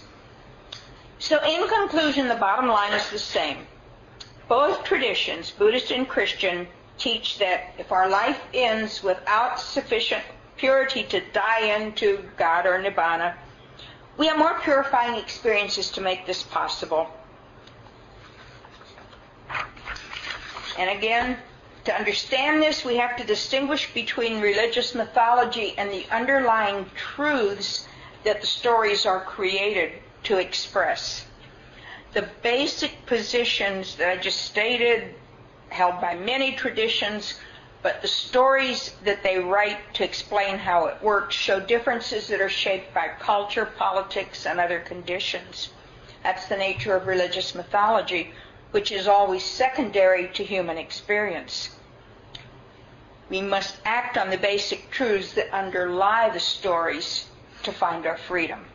So, 1.17 1.41
in 1.43 1.65
conclusion, 1.69 2.27
the 2.27 2.35
bottom 2.35 2.67
line 2.67 2.91
is 2.91 3.09
the 3.09 3.19
same. 3.19 3.65
Both 4.49 4.83
traditions, 4.83 5.49
Buddhist 5.51 5.91
and 5.91 6.09
Christian, 6.09 6.67
teach 6.97 7.39
that 7.39 7.73
if 7.77 7.93
our 7.93 8.09
life 8.09 8.41
ends 8.53 9.01
without 9.01 9.61
sufficient 9.61 10.23
purity 10.57 11.03
to 11.03 11.21
die 11.31 11.73
into 11.77 12.21
God 12.35 12.65
or 12.65 12.77
Nibbana, 12.77 13.33
we 14.17 14.27
have 14.27 14.37
more 14.37 14.59
purifying 14.59 15.17
experiences 15.17 15.89
to 15.91 16.01
make 16.01 16.25
this 16.25 16.43
possible. 16.43 17.07
And 20.77 20.89
again, 20.89 21.37
to 21.85 21.95
understand 21.95 22.61
this, 22.61 22.83
we 22.83 22.97
have 22.97 23.17
to 23.17 23.23
distinguish 23.23 23.93
between 23.93 24.41
religious 24.41 24.93
mythology 24.93 25.75
and 25.77 25.91
the 25.91 26.05
underlying 26.11 26.89
truths 26.95 27.87
that 28.23 28.41
the 28.41 28.47
stories 28.47 29.05
are 29.05 29.21
created 29.21 29.93
to 30.23 30.37
express. 30.37 31.25
The 32.13 32.27
basic 32.41 33.05
positions 33.05 33.95
that 33.95 34.09
I 34.09 34.17
just 34.17 34.41
stated, 34.41 35.15
held 35.69 36.01
by 36.01 36.15
many 36.15 36.55
traditions, 36.55 37.35
but 37.81 38.01
the 38.01 38.07
stories 38.07 38.95
that 39.05 39.23
they 39.23 39.39
write 39.39 39.93
to 39.93 40.03
explain 40.03 40.57
how 40.57 40.87
it 40.87 41.01
works 41.01 41.35
show 41.35 41.59
differences 41.59 42.27
that 42.27 42.41
are 42.41 42.49
shaped 42.49 42.93
by 42.93 43.07
culture, 43.19 43.65
politics, 43.65 44.45
and 44.45 44.59
other 44.59 44.79
conditions. 44.79 45.69
That's 46.23 46.47
the 46.47 46.57
nature 46.57 46.95
of 46.95 47.07
religious 47.07 47.55
mythology, 47.55 48.33
which 48.71 48.91
is 48.91 49.07
always 49.07 49.43
secondary 49.43 50.27
to 50.29 50.43
human 50.43 50.77
experience. 50.77 51.69
We 53.29 53.41
must 53.41 53.77
act 53.85 54.17
on 54.17 54.29
the 54.29 54.37
basic 54.37 54.89
truths 54.91 55.33
that 55.33 55.53
underlie 55.53 56.29
the 56.29 56.39
stories 56.39 57.27
to 57.63 57.71
find 57.71 58.05
our 58.05 58.17
freedom. 58.17 58.65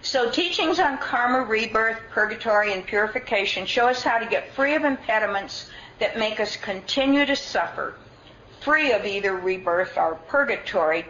So 0.00 0.30
teachings 0.30 0.78
on 0.78 0.98
karma, 0.98 1.42
rebirth, 1.42 1.98
purgatory, 2.10 2.72
and 2.72 2.86
purification 2.86 3.66
show 3.66 3.88
us 3.88 4.02
how 4.02 4.18
to 4.18 4.26
get 4.26 4.54
free 4.54 4.74
of 4.74 4.84
impediments 4.84 5.68
that 5.98 6.18
make 6.18 6.38
us 6.38 6.56
continue 6.56 7.26
to 7.26 7.34
suffer, 7.34 7.94
free 8.60 8.92
of 8.92 9.04
either 9.04 9.36
rebirth 9.36 9.98
or 9.98 10.14
purgatory, 10.28 11.04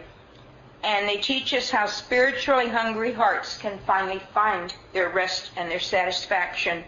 and 0.83 1.07
they 1.07 1.17
teach 1.17 1.53
us 1.53 1.69
how 1.69 1.85
spiritually 1.85 2.67
hungry 2.67 3.13
hearts 3.13 3.57
can 3.57 3.77
finally 3.85 4.21
find 4.33 4.73
their 4.93 5.09
rest 5.09 5.51
and 5.55 5.69
their 5.69 5.79
satisfaction, 5.79 6.83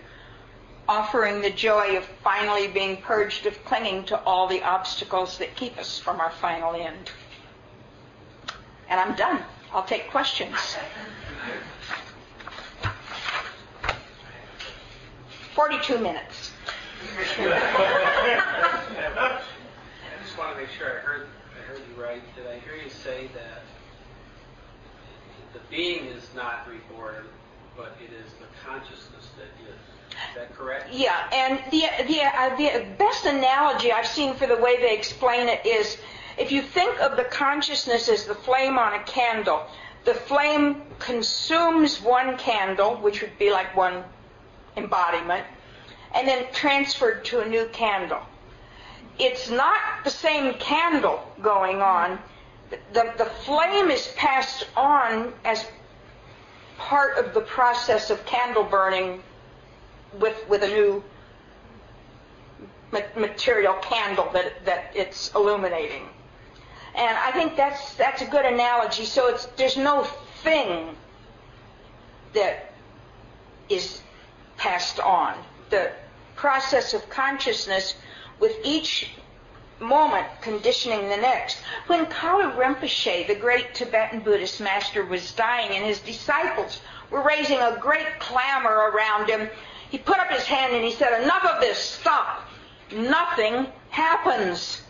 offering 0.88 1.42
the 1.42 1.50
joy 1.50 1.98
of 1.98 2.06
finally 2.24 2.68
being 2.68 2.98
purged 2.98 3.46
of 3.46 3.64
clinging 3.66 4.06
to 4.06 4.20
all 4.24 4.48
the 4.48 4.62
obstacles 4.64 5.38
that 5.38 5.56
keep 5.56 5.78
us 5.78 6.00
from 6.00 6.20
our 6.20 6.32
final 6.32 6.76
end. 6.76 7.12
And 8.90 9.00
I'm 9.00 9.16
done. 9.16 9.42
I'll 9.74 9.86
take 9.86 10.10
questions. 10.10 10.58
42 15.56 15.98
minutes. 16.00 16.52
I 17.18 19.42
just 20.24 20.38
want 20.38 20.56
to 20.56 20.62
make 20.62 20.70
sure 20.78 20.88
I 20.88 21.00
heard 21.02 21.28
I 21.58 21.62
heard 21.64 21.82
you 21.90 22.02
right. 22.02 22.22
Did 22.36 22.48
I 22.48 22.60
hear 22.60 22.76
you 22.76 22.90
say 22.90 23.30
that 23.34 23.64
the 25.54 25.60
being 25.70 26.06
is 26.06 26.24
not 26.36 26.68
reborn, 26.70 27.26
but 27.76 27.98
it 28.04 28.14
is 28.14 28.32
the 28.34 28.46
consciousness 28.66 29.30
that 29.38 29.50
is? 29.68 29.80
Is 30.30 30.36
that 30.36 30.56
correct? 30.56 30.94
Yeah, 30.94 31.28
and 31.32 31.60
the 31.72 31.84
the 32.08 32.22
uh, 32.22 32.56
the 32.56 32.86
best 32.98 33.26
analogy 33.26 33.92
I've 33.92 34.08
seen 34.08 34.36
for 34.36 34.48
the 34.48 34.58
way 34.58 34.78
they 34.78 34.96
explain 34.96 35.48
it 35.50 35.66
is 35.66 35.98
if 36.38 36.52
you 36.52 36.62
think 36.62 37.00
of 37.02 37.18
the 37.18 37.26
consciousness 37.26 38.10
as 38.10 38.26
the 38.26 38.36
flame 38.36 38.78
on 38.78 38.94
a 38.94 39.04
candle, 39.04 39.64
the 40.06 40.14
flame 40.14 40.82
consumes 41.00 42.02
one 42.02 42.38
candle, 42.38 42.96
which 42.96 43.22
would 43.22 43.38
be 43.38 43.52
like 43.52 43.76
one 43.76 44.04
embodiment, 44.78 45.46
and 46.16 46.28
then 46.28 46.46
transferred 46.54 47.26
to 47.26 47.42
a 47.42 47.46
new 47.48 47.68
candle. 47.68 48.22
It's 49.20 49.50
not 49.50 49.78
the 50.04 50.10
same 50.10 50.54
candle 50.56 51.22
going 51.42 51.82
on. 51.82 52.18
The, 52.70 53.14
the 53.18 53.26
flame 53.26 53.92
is 53.92 54.08
passed 54.16 54.66
on 54.78 55.34
as 55.44 55.66
part 56.78 57.18
of 57.18 57.34
the 57.34 57.42
process 57.42 58.10
of 58.10 58.26
candle 58.26 58.64
burning 58.64 59.22
with, 60.20 60.38
with 60.50 60.64
a 60.64 60.68
new 60.68 61.04
material 63.16 63.74
candle 63.76 64.30
that, 64.34 64.66
that 64.66 64.92
it's 64.94 65.34
illuminating. 65.34 66.10
And 66.96 67.18
I 67.18 67.32
think 67.32 67.56
that's, 67.56 67.96
that's 67.96 68.22
a 68.22 68.28
good 68.28 68.46
analogy. 68.46 69.06
So 69.06 69.28
it's, 69.30 69.46
there's 69.58 69.78
no 69.78 70.04
thing 70.44 70.96
that 72.34 72.74
is 73.70 74.02
passed 74.58 75.00
on. 75.00 75.38
The 75.70 75.92
process 76.36 76.94
of 76.94 77.10
consciousness 77.10 77.96
with 78.40 78.56
each 78.64 79.12
moment 79.80 80.28
conditioning 80.42 81.10
the 81.10 81.18
next. 81.18 81.58
When 81.88 82.06
Kalu 82.06 82.56
Rinpoche, 82.56 83.28
the 83.28 83.36
great 83.36 83.74
Tibetan 83.74 84.20
Buddhist 84.20 84.62
master, 84.62 85.06
was 85.06 85.32
dying 85.34 85.76
and 85.76 85.86
his 85.86 86.00
disciples 86.02 86.82
were 87.10 87.22
raising 87.22 87.60
a 87.60 87.78
great 87.80 88.20
clamor 88.20 88.92
around 88.92 89.30
him, 89.30 89.50
he 89.92 89.98
put 89.98 90.18
up 90.18 90.32
his 90.32 90.46
hand 90.46 90.74
and 90.74 90.86
he 90.86 90.92
said, 90.92 91.22
Enough 91.22 91.44
of 91.44 91.60
this, 91.60 91.78
stop. 91.78 92.48
Nothing 92.94 93.68
happens. 93.90 94.82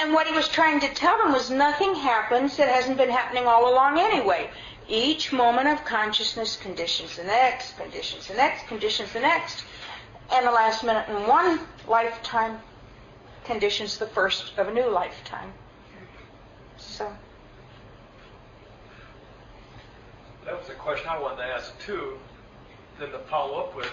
And 0.00 0.12
what 0.12 0.28
he 0.28 0.32
was 0.32 0.46
trying 0.46 0.78
to 0.80 0.94
tell 0.94 1.18
them 1.18 1.32
was 1.32 1.50
nothing 1.50 1.96
happens 1.96 2.56
that 2.58 2.68
hasn't 2.68 2.96
been 2.96 3.10
happening 3.10 3.44
all 3.46 3.72
along 3.72 3.98
anyway. 3.98 4.50
Each 4.88 5.32
moment 5.32 5.66
of 5.66 5.84
consciousness 5.84 6.56
conditions 6.56 7.16
the 7.16 7.24
next, 7.24 7.76
conditions 7.76 8.28
the 8.28 8.34
next, 8.34 8.68
conditions 8.68 9.12
the 9.12 9.20
next. 9.20 9.64
And 10.32 10.46
the 10.46 10.52
last 10.52 10.84
minute 10.84 11.08
in 11.08 11.26
one 11.26 11.58
lifetime 11.88 12.60
conditions 13.44 13.98
the 13.98 14.06
first 14.06 14.56
of 14.58 14.68
a 14.68 14.72
new 14.72 14.88
lifetime. 14.88 15.52
So. 16.76 17.10
That 20.44 20.56
was 20.56 20.68
a 20.70 20.74
question 20.74 21.08
I 21.08 21.18
wanted 21.18 21.38
to 21.38 21.44
ask 21.48 21.76
too, 21.80 22.16
then 22.98 23.10
to 23.10 23.18
follow 23.30 23.58
up 23.60 23.76
with. 23.76 23.90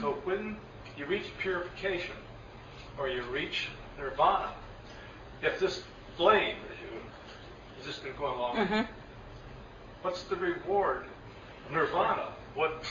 So 0.00 0.12
when 0.24 0.56
you 0.96 1.06
reach 1.06 1.26
purification 1.40 2.14
or 2.98 3.08
you 3.08 3.22
reach 3.24 3.68
nirvana, 3.98 4.50
if 5.42 5.58
this 5.60 5.82
flame 6.16 6.56
has 7.76 7.86
just 7.86 8.02
been 8.02 8.16
going 8.16 8.38
along 8.38 8.56
Mm-hmm. 8.56 8.82
What's 10.02 10.24
the 10.24 10.36
reward 10.36 11.04
of 11.66 11.72
nirvana? 11.72 12.28
What? 12.54 12.84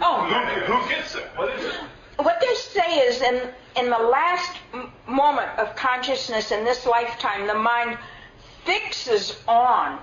Oh. 0.00 0.24
Who, 0.66 0.72
who 0.74 0.88
gets 0.88 1.14
it? 1.14 1.24
What 1.34 1.48
is 1.58 1.64
it? 1.64 1.74
What 2.18 2.40
they 2.40 2.54
say 2.54 2.98
is 2.98 3.22
in, 3.22 3.48
in 3.76 3.90
the 3.90 3.98
last 3.98 4.56
m- 4.74 4.92
moment 5.06 5.48
of 5.58 5.74
consciousness 5.76 6.50
in 6.50 6.64
this 6.64 6.84
lifetime, 6.84 7.46
the 7.46 7.54
mind 7.54 7.96
fixes 8.64 9.42
on 9.48 9.98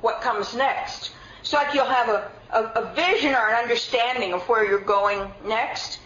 what 0.00 0.20
comes 0.20 0.54
next. 0.54 1.12
So 1.42 1.58
like 1.58 1.74
you'll 1.74 1.84
have 1.84 2.08
a, 2.08 2.30
a, 2.52 2.64
a 2.64 2.94
vision 2.94 3.34
or 3.34 3.48
an 3.48 3.54
understanding 3.54 4.32
of 4.32 4.42
where 4.48 4.64
you're 4.64 4.80
going 4.80 5.30
next. 5.44 6.00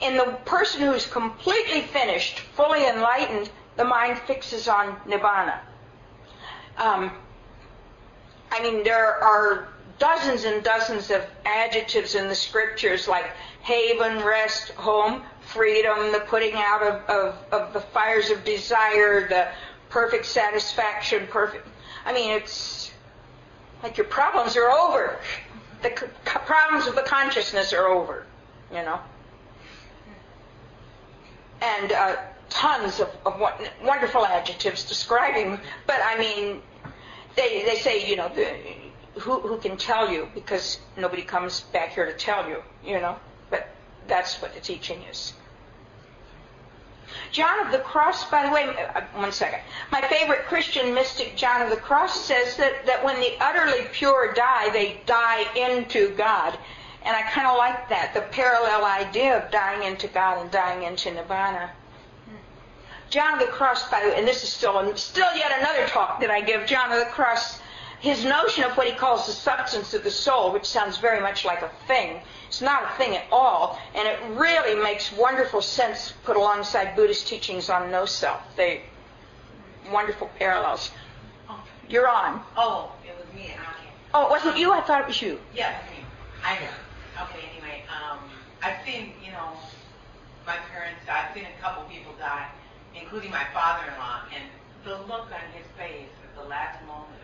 In 0.00 0.16
the 0.16 0.38
person 0.44 0.80
who's 0.80 1.06
completely 1.06 1.82
finished, 1.82 2.40
fully 2.40 2.86
enlightened, 2.86 3.50
the 3.76 3.84
mind 3.84 4.18
fixes 4.26 4.68
on 4.68 4.96
nibbana. 5.06 5.58
Um, 6.76 7.12
I 8.50 8.62
mean, 8.62 8.82
there 8.84 9.22
are 9.22 9.68
dozens 9.98 10.44
and 10.44 10.64
dozens 10.64 11.10
of 11.10 11.24
adjectives 11.44 12.14
in 12.14 12.28
the 12.28 12.34
scriptures 12.34 13.06
like 13.06 13.30
haven, 13.62 14.22
rest, 14.24 14.70
home, 14.70 15.22
freedom, 15.40 16.12
the 16.12 16.20
putting 16.26 16.54
out 16.54 16.82
of, 16.82 17.08
of, 17.08 17.38
of 17.52 17.72
the 17.72 17.80
fires 17.80 18.30
of 18.30 18.44
desire, 18.44 19.28
the 19.28 19.48
perfect 19.88 20.26
satisfaction, 20.26 21.26
perfect. 21.30 21.66
I 22.04 22.12
mean, 22.12 22.32
it's 22.32 22.90
like 23.82 23.96
your 23.96 24.06
problems 24.06 24.56
are 24.56 24.70
over. 24.70 25.18
The 25.82 25.92
c- 25.98 26.06
problems 26.24 26.86
of 26.86 26.94
the 26.94 27.02
consciousness 27.02 27.72
are 27.72 27.86
over, 27.86 28.26
you 28.70 28.82
know. 28.82 29.00
And 31.60 31.92
uh, 31.92 32.16
tons 32.48 33.00
of, 33.00 33.08
of 33.24 33.40
wonderful 33.84 34.26
adjectives 34.26 34.84
describing, 34.84 35.58
but 35.86 36.00
I 36.04 36.18
mean, 36.18 36.62
they 37.36 37.62
they 37.64 37.76
say 37.76 38.08
you 38.08 38.16
know 38.16 38.28
the, 38.34 39.20
who 39.20 39.40
who 39.40 39.58
can 39.58 39.76
tell 39.76 40.10
you 40.10 40.28
because 40.34 40.78
nobody 40.96 41.22
comes 41.22 41.60
back 41.72 41.90
here 41.90 42.06
to 42.06 42.12
tell 42.12 42.48
you 42.48 42.62
you 42.84 43.00
know 43.00 43.16
but 43.50 43.68
that's 44.06 44.40
what 44.42 44.54
the 44.54 44.60
teaching 44.60 45.02
is 45.10 45.34
John 47.32 47.64
of 47.64 47.72
the 47.72 47.78
Cross, 47.78 48.30
by 48.30 48.46
the 48.46 48.52
way, 48.52 48.64
uh, 48.94 49.00
one 49.14 49.32
second. 49.32 49.60
My 49.90 50.02
favorite 50.02 50.44
Christian 50.44 50.92
mystic, 50.92 51.34
John 51.34 51.62
of 51.62 51.70
the 51.70 51.76
Cross, 51.76 52.26
says 52.26 52.56
that, 52.58 52.84
that 52.84 53.02
when 53.02 53.18
the 53.20 53.32
utterly 53.40 53.86
pure 53.90 54.34
die, 54.34 54.68
they 54.70 55.00
die 55.06 55.46
into 55.56 56.14
God. 56.14 56.58
And 57.04 57.16
I 57.16 57.22
kind 57.22 57.48
of 57.48 57.56
like 57.56 57.88
that, 57.88 58.12
the 58.12 58.20
parallel 58.20 58.84
idea 58.84 59.42
of 59.42 59.50
dying 59.50 59.82
into 59.82 60.08
God 60.08 60.42
and 60.42 60.50
dying 60.50 60.82
into 60.82 61.10
Nirvana. 61.10 61.70
John 63.08 63.34
of 63.34 63.40
the 63.40 63.46
Cross, 63.46 63.90
by 63.90 64.02
the 64.02 64.08
way, 64.08 64.18
and 64.18 64.28
this 64.28 64.42
is 64.42 64.50
still, 64.50 64.94
still 64.96 65.34
yet 65.34 65.52
another 65.58 65.86
talk 65.88 66.20
that 66.20 66.30
I 66.30 66.42
give, 66.42 66.66
John 66.66 66.92
of 66.92 66.98
the 66.98 67.06
Cross, 67.06 67.60
his 68.02 68.24
notion 68.24 68.64
of 68.64 68.76
what 68.76 68.88
he 68.88 68.92
calls 68.92 69.26
the 69.26 69.32
substance 69.32 69.94
of 69.94 70.02
the 70.02 70.10
soul, 70.10 70.52
which 70.52 70.64
sounds 70.64 70.98
very 70.98 71.20
much 71.20 71.44
like 71.44 71.62
a 71.62 71.70
thing, 71.86 72.20
it's 72.48 72.60
not 72.60 72.82
a 72.82 72.96
thing 72.98 73.16
at 73.16 73.24
all, 73.30 73.78
and 73.94 74.08
it 74.08 74.18
really 74.36 74.74
makes 74.82 75.12
wonderful 75.12 75.62
sense 75.62 76.12
put 76.24 76.36
alongside 76.36 76.96
Buddhist 76.96 77.28
teachings 77.28 77.70
on 77.70 77.92
no 77.92 78.04
self. 78.04 78.42
They 78.56 78.82
wonderful 79.92 80.30
parallels. 80.36 80.90
You're 81.88 82.08
on. 82.08 82.42
Oh, 82.56 82.90
it 83.06 83.14
was 83.16 83.32
me. 83.36 83.44
Okay. 83.44 83.88
Oh, 84.14 84.26
it 84.26 84.30
wasn't 84.30 84.56
you? 84.56 84.72
I 84.72 84.80
thought 84.80 85.02
it 85.02 85.06
was 85.06 85.22
you. 85.22 85.38
Yeah, 85.54 85.78
it's 85.78 85.90
me. 85.96 86.04
I 86.44 86.54
know. 86.56 87.24
Okay, 87.24 87.46
anyway, 87.54 87.84
um, 87.86 88.18
I've 88.64 88.84
seen, 88.84 89.12
you 89.24 89.30
know, 89.30 89.50
my 90.44 90.56
parents, 90.72 90.98
die, 91.06 91.28
I've 91.28 91.34
seen 91.36 91.44
a 91.44 91.62
couple 91.62 91.84
people 91.84 92.14
die, 92.18 92.48
including 92.96 93.30
my 93.30 93.44
father-in-law, 93.54 94.22
and 94.34 94.42
the 94.84 95.06
look 95.06 95.30
on 95.30 95.46
his 95.54 95.66
face 95.78 96.10
at 96.24 96.42
the 96.42 96.48
last 96.48 96.84
moment 96.84 97.21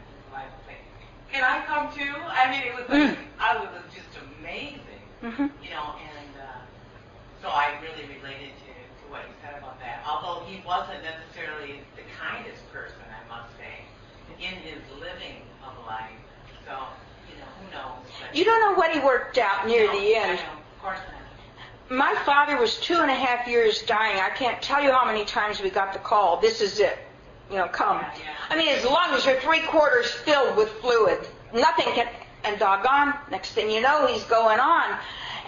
can 1.33 1.45
I 1.45 1.65
come 1.67 1.93
too? 1.93 2.15
I 2.29 2.51
mean, 2.51 2.63
it 2.63 2.75
was 2.75 2.89
like, 2.89 3.11
Mm. 3.13 3.17
I 3.39 3.57
was 3.59 3.69
just 3.95 4.09
amazing, 4.41 4.81
hmm 5.21 5.47
you 5.63 5.71
know, 5.71 5.95
and 6.01 6.33
uh, 6.41 6.61
so 7.43 7.49
I 7.49 7.77
really 7.83 8.09
related 8.17 8.53
to, 8.65 8.73
to 8.73 9.05
what 9.11 9.23
you 9.29 9.35
said 9.45 9.59
about 9.59 9.79
that. 9.81 10.03
Although 10.09 10.45
he 10.47 10.63
wasn't 10.67 11.01
necessarily 11.05 11.81
the 11.97 12.03
kindest 12.19 12.65
person, 12.73 12.97
I 13.13 13.29
must 13.29 13.53
say, 13.57 13.85
in 14.41 14.55
his 14.65 14.81
living 14.99 15.43
of 15.67 15.75
life. 15.87 16.11
So, 16.67 16.73
you 17.31 17.37
know, 17.39 17.49
who 17.61 17.65
knows? 17.73 18.11
But 18.21 18.35
You 18.37 18.45
don't 18.45 18.61
know 18.61 18.75
what 18.79 18.93
he 18.93 19.01
worked 19.01 19.39
out 19.39 19.67
near 19.67 19.87
No, 19.87 19.93
the 20.01 20.15
end. 20.17 20.39
know, 20.39 20.45
Of 20.77 20.83
course 20.83 20.99
not. 21.09 21.15
My 21.91 22.15
father 22.25 22.57
was 22.59 22.77
two 22.81 22.97
and 23.01 23.11
a 23.11 23.15
half 23.15 23.47
years 23.49 23.83
dying. 23.83 24.21
I 24.21 24.29
can't 24.31 24.61
tell 24.61 24.83
you 24.83 24.93
how 24.93 25.07
many 25.07 25.25
times 25.25 25.61
we 25.63 25.71
got 25.71 25.93
the 25.95 25.99
call. 25.99 26.39
This 26.41 26.61
is 26.61 26.81
it. 26.81 26.99
You 27.51 27.57
know, 27.57 27.69
come. 27.69 28.05
I 28.51 28.57
mean, 28.57 28.69
his 28.75 28.85
lungs 28.85 29.27
are 29.27 29.41
three 29.41 29.61
quarters 29.61 30.11
filled 30.11 30.57
with 30.57 30.69
fluid. 30.81 31.19
Nothing 31.55 31.87
can, 31.95 32.09
and 32.45 32.59
doggone, 32.59 33.15
next 33.31 33.53
thing 33.53 33.71
you 33.71 33.81
know, 33.81 34.07
he's 34.07 34.25
going 34.25 34.61
on. 34.61 34.99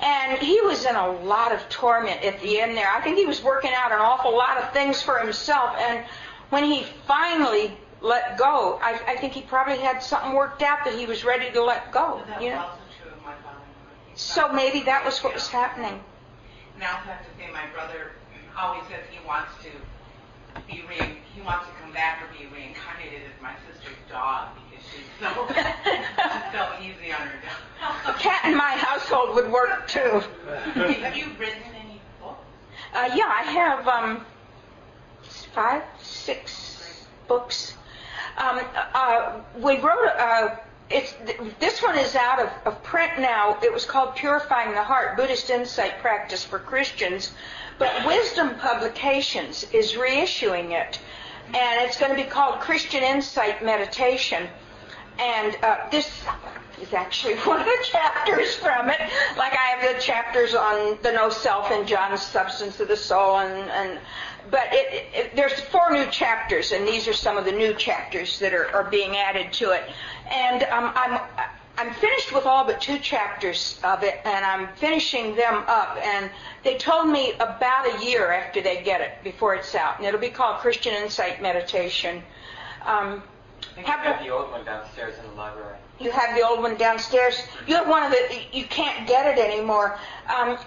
And 0.03 0.38
he 0.38 0.61
was 0.62 0.86
in 0.86 0.96
a 0.96 1.11
lot 1.11 1.53
of 1.53 1.68
torment 1.68 2.22
at 2.22 2.40
the 2.40 2.59
end 2.61 2.76
there. 2.76 2.90
I 2.90 3.03
think 3.03 3.18
he 3.18 3.26
was 3.26 3.42
working 3.42 3.72
out 3.74 3.92
an 3.92 3.98
awful 3.98 4.34
lot 4.34 4.57
of 4.57 4.72
things 4.72 5.03
for 5.03 5.18
himself. 5.18 5.76
And 5.78 6.05
when 6.48 6.64
he 6.64 6.84
finally 7.07 7.76
let 8.01 8.38
go, 8.38 8.78
I, 8.82 8.98
I 9.07 9.16
think 9.16 9.34
he 9.34 9.42
probably 9.42 9.76
had 9.76 10.03
something 10.03 10.32
worked 10.32 10.62
out 10.62 10.84
that 10.86 10.94
he 10.94 11.05
was 11.05 11.22
ready 11.22 11.51
to 11.53 11.62
let 11.62 11.92
go. 11.92 12.22
You 12.40 12.51
know? 12.51 12.59
also 12.61 12.78
true 13.03 13.12
of 13.12 13.18
my 13.18 13.34
father. 13.44 13.59
He 14.07 14.12
So 14.14 14.51
maybe 14.53 14.80
that 14.84 15.05
was 15.05 15.22
what 15.22 15.34
was 15.34 15.48
happening. 15.48 16.01
And 16.74 16.84
I 16.84 16.92
also 16.92 17.11
have 17.11 17.20
to 17.20 17.30
say, 17.38 17.53
my 17.53 17.66
brother 17.74 18.12
always 18.59 18.82
says 18.88 19.01
he 19.11 19.18
wants 19.26 19.53
to 19.64 19.70
be 20.66 20.82
re- 20.88 21.18
he 21.34 21.40
wants 21.42 21.66
to 21.66 21.72
come 21.82 21.92
back 21.92 22.22
or 22.22 22.28
be 22.38 22.46
reincarnated 22.55 23.22
as 23.22 23.42
my 23.42 23.53
sister's 23.70 23.96
dog 24.11 24.48
because 24.70 24.84
she's 24.90 25.07
so 25.20 25.46
she's 25.55 26.53
so 26.53 26.72
easy 26.82 27.12
on 27.12 27.20
her 27.26 27.38
A 28.05 28.07
dog. 28.12 28.18
cat 28.18 28.44
in 28.44 28.57
my 28.57 28.70
household 28.72 29.34
would 29.36 29.51
work 29.51 29.86
too. 29.88 30.22
have 30.74 31.16
you 31.16 31.26
written 31.38 31.62
any 31.74 32.01
books? 32.20 32.38
Uh, 32.94 33.11
yeah, 33.14 33.26
I 33.28 33.42
have 33.42 33.88
um, 33.88 34.24
five, 35.55 35.82
six 36.03 37.07
books. 37.28 37.74
Um, 38.36 38.61
uh, 38.94 39.40
we 39.59 39.78
wrote. 39.78 40.09
Uh, 40.18 40.57
it's 40.92 41.14
this 41.61 41.80
one 41.82 41.96
is 41.96 42.16
out 42.16 42.40
of, 42.40 42.48
of 42.64 42.82
print 42.82 43.12
now. 43.20 43.57
It 43.62 43.72
was 43.72 43.84
called 43.84 44.16
"Purifying 44.16 44.72
the 44.72 44.82
Heart: 44.82 45.16
Buddhist 45.16 45.48
Insight 45.51 46.01
Practice 46.01 46.42
for 46.44 46.59
Christians," 46.59 47.30
but 47.81 48.07
Wisdom 48.07 48.55
Publications 48.57 49.66
is 49.72 49.95
reissuing 49.95 50.72
it, 50.72 51.01
and 51.47 51.89
it's 51.89 51.99
going 51.99 52.14
to 52.14 52.22
be 52.22 52.28
called 52.28 52.61
"Christian 52.61 53.03
Insight 53.03 53.64
Meditation." 53.64 54.47
And 55.18 55.57
uh, 55.62 55.78
this 55.91 56.22
is 56.81 56.93
actually 56.93 57.35
one 57.47 57.59
of 57.59 57.66
the 57.66 57.85
chapters 57.85 58.55
from 58.55 58.91
it. 58.91 59.01
Like 59.37 59.55
I 59.55 59.76
have 59.76 59.97
the 59.97 60.01
chapters 60.01 60.55
on 60.55 60.99
the 61.03 61.11
no 61.11 61.31
self 61.31 61.70
and 61.70 61.89
John's 61.89 62.22
substance 62.22 62.78
of 62.81 62.89
the 62.89 62.97
soul, 62.97 63.39
and, 63.39 63.70
and 63.70 63.99
but 64.51 64.68
it, 64.72 65.07
it, 65.14 65.37
there's 65.37 65.59
four 65.59 65.91
new 65.91 66.07
chapters, 66.11 66.72
and 66.72 66.87
these 66.87 67.09
are 67.09 67.14
some 67.14 67.39
of 67.39 67.47
the 67.47 67.53
new 67.53 67.72
chapters 67.72 68.39
that 68.41 68.53
are, 68.53 68.68
are 68.74 68.91
being 68.91 69.16
added 69.16 69.55
to 69.55 69.70
it. 69.70 69.85
And 70.31 70.64
um, 70.64 70.93
I'm 70.95 71.20
I'm 71.81 71.95
finished 71.95 72.35
with 72.35 72.45
all 72.45 72.66
but 72.66 72.78
two 72.78 72.99
chapters 72.99 73.81
of 73.83 74.03
it, 74.03 74.20
and 74.26 74.45
I'm 74.45 74.68
finishing 74.76 75.35
them 75.35 75.64
up. 75.66 75.97
And 75.97 76.31
they 76.62 76.76
told 76.76 77.09
me 77.09 77.33
about 77.41 77.87
a 77.87 78.05
year 78.05 78.31
after 78.33 78.61
they 78.61 78.83
get 78.83 79.01
it 79.01 79.12
before 79.24 79.55
it's 79.55 79.74
out, 79.74 79.97
and 79.97 80.07
it'll 80.07 80.20
be 80.20 80.28
called 80.28 80.59
Christian 80.59 80.93
Insight 80.93 81.41
Meditation. 81.41 82.22
Um, 82.85 83.22
I 83.78 83.81
Have 83.81 84.01
have 84.01 84.22
the 84.22 84.28
old 84.28 84.51
one 84.51 84.62
downstairs 84.66 85.14
in 85.18 85.31
the 85.31 85.37
library. 85.37 85.76
you 85.99 86.11
have 86.11 86.37
the 86.37 86.47
old 86.47 86.61
one 86.61 86.76
downstairs. 86.76 87.41
You 87.66 87.76
have 87.76 87.89
one 87.89 88.03
of 88.03 88.11
the. 88.11 88.43
You 88.53 88.64
can't 88.66 89.09
get 89.09 89.26
it 89.26 89.43
anymore. 89.43 89.99
Um, 90.28 90.59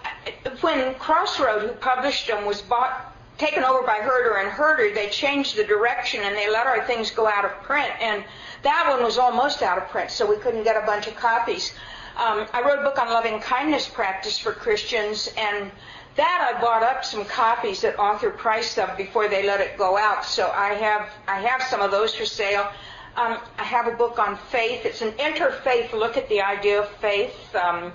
when 0.61 0.95
Crossroad, 0.95 1.61
who 1.61 1.73
published 1.73 2.25
them, 2.25 2.43
was 2.45 2.63
bought, 2.63 3.12
taken 3.43 3.63
over 3.63 3.85
by 3.85 3.97
Herder 3.97 4.37
and 4.37 4.49
Herder, 4.49 4.93
they 4.93 5.09
changed 5.09 5.57
the 5.57 5.65
direction 5.65 6.21
and 6.23 6.35
they 6.35 6.49
let 6.49 6.65
our 6.65 6.85
things 6.85 7.11
go 7.11 7.27
out 7.27 7.43
of 7.43 7.51
print. 7.63 7.91
And 7.99 8.23
that 8.63 8.87
one 8.89 9.03
was 9.03 9.17
almost 9.17 9.61
out 9.61 9.77
of 9.77 9.89
print, 9.89 10.11
so 10.11 10.29
we 10.29 10.37
couldn't 10.37 10.63
get 10.63 10.81
a 10.81 10.85
bunch 10.85 11.07
of 11.07 11.15
copies. 11.15 11.73
Um, 12.15 12.47
I 12.53 12.61
wrote 12.61 12.79
a 12.79 12.83
book 12.83 12.99
on 12.99 13.09
loving 13.09 13.39
kindness 13.39 13.87
practice 13.87 14.37
for 14.37 14.53
Christians, 14.53 15.29
and 15.35 15.71
that 16.15 16.53
I 16.55 16.61
bought 16.61 16.83
up 16.83 17.03
some 17.03 17.25
copies 17.25 17.83
at 17.83 17.97
author 17.99 18.29
price 18.29 18.77
of 18.77 18.95
before 18.95 19.27
they 19.27 19.45
let 19.45 19.59
it 19.59 19.77
go 19.77 19.97
out. 19.97 20.23
So 20.23 20.49
I 20.51 20.73
have 20.75 21.09
I 21.27 21.39
have 21.39 21.63
some 21.63 21.81
of 21.81 21.91
those 21.91 22.13
for 22.15 22.25
sale. 22.25 22.71
Um, 23.15 23.39
I 23.57 23.63
have 23.63 23.87
a 23.87 23.95
book 23.97 24.19
on 24.19 24.37
faith. 24.51 24.85
It's 24.85 25.01
an 25.01 25.11
interfaith 25.13 25.91
look 25.91 26.15
at 26.15 26.29
the 26.29 26.41
idea 26.41 26.81
of 26.81 26.89
faith. 27.01 27.55
Um, 27.55 27.91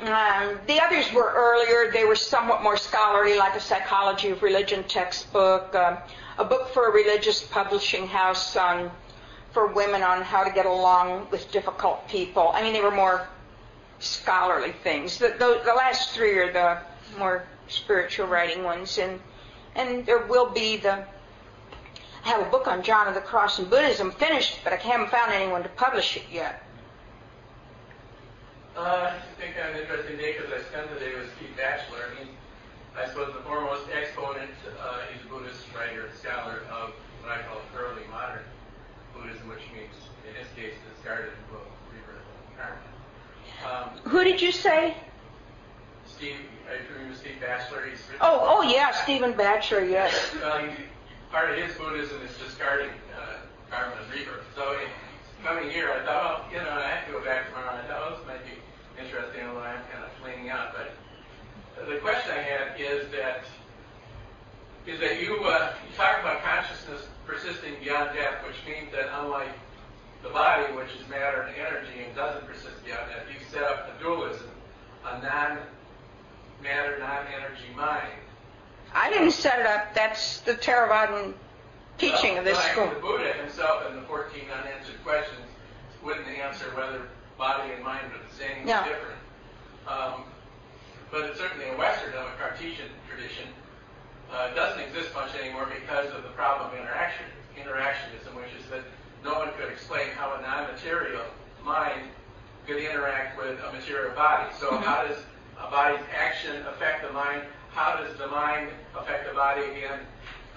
um, 0.00 0.58
the 0.66 0.80
others 0.80 1.10
were 1.12 1.32
earlier. 1.34 1.90
They 1.90 2.04
were 2.04 2.16
somewhat 2.16 2.62
more 2.62 2.76
scholarly, 2.76 3.38
like 3.38 3.56
a 3.56 3.60
psychology 3.60 4.30
of 4.30 4.42
religion 4.42 4.84
textbook, 4.84 5.74
uh, 5.74 5.96
a 6.38 6.44
book 6.44 6.68
for 6.74 6.88
a 6.88 6.92
religious 6.92 7.42
publishing 7.42 8.06
house 8.06 8.56
on 8.56 8.90
for 9.52 9.68
women 9.68 10.02
on 10.02 10.20
how 10.20 10.44
to 10.44 10.50
get 10.50 10.66
along 10.66 11.28
with 11.30 11.50
difficult 11.50 12.06
people. 12.08 12.50
I 12.52 12.62
mean, 12.62 12.74
they 12.74 12.82
were 12.82 12.90
more 12.90 13.26
scholarly 13.98 14.72
things. 14.82 15.16
The, 15.16 15.28
the, 15.28 15.62
the 15.64 15.72
last 15.72 16.10
three 16.10 16.36
are 16.38 16.52
the 16.52 16.78
more 17.18 17.44
spiritual 17.68 18.26
writing 18.26 18.64
ones, 18.64 18.98
and 18.98 19.18
and 19.74 20.04
there 20.04 20.26
will 20.26 20.50
be 20.50 20.76
the. 20.76 21.04
I 22.24 22.28
have 22.28 22.46
a 22.46 22.50
book 22.50 22.66
on 22.66 22.82
John 22.82 23.08
of 23.08 23.14
the 23.14 23.20
Cross 23.20 23.60
and 23.60 23.70
Buddhism 23.70 24.10
finished, 24.10 24.58
but 24.62 24.72
I 24.72 24.76
haven't 24.76 25.10
found 25.10 25.32
anyone 25.32 25.62
to 25.62 25.68
publish 25.70 26.16
it 26.16 26.24
yet. 26.30 26.65
Uh, 28.76 29.16
I 29.16 29.40
think 29.40 29.54
I'm 29.56 29.72
an 29.74 29.80
interesting 29.80 30.18
day 30.18 30.36
because 30.36 30.52
I 30.52 30.60
spent 30.68 30.92
the 30.92 31.00
day 31.00 31.14
with 31.16 31.32
Steve 31.36 31.56
Batchelor. 31.56 32.12
I 32.12 32.20
mean, 32.20 32.28
I 32.92 33.08
suppose 33.08 33.32
the 33.32 33.40
foremost 33.40 33.88
exponent, 33.88 34.50
uh, 34.80 35.00
he's 35.12 35.24
a 35.24 35.28
Buddhist 35.28 35.64
writer 35.74 36.06
and 36.06 36.14
scholar 36.18 36.60
of 36.70 36.92
what 37.22 37.32
I 37.32 37.40
call 37.48 37.60
early 37.72 38.04
modern 38.10 38.44
Buddhism, 39.16 39.48
which 39.48 39.64
means, 39.72 39.96
in 40.28 40.34
his 40.36 40.48
case, 40.52 40.76
discarded 40.92 41.32
both 41.50 41.64
rebirth 41.88 42.20
and 42.20 42.56
karma. 42.60 42.84
Um, 43.64 44.10
Who 44.10 44.24
did 44.24 44.42
you 44.42 44.52
say? 44.52 44.94
Steve, 46.04 46.36
familiar 46.86 47.08
with 47.08 47.18
Steve 47.18 47.40
Batchelor? 47.40 47.86
He's 47.88 48.00
Oh, 48.20 48.40
oh 48.44 48.62
yeah, 48.62 48.90
Stephen 48.92 49.32
Batchelor, 49.32 49.84
yes. 49.84 50.34
well, 50.40 50.68
part 51.32 51.50
of 51.50 51.56
his 51.56 51.74
Buddhism 51.76 52.20
is 52.22 52.36
discarding 52.36 52.90
uh, 53.16 53.40
karma 53.70 53.96
and 54.04 54.12
rebirth. 54.12 54.44
So 54.54 54.72
in 54.72 54.88
coming 55.42 55.70
here, 55.70 55.90
I 55.92 56.04
thought, 56.04 56.44
well, 56.44 56.52
you 56.52 56.58
know, 56.58 56.70
I 56.76 56.88
have 56.88 57.06
to 57.06 57.12
go 57.12 57.24
back 57.24 57.48
tomorrow. 57.48 57.72
I 57.72 57.86
thought, 57.88 58.02
oh, 58.04 58.16
this 58.16 58.26
might 58.26 58.44
be 58.44 58.52
interesting, 58.98 59.46
although 59.46 59.60
I'm 59.60 59.82
kind 59.92 60.04
of 60.04 60.10
fleeing 60.22 60.50
out. 60.50 60.74
But 60.74 61.88
the 61.88 61.98
question 61.98 62.32
I 62.32 62.42
had 62.42 62.80
is 62.80 63.10
that 63.12 63.44
is 64.86 65.00
that 65.00 65.20
you 65.20 65.42
uh, 65.44 65.72
you 65.88 65.96
talk 65.96 66.20
about 66.20 66.42
consciousness 66.42 67.06
persisting 67.26 67.74
beyond 67.82 68.10
death, 68.14 68.44
which 68.46 68.56
means 68.66 68.92
that 68.92 69.10
unlike 69.20 69.50
the 70.22 70.28
body, 70.30 70.72
which 70.74 70.90
is 71.00 71.08
matter 71.08 71.42
and 71.42 71.56
energy 71.56 72.04
and 72.06 72.14
doesn't 72.14 72.46
persist 72.46 72.84
beyond 72.84 73.10
death, 73.10 73.26
you 73.28 73.38
set 73.50 73.62
up 73.64 73.90
a 73.94 74.02
dualism, 74.02 74.48
a 75.04 75.12
non-matter, 75.22 76.98
non-energy 76.98 77.74
mind. 77.76 78.08
I 78.94 79.10
didn't 79.10 79.32
set 79.32 79.60
it 79.60 79.66
up. 79.66 79.94
That's 79.94 80.40
the 80.40 80.54
Theravadan 80.54 81.34
teaching 81.98 82.38
of 82.38 82.44
this 82.44 82.56
Well, 82.56 82.72
school. 82.72 82.88
The 82.94 83.00
Buddha 83.00 83.32
himself 83.34 83.90
in 83.90 83.96
the 83.96 84.02
14 84.02 84.40
unanswered 84.62 85.02
questions 85.04 85.46
wouldn't 86.02 86.28
answer 86.28 86.66
whether 86.76 87.02
body 87.38 87.72
and 87.72 87.82
mind 87.84 88.06
are 88.12 88.18
the 88.26 88.34
same 88.34 88.66
Yeah. 88.66 88.82
or 88.84 88.88
different. 88.88 89.18
Um, 89.88 90.24
but 91.10 91.22
it's 91.24 91.38
certainly 91.38 91.68
a 91.68 91.76
Western, 91.76 92.12
a 92.14 92.26
Cartesian 92.40 92.88
tradition. 93.08 93.48
uh, 94.32 94.52
doesn't 94.54 94.80
exist 94.82 95.14
much 95.14 95.32
anymore 95.36 95.66
because 95.70 96.10
of 96.12 96.20
the 96.24 96.28
problem 96.30 96.68
of 96.68 96.74
interaction, 96.76 97.24
interactionism, 97.56 98.34
which 98.34 98.50
is 98.58 98.68
that 98.68 98.82
no 99.22 99.34
one 99.38 99.50
could 99.56 99.70
explain 99.70 100.08
how 100.18 100.34
a 100.34 100.42
non-material 100.42 101.22
mind 101.62 102.10
could 102.66 102.78
interact 102.78 103.38
with 103.38 103.56
a 103.62 103.72
material 103.72 104.12
body. 104.16 104.52
So 104.58 104.76
how 104.78 105.06
does 105.06 105.18
a 105.60 105.70
body's 105.70 106.04
action 106.12 106.56
affect 106.66 107.06
the 107.06 107.12
mind? 107.12 107.42
How 107.70 107.96
does 108.02 108.16
the 108.18 108.26
mind 108.26 108.70
affect 108.98 109.28
the 109.28 109.34
body 109.34 109.62
again? 109.62 110.00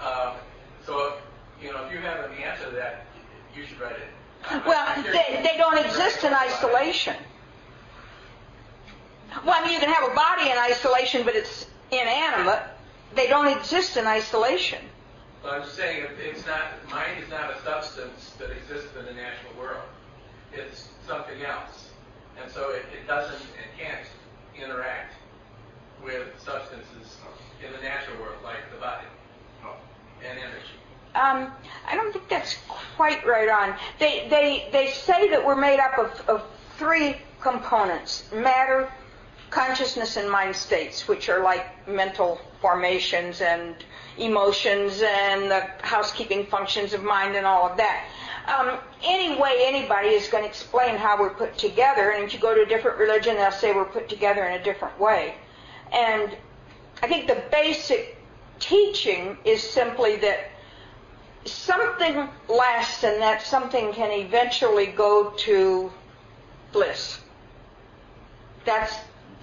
Um, 0.01 0.34
so, 0.84 1.17
you 1.61 1.71
know, 1.71 1.86
if 1.86 1.93
you 1.93 1.99
have 1.99 2.25
an 2.25 2.32
answer 2.38 2.65
to 2.65 2.71
that, 2.71 3.05
you 3.55 3.65
should 3.67 3.80
write 3.80 3.97
it. 3.97 4.09
I'm- 4.45 4.63
Well, 4.65 5.03
they, 5.03 5.41
they 5.43 5.57
don't 5.57 5.77
exist 5.77 6.23
in 6.23 6.33
isolation. 6.33 7.15
Well, 9.45 9.55
I 9.55 9.63
mean, 9.63 9.73
you 9.73 9.79
can 9.79 9.89
have 9.93 10.11
a 10.11 10.15
body 10.15 10.49
in 10.49 10.57
isolation, 10.57 11.23
but 11.23 11.35
it's 11.35 11.67
inanimate. 11.91 12.61
They 13.15 13.27
don't 13.27 13.47
exist 13.47 13.97
in 13.97 14.05
isolation. 14.05 14.79
Well, 15.43 15.53
I'm 15.53 15.63
just 15.63 15.75
saying, 15.75 16.05
it's 16.19 16.45
not, 16.45 16.63
mind 16.89 17.23
is 17.23 17.29
not 17.29 17.55
a 17.55 17.61
substance 17.63 18.33
that 18.39 18.49
exists 18.51 18.95
in 18.97 19.05
the 19.05 19.13
natural 19.13 19.53
world. 19.57 19.83
It's 20.51 20.89
something 21.07 21.41
else. 21.43 21.89
And 22.41 22.51
so 22.51 22.71
it, 22.71 22.85
it 22.93 23.07
doesn't 23.07 23.39
and 23.39 23.69
can't 23.77 24.05
interact 24.57 25.13
with 26.03 26.27
substances 26.39 27.17
in 27.65 27.71
the 27.73 27.81
natural 27.81 28.17
world, 28.19 28.37
like 28.43 28.69
the 28.71 28.79
body 28.79 29.05
oh. 29.65 29.75
and 30.27 30.37
energy. 30.39 30.79
Um, 31.16 31.51
I 31.88 31.95
don't 31.95 32.14
think 32.14 32.30
that's 32.30 32.57
quite 32.68 33.26
right 33.26 33.49
on. 33.49 33.76
They, 33.99 34.28
they, 34.30 34.70
they 34.72 34.91
say 34.91 35.30
that 35.30 35.43
we're 35.43 35.55
made 35.55 35.80
up 35.80 35.97
of, 35.97 36.30
of 36.30 36.43
three 36.78 37.18
components 37.41 38.30
matter, 38.34 38.91
consciousness, 39.49 40.18
and 40.18 40.30
mind 40.30 40.55
states, 40.55 41.07
which 41.07 41.28
are 41.30 41.43
like 41.43 41.88
mental 41.88 42.39
formations 42.62 43.41
and 43.41 43.76
emotions 44.18 45.01
and 45.03 45.49
the 45.49 45.62
housekeeping 45.82 46.45
functions 46.45 46.93
of 46.93 47.03
mind 47.03 47.36
and 47.36 47.45
all 47.45 47.70
of 47.70 47.78
that. 47.78 48.05
Um, 48.47 48.80
any 49.03 49.39
way 49.39 49.64
anybody 49.66 50.10
is 50.10 50.28
going 50.28 50.43
to 50.43 50.49
explain 50.49 50.97
how 50.97 51.20
we're 51.20 51.34
put 51.34 51.57
together, 51.57 52.12
and 52.12 52.24
if 52.24 52.34
you 52.34 52.39
go 52.39 52.53
to 52.53 52.62
a 52.62 52.66
different 52.66 52.97
religion, 52.97 53.36
they'll 53.36 53.51
say 53.51 53.74
we're 53.74 53.86
put 53.86 54.10
together 54.10 54.45
in 54.45 54.60
a 54.60 54.64
different 54.64 54.99
way. 54.99 55.36
And 55.91 56.36
I 57.01 57.07
think 57.07 57.28
the 57.28 57.41
basic 57.51 58.18
teaching 58.60 59.38
is 59.45 59.64
simply 59.64 60.18
that 60.18 60.49
something 61.45 62.27
lasts 62.47 63.03
and 63.03 63.21
that 63.21 63.41
something 63.41 63.93
can 63.93 64.11
eventually 64.11 64.87
go 64.87 65.31
to 65.31 65.91
bliss. 66.71 67.19
That's 68.65 68.93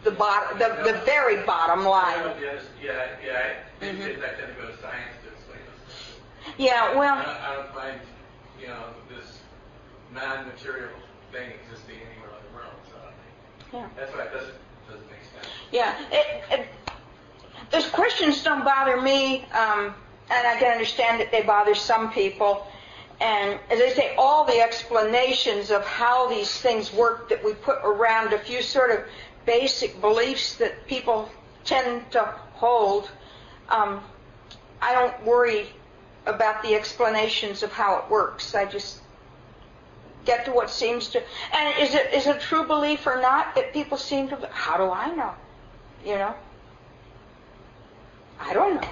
the 0.04 0.10
bottom, 0.12 0.58
the, 0.58 0.92
the 0.92 1.00
very 1.04 1.44
bottom 1.44 1.84
line. 1.84 2.18
it. 2.28 2.62
Yeah, 2.82 3.06
yeah, 3.24 3.40
I 3.80 3.92
these 3.92 3.98
days 4.04 4.18
I 4.18 4.40
tend 4.40 4.54
to 4.54 4.62
go 4.62 4.68
to 4.70 4.78
science 4.80 5.16
to 5.24 5.32
explain 5.32 5.58
this. 5.86 6.54
Yeah, 6.58 6.90
I 6.92 6.96
well, 6.96 7.16
don't, 7.16 7.26
I 7.26 7.54
don't 7.56 7.74
find, 7.74 8.00
you 8.60 8.68
know, 8.68 8.84
this 9.08 9.40
non-material 10.14 10.90
thing 11.32 11.50
existing 11.64 11.96
anywhere 11.96 12.30
in 12.38 12.52
the 12.52 12.56
world. 12.56 12.76
So 12.90 13.76
Yeah. 13.76 13.88
that's 13.96 14.12
why 14.14 14.22
it 14.24 14.32
doesn't, 14.32 14.54
doesn't 14.88 15.10
make 15.10 15.20
sense. 15.34 15.52
yeah. 15.72 15.94
It, 16.12 16.44
it, 16.60 16.68
those 17.72 17.88
questions 17.88 18.44
don't 18.44 18.64
bother 18.64 19.00
me, 19.00 19.44
um, 19.46 19.94
and 20.30 20.46
I 20.46 20.56
can 20.58 20.72
understand 20.72 21.20
that 21.20 21.30
they 21.30 21.42
bother 21.42 21.74
some 21.74 22.12
people. 22.12 22.66
And 23.20 23.58
as 23.70 23.80
I 23.80 23.90
say, 23.90 24.14
all 24.16 24.44
the 24.44 24.60
explanations 24.60 25.70
of 25.70 25.84
how 25.84 26.28
these 26.28 26.50
things 26.60 26.92
work 26.92 27.28
that 27.28 27.42
we 27.44 27.54
put 27.54 27.78
around 27.82 28.32
a 28.32 28.38
few 28.38 28.60
sort 28.60 28.90
of 28.90 29.04
basic 29.46 30.00
beliefs 30.00 30.56
that 30.56 30.86
people 30.86 31.30
tend 31.64 32.10
to 32.12 32.22
hold, 32.54 33.10
um, 33.68 34.02
I 34.82 34.92
don't 34.92 35.24
worry 35.24 35.68
about 36.26 36.62
the 36.62 36.74
explanations 36.74 37.62
of 37.62 37.72
how 37.72 37.96
it 37.98 38.10
works. 38.10 38.54
I 38.54 38.66
just 38.66 39.00
get 40.24 40.44
to 40.44 40.52
what 40.52 40.68
seems 40.68 41.08
to. 41.10 41.22
And 41.54 41.78
is 41.78 41.94
it 41.94 42.12
is 42.12 42.26
it 42.26 42.40
true 42.40 42.66
belief 42.66 43.06
or 43.06 43.20
not 43.20 43.54
that 43.54 43.72
people 43.72 43.96
seem 43.96 44.28
to? 44.28 44.48
How 44.52 44.76
do 44.76 44.90
I 44.90 45.14
know? 45.14 45.32
You 46.04 46.16
know. 46.16 46.34
I 48.38 48.52
don't 48.52 48.74
know. 48.74 48.88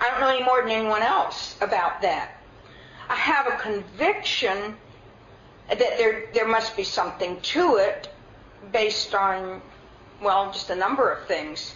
I 0.00 0.10
don't 0.10 0.20
know 0.20 0.28
any 0.28 0.44
more 0.44 0.62
than 0.62 0.70
anyone 0.70 1.02
else 1.02 1.56
about 1.60 2.02
that. 2.02 2.30
I 3.08 3.16
have 3.16 3.46
a 3.46 3.56
conviction 3.56 4.76
that 5.68 5.78
there 5.78 6.26
there 6.32 6.48
must 6.48 6.76
be 6.76 6.84
something 6.84 7.40
to 7.40 7.76
it 7.76 8.08
based 8.72 9.14
on 9.14 9.62
well, 10.20 10.52
just 10.52 10.70
a 10.70 10.76
number 10.76 11.10
of 11.10 11.26
things. 11.26 11.74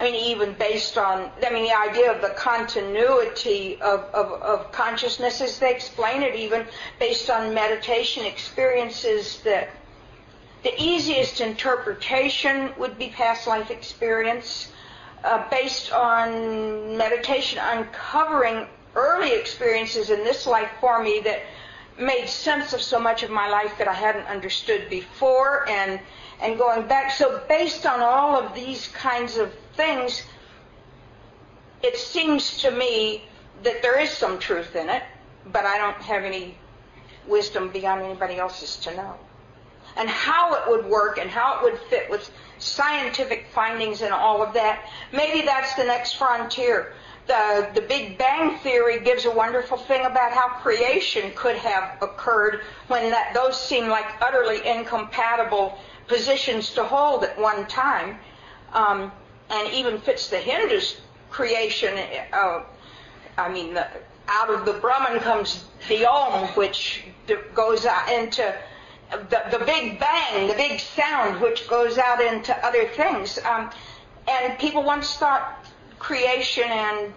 I 0.00 0.04
mean, 0.04 0.14
even 0.14 0.54
based 0.54 0.98
on, 0.98 1.30
I 1.46 1.50
mean, 1.50 1.64
the 1.64 1.78
idea 1.78 2.12
of 2.12 2.20
the 2.20 2.30
continuity 2.30 3.80
of, 3.80 4.00
of, 4.12 4.42
of 4.42 4.72
consciousness, 4.72 5.40
as 5.40 5.58
they 5.58 5.72
explain 5.72 6.22
it, 6.22 6.34
even 6.34 6.66
based 6.98 7.30
on 7.30 7.54
meditation 7.54 8.24
experiences, 8.24 9.40
that 9.44 9.68
the 10.64 10.74
easiest 10.82 11.40
interpretation 11.40 12.72
would 12.78 12.98
be 12.98 13.10
past 13.10 13.46
life 13.46 13.70
experience, 13.70 14.72
uh, 15.24 15.48
based 15.50 15.90
on 15.92 16.96
meditation 16.96 17.58
uncovering 17.62 18.66
early 18.94 19.32
experiences 19.34 20.10
in 20.10 20.22
this 20.22 20.46
life 20.46 20.70
for 20.80 21.02
me 21.02 21.20
that 21.24 21.40
made 21.98 22.28
sense 22.28 22.72
of 22.72 22.82
so 22.82 22.98
much 22.98 23.22
of 23.22 23.30
my 23.30 23.48
life 23.48 23.72
that 23.78 23.88
I 23.88 23.94
hadn't 23.94 24.26
understood 24.26 24.90
before, 24.90 25.68
and 25.68 26.00
and 26.40 26.58
going 26.58 26.86
back. 26.86 27.12
So 27.12 27.42
based 27.48 27.86
on 27.86 28.00
all 28.00 28.36
of 28.36 28.54
these 28.54 28.88
kinds 28.88 29.36
of 29.36 29.52
things, 29.76 30.22
it 31.82 31.96
seems 31.96 32.58
to 32.58 32.70
me 32.70 33.24
that 33.62 33.82
there 33.82 33.98
is 33.98 34.10
some 34.10 34.38
truth 34.38 34.76
in 34.76 34.88
it, 34.88 35.02
but 35.52 35.64
I 35.64 35.78
don't 35.78 35.96
have 36.02 36.24
any 36.24 36.58
wisdom 37.26 37.70
beyond 37.70 38.02
anybody 38.02 38.36
else's 38.36 38.76
to 38.78 38.94
know. 38.94 39.14
And 39.96 40.08
how 40.08 40.54
it 40.54 40.68
would 40.68 40.86
work 40.86 41.18
and 41.18 41.30
how 41.30 41.58
it 41.58 41.62
would 41.62 41.80
fit 41.88 42.10
with 42.10 42.30
scientific 42.58 43.46
findings 43.52 44.02
and 44.02 44.12
all 44.12 44.42
of 44.42 44.54
that, 44.54 44.88
maybe 45.12 45.42
that's 45.42 45.74
the 45.74 45.84
next 45.84 46.14
frontier. 46.14 46.92
The, 47.26 47.70
the 47.74 47.80
Big 47.80 48.18
Bang 48.18 48.58
Theory 48.58 49.00
gives 49.00 49.24
a 49.24 49.30
wonderful 49.30 49.78
thing 49.78 50.04
about 50.04 50.32
how 50.32 50.48
creation 50.60 51.32
could 51.34 51.56
have 51.56 52.02
occurred 52.02 52.60
when 52.88 53.10
that, 53.10 53.32
those 53.32 53.58
seem 53.58 53.88
like 53.88 54.04
utterly 54.20 54.66
incompatible 54.66 55.78
positions 56.06 56.70
to 56.74 56.84
hold 56.84 57.24
at 57.24 57.38
one 57.38 57.66
time, 57.66 58.18
um, 58.74 59.10
and 59.48 59.72
even 59.72 59.98
fits 60.00 60.28
the 60.28 60.36
Hindus' 60.36 61.00
creation. 61.30 61.98
Uh, 62.32 62.62
I 63.38 63.50
mean, 63.50 63.74
the, 63.74 63.86
out 64.28 64.50
of 64.50 64.66
the 64.66 64.74
Brahman 64.74 65.20
comes 65.20 65.64
the 65.88 66.06
Om, 66.06 66.48
which 66.48 67.04
goes 67.54 67.86
out 67.86 68.10
into 68.10 68.54
the, 69.28 69.58
the 69.58 69.64
Big 69.64 69.98
Bang, 69.98 70.48
the 70.48 70.54
big 70.54 70.80
sound, 70.80 71.40
which 71.40 71.68
goes 71.68 71.98
out 71.98 72.20
into 72.20 72.54
other 72.64 72.88
things. 72.88 73.38
Um, 73.44 73.70
and 74.28 74.58
people 74.58 74.82
once 74.82 75.16
thought 75.16 75.66
creation 75.98 76.64
and 76.64 77.12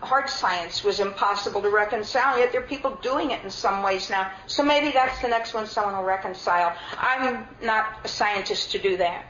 hard 0.00 0.28
science 0.28 0.82
was 0.82 1.00
impossible 1.00 1.60
to 1.62 1.70
reconcile, 1.70 2.38
yet 2.38 2.52
there 2.52 2.62
are 2.62 2.66
people 2.66 2.98
doing 3.02 3.30
it 3.30 3.44
in 3.44 3.50
some 3.50 3.82
ways 3.82 4.08
now. 4.08 4.30
So 4.46 4.62
maybe 4.62 4.90
that's 4.90 5.20
the 5.20 5.28
next 5.28 5.52
one 5.54 5.66
someone 5.66 5.96
will 5.96 6.04
reconcile. 6.04 6.74
I'm 6.96 7.46
not 7.62 7.98
a 8.04 8.08
scientist 8.08 8.72
to 8.72 8.78
do 8.78 8.96
that. 8.96 9.24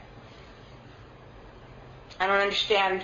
I 2.19 2.27
don't 2.27 2.39
understand 2.39 3.03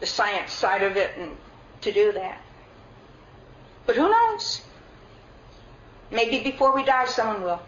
the 0.00 0.06
science 0.06 0.52
side 0.52 0.82
of 0.82 0.96
it 0.96 1.12
and 1.16 1.36
to 1.82 1.92
do 1.92 2.12
that. 2.12 2.40
But 3.86 3.96
who 3.96 4.10
knows? 4.10 4.62
Maybe 6.10 6.42
before 6.42 6.74
we 6.74 6.84
die, 6.84 7.06
someone 7.06 7.42
will. 7.42 7.62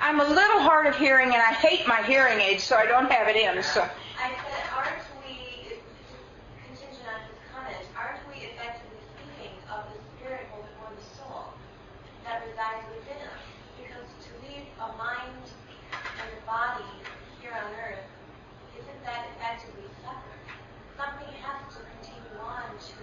I'm 0.00 0.20
a 0.20 0.28
little 0.28 0.60
hard 0.60 0.86
of 0.86 0.96
hearing, 0.96 1.32
and 1.32 1.40
I 1.40 1.52
hate 1.52 1.86
my 1.88 2.02
hearing 2.02 2.40
aids, 2.40 2.62
so 2.64 2.76
I 2.76 2.84
don't 2.84 3.10
have 3.10 3.28
it 3.28 3.36
in. 3.36 3.62
So. 3.62 3.80
I 3.80 4.30
said, 4.36 4.68
aren't 4.76 5.00
we, 5.24 5.80
contingent 6.68 7.08
on 7.08 7.20
his 7.24 7.40
comment, 7.48 7.84
aren't 7.96 8.20
we 8.28 8.52
effectively 8.52 9.00
speaking 9.16 9.56
of 9.72 9.88
the 9.88 9.98
spirit 10.12 10.44
before 10.52 10.92
the 10.92 11.06
soul 11.16 11.56
that 12.28 12.44
resides 12.44 12.84
within 12.92 13.16
us? 13.32 13.44
Because 13.80 14.08
to 14.28 14.30
leave 14.44 14.68
a 14.76 14.92
mind 15.00 15.44
and 15.96 16.28
a 16.36 16.42
body 16.44 16.84
here 17.40 17.56
on 17.56 17.72
earth, 17.80 18.04
isn't 18.76 19.00
that 19.08 19.24
effectively 19.36 19.88
separate? 20.04 20.44
Something 21.00 21.32
has 21.40 21.64
to 21.74 21.80
continue 21.96 22.36
on 22.44 22.76
to 22.76 23.02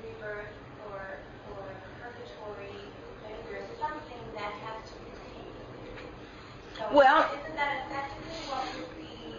rebirth 0.00 0.52
or, 0.88 1.20
or 1.52 1.64
purgatory. 2.00 2.72
There's 3.48 3.68
something 3.80 4.24
that 4.36 4.52
has 4.52 4.84
to 4.92 4.96
continue. 4.96 5.56
So 6.76 6.77
Well- 6.92 7.30
isn't 7.42 7.56
that 7.56 7.84
effectively 7.86 8.38
what 8.48 8.64
would 8.76 8.96
be 8.96 9.36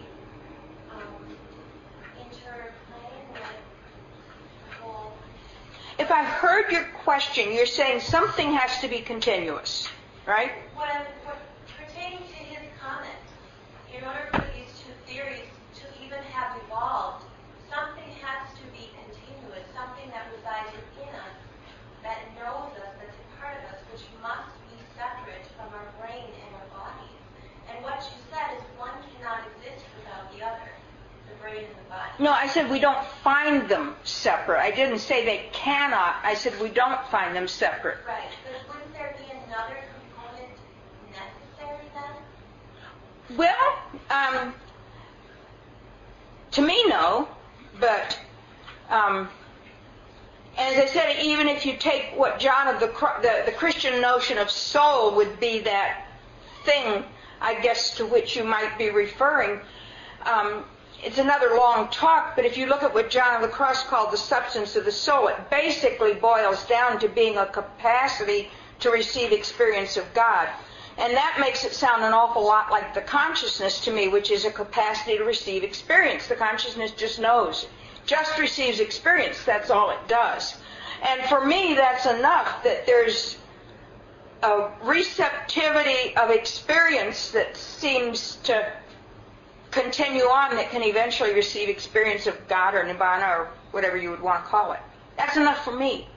um, 0.90 1.36
interplay 2.20 3.10
with 3.32 3.42
the 4.68 4.84
whole? 4.84 5.12
If 5.98 6.12
I 6.12 6.22
heard 6.22 6.70
your 6.70 6.84
question, 7.02 7.52
you're 7.52 7.66
saying 7.66 8.00
something 8.00 8.52
has 8.52 8.80
to 8.82 8.88
be 8.88 9.00
continuous, 9.00 9.88
right? 10.26 10.52
What 10.74 10.88
I'm 10.94 11.02
what, 11.24 11.38
pertaining 11.76 12.18
to 12.18 12.34
his 12.34 12.62
comment, 12.80 13.18
in 13.96 14.04
order 14.04 14.28
for 14.32 14.44
these 14.54 14.70
two 14.78 15.12
theories 15.12 15.50
to 15.74 16.04
even 16.04 16.22
have 16.30 16.50
said 32.50 32.70
we 32.70 32.78
don't 32.78 33.04
find 33.22 33.68
them 33.68 33.94
separate. 34.04 34.60
I 34.60 34.70
didn't 34.70 34.98
say 34.98 35.24
they 35.24 35.48
cannot. 35.52 36.16
I 36.22 36.34
said 36.34 36.58
we 36.60 36.68
don't 36.68 37.04
find 37.08 37.34
them 37.34 37.48
separate. 37.48 37.98
Right, 38.06 38.24
but 38.44 38.74
wouldn't 38.74 38.92
there 38.92 39.16
be 39.18 39.32
another 39.46 39.76
component 40.14 40.52
necessary 41.10 41.86
then? 41.94 43.36
Well, 43.36 43.78
um, 44.10 44.54
to 46.52 46.62
me, 46.62 46.84
no. 46.88 47.28
But 47.78 48.18
um, 48.90 49.28
as 50.58 50.76
I 50.76 50.86
said, 50.86 51.16
even 51.22 51.48
if 51.48 51.64
you 51.64 51.76
take 51.76 52.12
what 52.16 52.38
John 52.38 52.68
of 52.68 52.80
the, 52.80 52.88
the 53.22 53.44
the 53.46 53.52
Christian 53.52 54.00
notion 54.00 54.36
of 54.36 54.50
soul 54.50 55.14
would 55.16 55.40
be 55.40 55.60
that 55.60 56.06
thing, 56.64 57.04
I 57.40 57.60
guess, 57.60 57.96
to 57.96 58.06
which 58.06 58.36
you 58.36 58.44
might 58.44 58.76
be 58.76 58.90
referring. 58.90 59.60
Um, 60.26 60.64
it's 61.02 61.18
another 61.18 61.56
long 61.56 61.88
talk, 61.88 62.36
but 62.36 62.44
if 62.44 62.56
you 62.56 62.66
look 62.66 62.82
at 62.82 62.92
what 62.92 63.10
John 63.10 63.48
Cross 63.50 63.84
called 63.84 64.12
the 64.12 64.18
substance 64.18 64.76
of 64.76 64.84
the 64.84 64.92
soul, 64.92 65.28
it 65.28 65.50
basically 65.50 66.14
boils 66.14 66.64
down 66.64 66.98
to 67.00 67.08
being 67.08 67.38
a 67.38 67.46
capacity 67.46 68.50
to 68.80 68.90
receive 68.90 69.32
experience 69.32 69.96
of 69.96 70.12
God. 70.14 70.48
And 70.98 71.14
that 71.14 71.38
makes 71.40 71.64
it 71.64 71.72
sound 71.72 72.04
an 72.04 72.12
awful 72.12 72.44
lot 72.44 72.70
like 72.70 72.92
the 72.92 73.00
consciousness 73.00 73.80
to 73.84 73.92
me, 73.92 74.08
which 74.08 74.30
is 74.30 74.44
a 74.44 74.50
capacity 74.50 75.16
to 75.16 75.24
receive 75.24 75.64
experience. 75.64 76.26
The 76.26 76.34
consciousness 76.34 76.90
just 76.92 77.18
knows, 77.18 77.66
just 78.04 78.38
receives 78.38 78.80
experience. 78.80 79.42
That's 79.44 79.70
all 79.70 79.90
it 79.90 80.08
does. 80.08 80.56
And 81.02 81.22
for 81.28 81.44
me, 81.44 81.74
that's 81.74 82.04
enough 82.04 82.62
that 82.64 82.86
there's 82.86 83.38
a 84.42 84.70
receptivity 84.82 86.14
of 86.16 86.30
experience 86.30 87.30
that 87.30 87.56
seems 87.56 88.36
to 88.44 88.70
continue 89.70 90.24
on 90.24 90.56
that 90.56 90.70
can 90.70 90.82
eventually 90.82 91.32
receive 91.32 91.68
experience 91.68 92.26
of 92.26 92.36
God 92.48 92.74
or 92.74 92.82
Nibbana 92.84 93.28
or 93.28 93.48
whatever 93.70 93.96
you 93.96 94.10
would 94.10 94.20
want 94.20 94.44
to 94.44 94.50
call 94.50 94.72
it. 94.72 94.80
That's 95.16 95.36
enough 95.36 95.64
for 95.64 95.76
me. 95.76 96.08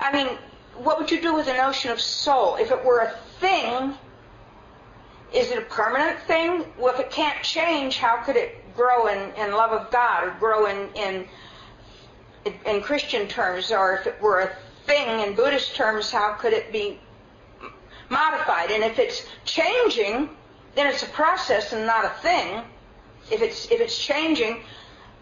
I 0.00 0.12
mean, 0.12 0.38
what 0.76 0.98
would 0.98 1.10
you 1.10 1.20
do 1.20 1.34
with 1.34 1.46
the 1.46 1.54
notion 1.54 1.90
of 1.90 2.00
soul? 2.00 2.56
If 2.56 2.70
it 2.70 2.84
were 2.84 3.00
a 3.00 3.10
thing, 3.40 3.94
is 5.32 5.50
it 5.50 5.58
a 5.58 5.62
permanent 5.62 6.20
thing? 6.20 6.64
Well, 6.78 6.94
if 6.94 7.00
it 7.00 7.10
can't 7.10 7.42
change, 7.42 7.98
how 7.98 8.22
could 8.22 8.36
it 8.36 8.74
grow 8.74 9.06
in, 9.06 9.34
in 9.34 9.52
love 9.52 9.72
of 9.72 9.90
God 9.90 10.24
or 10.24 10.30
grow 10.38 10.66
in, 10.66 10.88
in 10.94 11.28
in 12.66 12.82
Christian 12.82 13.28
terms? 13.28 13.70
Or 13.70 13.94
if 13.94 14.06
it 14.06 14.20
were 14.20 14.40
a 14.40 14.56
thing 14.86 15.20
in 15.20 15.34
Buddhist 15.34 15.74
terms, 15.74 16.10
how 16.10 16.34
could 16.34 16.52
it 16.52 16.72
be 16.72 17.00
modified? 18.08 18.70
And 18.70 18.82
if 18.82 18.98
it's 18.98 19.26
changing, 19.44 20.28
then 20.74 20.86
it's 20.86 21.02
a 21.02 21.08
process 21.08 21.72
and 21.72 21.86
not 21.86 22.04
a 22.04 22.10
thing. 22.20 22.62
If 23.30 23.42
it's 23.42 23.66
if 23.66 23.80
it's 23.80 23.96
changing, 23.98 24.62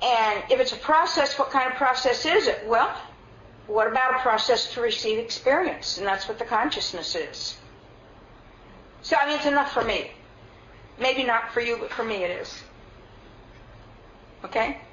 and 0.02 0.42
if 0.50 0.60
it's 0.60 0.72
a 0.72 0.76
process, 0.76 1.38
what 1.38 1.50
kind 1.50 1.70
of 1.70 1.76
process 1.76 2.24
is 2.24 2.46
it? 2.46 2.64
Well, 2.66 2.96
what 3.66 3.86
about 3.86 4.16
a 4.16 4.18
process 4.20 4.72
to 4.74 4.80
receive 4.80 5.18
experience? 5.18 5.98
And 5.98 6.06
that's 6.06 6.28
what 6.28 6.38
the 6.38 6.44
consciousness 6.44 7.14
is. 7.14 7.56
So 9.02 9.16
I 9.20 9.26
mean, 9.26 9.36
it's 9.36 9.46
enough 9.46 9.72
for 9.72 9.84
me. 9.84 10.10
Maybe 10.98 11.24
not 11.24 11.52
for 11.52 11.60
you, 11.60 11.78
but 11.78 11.90
for 11.90 12.04
me 12.04 12.24
it 12.24 12.30
is. 12.30 12.62
Okay? 14.44 14.78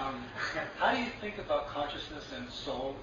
Um, 0.00 0.24
how 0.78 0.92
do 0.92 0.98
you 0.98 1.06
think 1.20 1.38
about 1.38 1.68
consciousness 1.68 2.24
and 2.36 2.50
soul? 2.50 2.96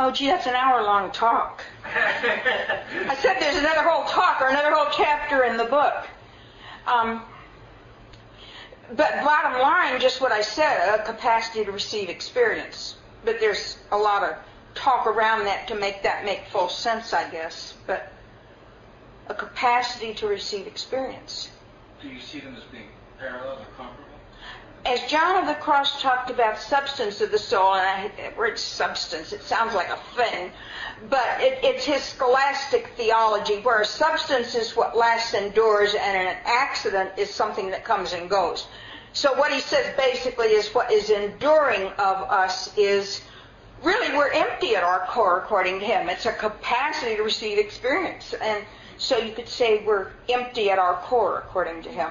Oh, 0.00 0.12
gee, 0.12 0.28
that's 0.28 0.46
an 0.46 0.54
hour-long 0.54 1.10
talk. 1.10 1.64
I 1.84 3.16
said 3.20 3.38
there's 3.40 3.56
another 3.56 3.82
whole 3.82 4.04
talk 4.04 4.40
or 4.40 4.48
another 4.48 4.72
whole 4.72 4.92
chapter 4.96 5.42
in 5.42 5.56
the 5.56 5.64
book. 5.64 6.06
Um, 6.86 7.22
but 8.94 9.10
bottom 9.24 9.60
line, 9.60 10.00
just 10.00 10.20
what 10.20 10.30
I 10.30 10.40
said, 10.40 10.94
a 10.94 11.02
capacity 11.02 11.64
to 11.64 11.72
receive 11.72 12.08
experience. 12.08 12.94
But 13.24 13.40
there's 13.40 13.78
a 13.90 13.98
lot 13.98 14.22
of 14.22 14.36
talk 14.76 15.08
around 15.08 15.46
that 15.46 15.66
to 15.68 15.74
make 15.74 16.04
that 16.04 16.24
make 16.24 16.46
full 16.46 16.68
sense, 16.68 17.12
I 17.12 17.28
guess. 17.30 17.74
But 17.86 18.12
a 19.26 19.34
capacity 19.34 20.14
to 20.14 20.28
receive 20.28 20.68
experience. 20.68 21.50
Do 22.00 22.08
you 22.08 22.20
see 22.20 22.38
them 22.38 22.54
as 22.54 22.62
being 22.70 22.88
parallel 23.18 23.58
or 23.58 23.66
comparable? 23.76 24.07
As 24.88 25.02
John 25.02 25.36
of 25.36 25.46
the 25.46 25.60
Cross 25.60 26.00
talked 26.00 26.30
about 26.30 26.58
substance 26.58 27.20
of 27.20 27.30
the 27.30 27.38
soul, 27.38 27.74
and 27.74 27.86
I 27.86 28.30
the 28.30 28.34
word 28.38 28.58
substance, 28.58 29.34
it 29.34 29.42
sounds 29.42 29.74
like 29.74 29.90
a 29.90 29.98
thing, 30.16 30.50
but 31.10 31.42
it, 31.42 31.58
it's 31.62 31.84
his 31.84 32.02
scholastic 32.02 32.88
theology, 32.96 33.58
where 33.60 33.84
substance 33.84 34.54
is 34.54 34.74
what 34.74 34.96
lasts, 34.96 35.34
and 35.34 35.48
endures, 35.48 35.94
and 35.94 36.16
an 36.16 36.38
accident 36.46 37.10
is 37.18 37.28
something 37.28 37.70
that 37.72 37.84
comes 37.84 38.14
and 38.14 38.30
goes. 38.30 38.66
So 39.12 39.34
what 39.34 39.52
he 39.52 39.60
says 39.60 39.94
basically 39.94 40.52
is 40.52 40.68
what 40.70 40.90
is 40.90 41.10
enduring 41.10 41.88
of 41.98 42.22
us 42.30 42.74
is 42.78 43.20
really 43.82 44.16
we're 44.16 44.32
empty 44.32 44.74
at 44.74 44.84
our 44.84 45.00
core, 45.00 45.38
according 45.38 45.80
to 45.80 45.84
him. 45.84 46.08
It's 46.08 46.24
a 46.24 46.32
capacity 46.32 47.16
to 47.16 47.22
receive 47.22 47.58
experience, 47.58 48.34
and 48.40 48.64
so 48.96 49.18
you 49.18 49.34
could 49.34 49.50
say 49.50 49.84
we're 49.84 50.12
empty 50.30 50.70
at 50.70 50.78
our 50.78 50.94
core, 51.02 51.44
according 51.46 51.82
to 51.82 51.90
him. 51.90 52.08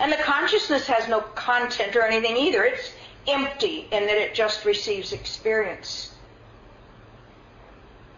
And 0.00 0.10
the 0.10 0.16
consciousness 0.16 0.86
has 0.86 1.06
no 1.08 1.20
content 1.20 1.94
or 1.94 2.02
anything 2.02 2.36
either. 2.36 2.64
It's 2.64 2.92
empty 3.28 3.86
in 3.92 4.06
that 4.06 4.16
it 4.16 4.34
just 4.34 4.64
receives 4.64 5.12
experience. 5.12 6.14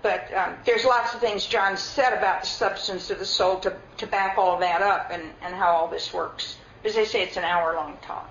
But 0.00 0.32
um, 0.32 0.54
there's 0.64 0.84
lots 0.84 1.12
of 1.12 1.20
things 1.20 1.44
John 1.44 1.76
said 1.76 2.16
about 2.16 2.42
the 2.42 2.46
substance 2.46 3.10
of 3.10 3.18
the 3.18 3.26
soul 3.26 3.58
to, 3.60 3.76
to 3.98 4.06
back 4.06 4.38
all 4.38 4.58
that 4.60 4.80
up 4.80 5.10
and, 5.10 5.22
and 5.42 5.54
how 5.54 5.72
all 5.72 5.88
this 5.88 6.14
works. 6.14 6.56
As 6.84 6.94
they 6.94 7.04
say, 7.04 7.22
it's 7.22 7.36
an 7.36 7.44
hour 7.44 7.74
long 7.74 7.98
talk. 8.02 8.30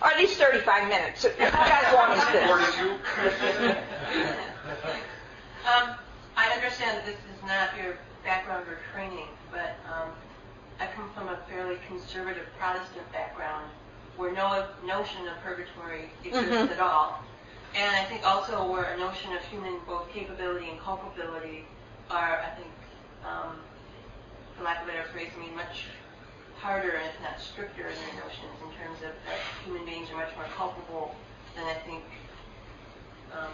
Or 0.00 0.08
at 0.08 0.18
least 0.18 0.38
35 0.38 0.88
minutes. 0.88 1.24
Not 1.24 1.40
as 1.40 1.94
long 1.94 2.12
as 2.12 2.32
this. 2.32 3.76
Um, 5.66 5.96
I 6.36 6.48
understand 6.54 6.98
that 6.98 7.06
this 7.06 7.16
is 7.16 7.42
not 7.44 7.70
your 7.76 7.98
background 8.22 8.68
or 8.68 8.78
training, 8.92 9.26
but 9.50 9.74
um, 9.92 10.10
I 10.78 10.86
come 10.94 11.10
from 11.14 11.28
a 11.28 11.36
fairly 11.48 11.78
conservative 11.88 12.46
Protestant 12.58 13.10
background 13.12 13.70
where 14.16 14.32
no 14.32 14.66
notion 14.84 15.26
of 15.28 15.36
purgatory 15.42 16.10
exists 16.24 16.50
Mhm. 16.54 16.70
at 16.70 16.80
all. 16.80 17.22
And 17.74 17.94
I 17.96 18.04
think 18.04 18.26
also 18.26 18.64
where 18.70 18.84
a 18.84 18.96
notion 18.96 19.32
of 19.34 19.42
human 19.44 19.78
both 19.80 20.10
capability 20.10 20.70
and 20.70 20.80
culpability 20.80 21.66
are, 22.10 22.40
I 22.40 22.50
think, 22.56 22.72
um, 23.24 23.60
for 24.56 24.64
lack 24.64 24.82
of 24.82 24.88
a 24.88 24.92
better 24.92 25.08
phrase, 25.08 25.30
I 25.34 25.40
mean, 25.40 25.54
much 25.54 25.86
harder 26.60 26.92
and 26.92 27.06
if 27.06 27.20
not 27.20 27.38
stricter 27.40 27.88
in 27.88 27.94
their 27.94 28.24
notions 28.24 28.56
in 28.62 28.72
terms 28.78 29.02
of 29.02 29.12
that 29.26 29.38
human 29.64 29.84
beings 29.84 30.10
are 30.10 30.16
much 30.16 30.34
more 30.36 30.46
culpable 30.56 31.14
than 31.54 31.64
I 31.66 31.74
think, 31.74 32.04
um, 33.32 33.52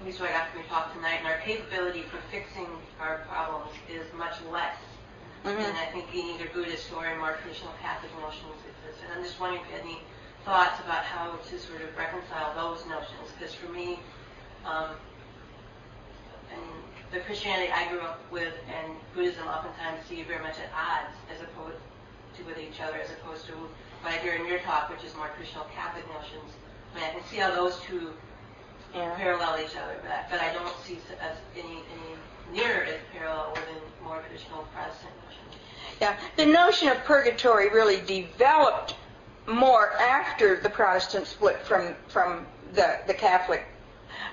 at 0.00 0.06
least 0.06 0.20
what 0.20 0.30
I 0.30 0.32
got 0.32 0.48
from 0.48 0.60
your 0.60 0.68
talk 0.68 0.92
tonight, 0.94 1.18
and 1.18 1.26
our 1.26 1.38
capability 1.38 2.02
for 2.02 2.18
fixing 2.30 2.66
our 2.98 3.18
problems 3.28 3.70
is 3.88 4.10
much 4.14 4.40
less 4.50 4.76
Mhm. 5.44 5.56
than 5.56 5.76
I 5.76 5.86
think 5.86 6.14
in 6.14 6.26
either 6.36 6.48
Buddhist 6.48 6.92
or 6.92 7.06
in 7.06 7.18
more 7.18 7.32
traditional 7.36 7.72
Catholic 7.82 8.12
notions 8.20 8.62
exist. 8.66 9.02
And 9.04 9.12
I'm 9.12 9.22
just 9.24 9.40
wondering 9.40 9.62
if 9.62 9.68
you 9.70 9.76
had 9.76 9.84
any 9.84 10.02
thoughts 10.44 10.80
about 10.80 11.04
how 11.04 11.36
to 11.36 11.58
sort 11.58 11.82
of 11.82 11.96
reconcile 11.96 12.54
those 12.54 12.86
notions, 12.86 13.30
because 13.38 13.54
for 13.54 13.68
me, 13.70 13.98
um, 14.64 14.96
mean, 16.56 16.82
the 17.10 17.20
Christianity 17.20 17.72
I 17.72 17.88
grew 17.88 18.00
up 18.00 18.20
with 18.30 18.54
and 18.68 18.94
Buddhism 19.14 19.46
oftentimes 19.48 20.04
see 20.06 20.22
very 20.22 20.42
much 20.42 20.58
at 20.58 20.70
odds 20.74 21.14
as 21.34 21.40
opposed 21.42 21.76
to 22.36 22.44
with 22.44 22.58
each 22.58 22.80
other, 22.80 22.98
as 22.98 23.10
opposed 23.10 23.46
to 23.46 23.52
what 23.52 24.12
I 24.12 24.18
hear 24.18 24.34
in 24.34 24.46
your 24.46 24.58
talk, 24.60 24.90
which 24.90 25.04
is 25.04 25.14
more 25.16 25.28
traditional 25.28 25.64
Catholic 25.74 26.06
notions. 26.08 26.52
I 26.92 26.98
mean, 26.98 27.04
I 27.04 27.12
can 27.12 27.24
see 27.24 27.36
how 27.38 27.50
those 27.50 27.80
two 27.80 28.12
Yeah. 28.94 29.14
parallel 29.16 29.58
each 29.60 29.76
other, 29.76 29.96
but, 30.02 30.28
but 30.30 30.40
I 30.40 30.52
don't 30.52 30.76
see 30.84 30.98
as 31.20 31.36
any, 31.56 31.82
any 31.96 32.12
parallel 32.54 33.52
within 33.54 33.76
more 34.02 34.20
traditional 34.20 34.66
Protestant 34.74 35.12
notions. 35.24 35.62
Yeah, 36.00 36.16
the 36.36 36.46
notion 36.46 36.88
of 36.88 36.98
purgatory 37.04 37.70
really 37.70 38.00
developed 38.00 38.96
more 39.46 39.92
after 39.94 40.60
the 40.60 40.70
Protestant 40.70 41.26
split 41.26 41.58
from 41.66 41.94
from 42.08 42.46
the 42.74 43.00
the 43.06 43.14
Catholic, 43.14 43.64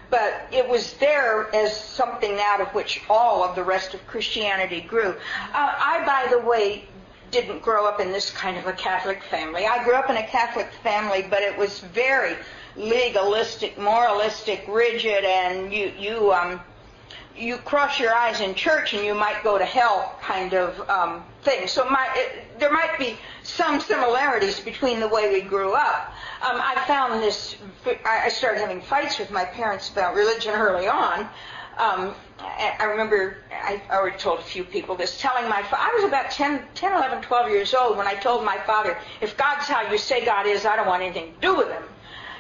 but 0.09 0.47
it 0.51 0.67
was 0.67 0.93
there 0.95 1.53
as 1.55 1.79
something 1.79 2.39
out 2.39 2.61
of 2.61 2.67
which 2.69 3.01
all 3.09 3.43
of 3.43 3.55
the 3.55 3.63
rest 3.63 3.93
of 3.93 4.05
Christianity 4.07 4.81
grew. 4.81 5.09
Uh, 5.09 5.15
I, 5.53 6.03
by 6.05 6.27
the 6.29 6.39
way, 6.39 6.85
didn't 7.31 7.61
grow 7.61 7.85
up 7.85 7.99
in 7.99 8.11
this 8.11 8.31
kind 8.31 8.57
of 8.57 8.65
a 8.67 8.73
Catholic 8.73 9.23
family. 9.23 9.65
I 9.65 9.83
grew 9.83 9.93
up 9.93 10.09
in 10.09 10.17
a 10.17 10.27
Catholic 10.27 10.69
family, 10.83 11.25
but 11.29 11.41
it 11.41 11.57
was 11.57 11.79
very 11.79 12.35
legalistic, 12.75 13.77
moralistic, 13.77 14.65
rigid, 14.67 15.23
and 15.23 15.73
you 15.73 15.91
you 15.97 16.33
um 16.33 16.61
you 17.39 17.57
cross 17.57 17.99
your 17.99 18.13
eyes 18.13 18.41
in 18.41 18.53
church 18.53 18.93
and 18.93 19.03
you 19.03 19.15
might 19.15 19.43
go 19.43 19.57
to 19.57 19.65
hell 19.65 20.15
kind 20.21 20.53
of 20.53 20.89
um, 20.89 21.23
thing. 21.43 21.67
So 21.67 21.89
my, 21.89 22.07
it, 22.15 22.59
there 22.59 22.71
might 22.71 22.97
be 22.99 23.15
some 23.43 23.79
similarities 23.79 24.59
between 24.59 24.99
the 24.99 25.07
way 25.07 25.31
we 25.31 25.41
grew 25.41 25.73
up. 25.73 26.13
Um, 26.41 26.59
I 26.61 26.83
found 26.85 27.21
this, 27.23 27.55
I 28.05 28.29
started 28.29 28.59
having 28.59 28.81
fights 28.81 29.19
with 29.19 29.31
my 29.31 29.45
parents 29.45 29.89
about 29.89 30.15
religion 30.15 30.53
early 30.53 30.87
on. 30.87 31.21
Um, 31.77 32.13
I, 32.39 32.75
I 32.79 32.83
remember, 32.85 33.37
I 33.51 33.81
already 33.89 34.17
told 34.17 34.39
a 34.39 34.43
few 34.43 34.65
people 34.65 34.95
this, 34.95 35.19
telling 35.19 35.49
my 35.49 35.63
father, 35.63 35.77
I 35.81 35.93
was 35.95 36.03
about 36.03 36.31
10, 36.31 36.61
10, 36.75 36.93
11, 36.93 37.21
12 37.21 37.49
years 37.49 37.73
old 37.73 37.97
when 37.97 38.07
I 38.07 38.15
told 38.15 38.43
my 38.43 38.57
father, 38.65 38.97
if 39.21 39.37
God's 39.37 39.65
how 39.65 39.89
you 39.89 39.97
say 39.97 40.25
God 40.25 40.45
is, 40.45 40.65
I 40.65 40.75
don't 40.75 40.87
want 40.87 41.03
anything 41.03 41.33
to 41.33 41.39
do 41.39 41.55
with 41.55 41.69
him. 41.69 41.83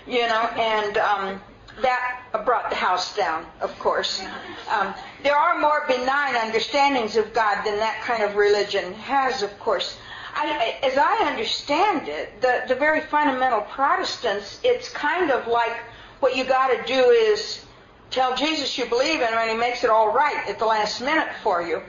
You 0.07 0.27
know, 0.27 0.49
and 0.55 0.97
um, 0.97 1.41
that 1.81 2.45
brought 2.45 2.69
the 2.69 2.75
house 2.75 3.15
down, 3.15 3.45
of 3.61 3.77
course. 3.79 4.21
Um, 4.69 4.93
there 5.23 5.35
are 5.35 5.59
more 5.59 5.83
benign 5.87 6.35
understandings 6.35 7.15
of 7.15 7.33
God 7.33 7.63
than 7.63 7.77
that 7.77 8.01
kind 8.01 8.23
of 8.23 8.35
religion 8.35 8.93
has, 8.93 9.43
of 9.43 9.57
course. 9.59 9.97
I, 10.35 10.77
as 10.83 10.97
I 10.97 11.27
understand 11.27 12.07
it, 12.07 12.41
the, 12.41 12.63
the 12.67 12.75
very 12.75 13.01
fundamental 13.01 13.61
Protestants, 13.61 14.59
it's 14.63 14.89
kind 14.89 15.31
of 15.31 15.47
like 15.47 15.77
what 16.19 16.35
you 16.35 16.45
got 16.45 16.67
to 16.67 16.83
do 16.85 17.09
is 17.09 17.65
tell 18.09 18.35
Jesus 18.35 18.77
you 18.77 18.85
believe 18.85 19.21
in 19.21 19.27
him, 19.27 19.37
and 19.37 19.51
he 19.51 19.57
makes 19.57 19.83
it 19.83 19.89
all 19.89 20.13
right 20.13 20.47
at 20.47 20.59
the 20.59 20.65
last 20.65 21.01
minute 21.01 21.29
for 21.43 21.61
you. 21.61 21.81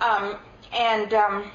Um, 0.00 0.36
and 0.72 1.12
um, 1.14 1.50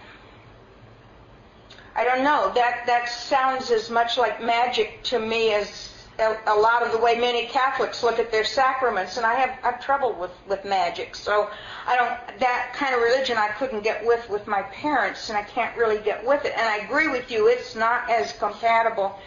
I 1.95 2.03
don't 2.03 2.23
know. 2.23 2.51
That 2.53 2.85
that 2.85 3.07
sounds 3.07 3.71
as 3.71 3.89
much 3.89 4.17
like 4.17 4.41
magic 4.41 5.03
to 5.03 5.19
me 5.19 5.53
as 5.53 5.89
a, 6.19 6.37
a 6.47 6.55
lot 6.55 6.83
of 6.83 6.91
the 6.91 6.97
way 6.97 7.15
many 7.15 7.45
Catholics 7.47 8.03
look 8.03 8.19
at 8.19 8.31
their 8.31 8.45
sacraments, 8.45 9.17
and 9.17 9.25
I 9.25 9.35
have 9.35 9.59
I've 9.63 9.81
trouble 9.81 10.13
with 10.13 10.31
with 10.47 10.63
magic. 10.65 11.15
So 11.15 11.49
I 11.87 11.95
don't 11.95 12.39
that 12.39 12.73
kind 12.73 12.95
of 12.95 13.01
religion 13.01 13.37
I 13.37 13.49
couldn't 13.49 13.83
get 13.83 14.05
with 14.05 14.29
with 14.29 14.47
my 14.47 14.61
parents, 14.63 15.29
and 15.29 15.37
I 15.37 15.43
can't 15.43 15.75
really 15.77 15.99
get 15.99 16.25
with 16.25 16.45
it. 16.45 16.53
And 16.55 16.67
I 16.67 16.77
agree 16.77 17.09
with 17.09 17.29
you; 17.31 17.47
it's 17.47 17.75
not 17.75 18.09
as 18.09 18.33
compatible 18.33 19.19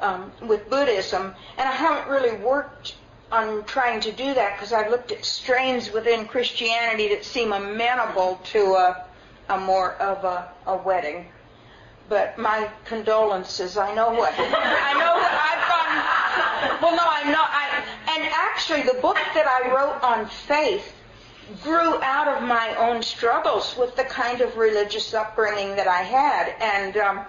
um, 0.00 0.32
with 0.42 0.68
Buddhism, 0.68 1.34
and 1.58 1.68
I 1.68 1.72
haven't 1.72 2.10
really 2.10 2.36
worked 2.38 2.96
on 3.30 3.64
trying 3.64 4.00
to 4.00 4.12
do 4.12 4.34
that 4.34 4.56
because 4.56 4.72
I've 4.72 4.90
looked 4.90 5.10
at 5.10 5.24
strains 5.24 5.90
within 5.90 6.26
Christianity 6.26 7.08
that 7.08 7.24
seem 7.24 7.52
amenable 7.52 8.40
to 8.52 8.74
a, 8.74 9.06
a 9.48 9.58
more 9.58 9.94
of 9.94 10.24
a, 10.24 10.50
a 10.66 10.76
wedding. 10.76 11.26
But 12.12 12.36
my 12.36 12.68
condolences. 12.84 13.78
I 13.78 13.94
know 13.94 14.10
what 14.10 14.34
I 14.36 14.92
know 14.92 15.14
what 15.14 15.32
I've 15.32 15.64
gone. 15.72 16.82
Well, 16.82 16.94
no, 16.94 17.04
I'm 17.08 17.32
not. 17.32 17.48
I, 17.50 17.82
and 18.14 18.30
actually, 18.30 18.82
the 18.82 19.00
book 19.00 19.16
that 19.32 19.46
I 19.46 19.74
wrote 19.74 19.98
on 20.02 20.26
faith 20.26 20.92
grew 21.62 22.02
out 22.02 22.28
of 22.28 22.42
my 22.42 22.74
own 22.76 23.02
struggles 23.02 23.74
with 23.78 23.96
the 23.96 24.04
kind 24.04 24.42
of 24.42 24.58
religious 24.58 25.14
upbringing 25.14 25.74
that 25.76 25.88
I 25.88 26.02
had. 26.02 26.54
And 26.60 26.98
um, 26.98 27.20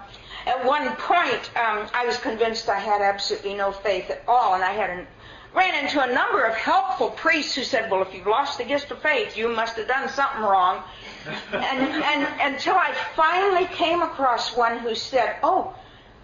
at 0.44 0.62
one 0.66 0.94
point, 0.96 1.50
um, 1.56 1.88
I 1.94 2.04
was 2.04 2.18
convinced 2.18 2.68
I 2.68 2.78
had 2.78 3.00
absolutely 3.00 3.54
no 3.54 3.72
faith 3.72 4.10
at 4.10 4.22
all, 4.28 4.54
and 4.54 4.62
I 4.62 4.72
had 4.72 4.90
an 4.90 5.06
ran 5.54 5.84
into 5.84 6.02
a 6.02 6.12
number 6.12 6.44
of 6.44 6.54
helpful 6.54 7.10
priests 7.10 7.54
who 7.54 7.62
said, 7.62 7.90
well, 7.90 8.02
if 8.02 8.12
you've 8.12 8.26
lost 8.26 8.58
the 8.58 8.64
gift 8.64 8.90
of 8.90 9.00
faith, 9.00 9.36
you 9.36 9.48
must 9.48 9.76
have 9.76 9.86
done 9.86 10.08
something 10.08 10.42
wrong. 10.42 10.82
and, 11.52 11.80
and 11.80 12.54
until 12.54 12.74
I 12.74 12.92
finally 13.14 13.66
came 13.66 14.02
across 14.02 14.56
one 14.56 14.78
who 14.78 14.94
said, 14.94 15.36
oh, 15.42 15.74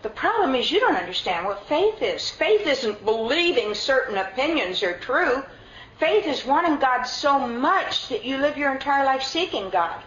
the 0.02 0.10
problem 0.10 0.54
is 0.54 0.70
you 0.70 0.80
don't 0.80 0.96
understand 0.96 1.46
what 1.46 1.68
faith 1.68 2.02
is. 2.02 2.28
Faith 2.30 2.66
isn't 2.66 3.04
believing 3.04 3.74
certain 3.74 4.16
opinions 4.16 4.82
are 4.82 4.98
true. 4.98 5.42
Faith 5.98 6.26
is 6.26 6.46
wanting 6.46 6.78
God 6.78 7.04
so 7.04 7.38
much 7.38 8.08
that 8.08 8.24
you 8.24 8.38
live 8.38 8.56
your 8.56 8.72
entire 8.72 9.04
life 9.04 9.22
seeking 9.22 9.68
God. 9.70 10.00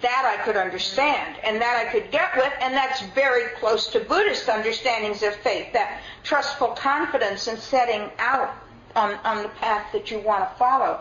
That 0.00 0.38
I 0.38 0.44
could 0.44 0.56
understand, 0.56 1.36
and 1.42 1.60
that 1.60 1.86
I 1.86 1.90
could 1.90 2.10
get 2.10 2.36
with, 2.36 2.52
and 2.60 2.74
that's 2.74 3.02
very 3.14 3.48
close 3.58 3.88
to 3.88 4.00
Buddhist 4.00 4.48
understandings 4.48 5.22
of 5.22 5.34
faith, 5.36 5.72
that 5.72 6.02
trustful 6.22 6.68
confidence 6.68 7.48
in 7.48 7.56
setting 7.56 8.10
out 8.18 8.54
on, 8.94 9.14
on 9.24 9.42
the 9.42 9.48
path 9.48 9.90
that 9.92 10.10
you 10.10 10.18
want 10.20 10.48
to 10.48 10.56
follow. 10.56 11.00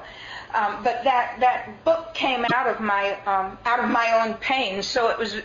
Um, 0.54 0.84
but 0.84 1.04
that, 1.04 1.38
that 1.40 1.84
book 1.84 2.14
came 2.14 2.46
out 2.54 2.68
of 2.68 2.80
my 2.80 3.18
um, 3.26 3.58
out 3.66 3.84
of 3.84 3.90
my 3.90 4.24
own 4.24 4.36
pain, 4.36 4.82
so 4.82 5.10
it 5.10 5.20
was 5.20 5.36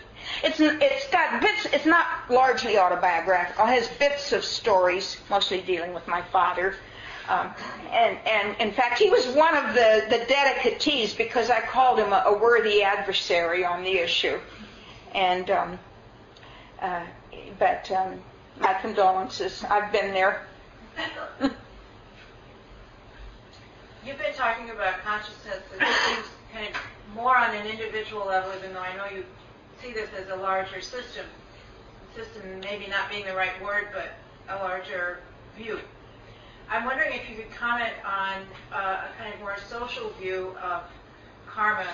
it's 0.42 0.60
it's 0.60 1.08
got 1.08 1.40
bits. 1.40 1.66
It's 1.72 1.86
not 1.86 2.06
largely 2.30 2.78
autobiographical. 2.78 3.64
It 3.64 3.80
has 3.80 3.88
bits 3.98 4.32
of 4.32 4.44
stories, 4.44 5.16
mostly 5.28 5.60
dealing 5.60 5.92
with 5.92 6.06
my 6.06 6.22
father, 6.22 6.76
um, 7.28 7.54
and, 7.90 8.18
and 8.26 8.56
in 8.60 8.72
fact, 8.72 8.98
he 8.98 9.10
was 9.10 9.26
one 9.28 9.56
of 9.56 9.74
the, 9.74 10.04
the 10.10 10.24
dedicatees 10.32 11.16
because 11.16 11.50
I 11.50 11.60
called 11.60 11.98
him 11.98 12.12
a, 12.12 12.24
a 12.26 12.38
worthy 12.38 12.82
adversary 12.82 13.64
on 13.64 13.82
the 13.82 13.98
issue. 13.98 14.38
And, 15.14 15.50
um, 15.50 15.78
uh, 16.80 17.04
but 17.58 17.90
um, 17.92 18.20
my 18.60 18.74
condolences. 18.74 19.64
I've 19.64 19.92
been 19.92 20.12
there. 20.12 20.46
You've 24.04 24.18
been 24.18 24.34
talking 24.34 24.70
about 24.70 24.98
consciousness 25.04 25.60
as 25.72 25.78
things 25.78 26.26
kind 26.52 26.66
of 26.68 26.80
more 27.14 27.36
on 27.36 27.54
an 27.54 27.66
individual 27.66 28.26
level, 28.26 28.50
even 28.58 28.74
though 28.74 28.80
I 28.80 28.96
know 28.96 29.06
you 29.06 29.24
see 29.80 29.92
this 29.92 30.10
as 30.20 30.28
a 30.28 30.36
larger 30.36 30.80
system. 30.80 31.26
System 32.16 32.60
maybe 32.60 32.88
not 32.88 33.08
being 33.10 33.24
the 33.24 33.34
right 33.34 33.62
word, 33.62 33.88
but 33.92 34.12
a 34.48 34.56
larger 34.56 35.20
view. 35.56 35.78
I'm 36.72 36.86
wondering 36.86 37.12
if 37.12 37.28
you 37.28 37.36
could 37.36 37.50
comment 37.52 37.92
on 38.02 38.40
uh, 38.72 39.02
a 39.04 39.18
kind 39.18 39.34
of 39.34 39.40
more 39.40 39.56
social 39.68 40.08
view 40.18 40.56
of 40.62 40.84
karma 41.46 41.86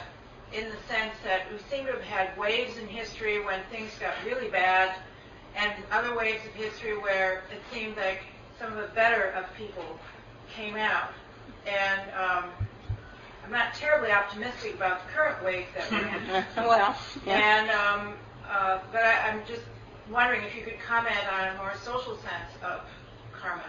in 0.52 0.66
the 0.66 0.76
sense 0.88 1.14
that 1.24 1.50
we 1.50 1.58
seem 1.68 1.84
to 1.86 1.92
have 1.92 2.02
had 2.02 2.38
waves 2.38 2.78
in 2.78 2.86
history 2.86 3.44
when 3.44 3.58
things 3.72 3.90
got 3.98 4.14
really 4.24 4.48
bad 4.48 4.94
and 5.56 5.72
other 5.90 6.16
waves 6.16 6.46
of 6.46 6.52
history 6.52 6.96
where 6.96 7.42
it 7.50 7.60
seemed 7.72 7.96
like 7.96 8.20
some 8.60 8.72
of 8.72 8.78
the 8.78 8.94
better 8.94 9.30
of 9.30 9.46
people 9.56 9.84
came 10.54 10.76
out. 10.76 11.10
And 11.66 12.00
um, 12.12 12.50
I'm 13.44 13.50
not 13.50 13.74
terribly 13.74 14.12
optimistic 14.12 14.74
about 14.74 15.04
the 15.04 15.12
current 15.12 15.44
wave 15.44 15.66
that 15.76 15.90
we're 15.90 16.06
in. 16.06 16.44
well, 16.56 16.96
yeah. 17.26 17.32
And 17.32 17.70
um, 17.70 18.14
uh, 18.48 18.78
but 18.92 19.02
I, 19.02 19.28
I'm 19.28 19.44
just 19.44 19.62
wondering 20.08 20.44
if 20.44 20.54
you 20.54 20.62
could 20.62 20.78
comment 20.86 21.18
on 21.32 21.48
a 21.48 21.56
more 21.56 21.72
social 21.82 22.16
sense 22.18 22.52
of 22.62 22.82
karma. 23.32 23.64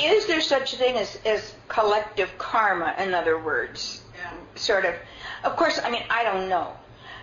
Is 0.00 0.26
there 0.26 0.40
such 0.40 0.72
a 0.72 0.76
thing 0.76 0.96
as, 0.96 1.18
as 1.24 1.54
collective 1.68 2.36
karma, 2.38 2.94
in 2.98 3.14
other 3.14 3.38
words? 3.38 4.02
Yeah. 4.16 4.32
Sort 4.54 4.84
of. 4.84 4.94
Of 5.44 5.56
course, 5.56 5.78
I 5.82 5.90
mean, 5.90 6.02
I 6.10 6.24
don't 6.24 6.48
know. 6.48 6.72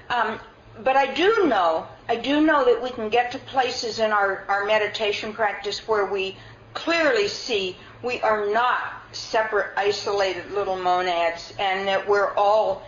Um, 0.10 0.40
but 0.84 0.96
I 0.96 1.14
do 1.14 1.48
know, 1.48 1.88
I 2.08 2.16
do 2.16 2.42
know 2.42 2.64
that 2.66 2.82
we 2.82 2.90
can 2.92 3.10
get 3.10 3.32
to 3.32 3.40
places 3.40 4.00
in 4.00 4.12
our, 4.12 4.46
our 4.48 4.66
meditation 4.66 5.34
practice 5.34 5.88
where 5.88 6.06
we 6.06 6.38
clearly 6.74 7.28
see 7.28 7.76
we 8.04 8.22
are 8.22 8.52
not 8.52 8.80
separate, 9.12 9.72
isolated 9.76 10.52
little 10.52 10.78
monads, 10.78 11.54
and 11.58 11.88
that 11.88 12.08
we're 12.08 12.34
all 12.36 12.84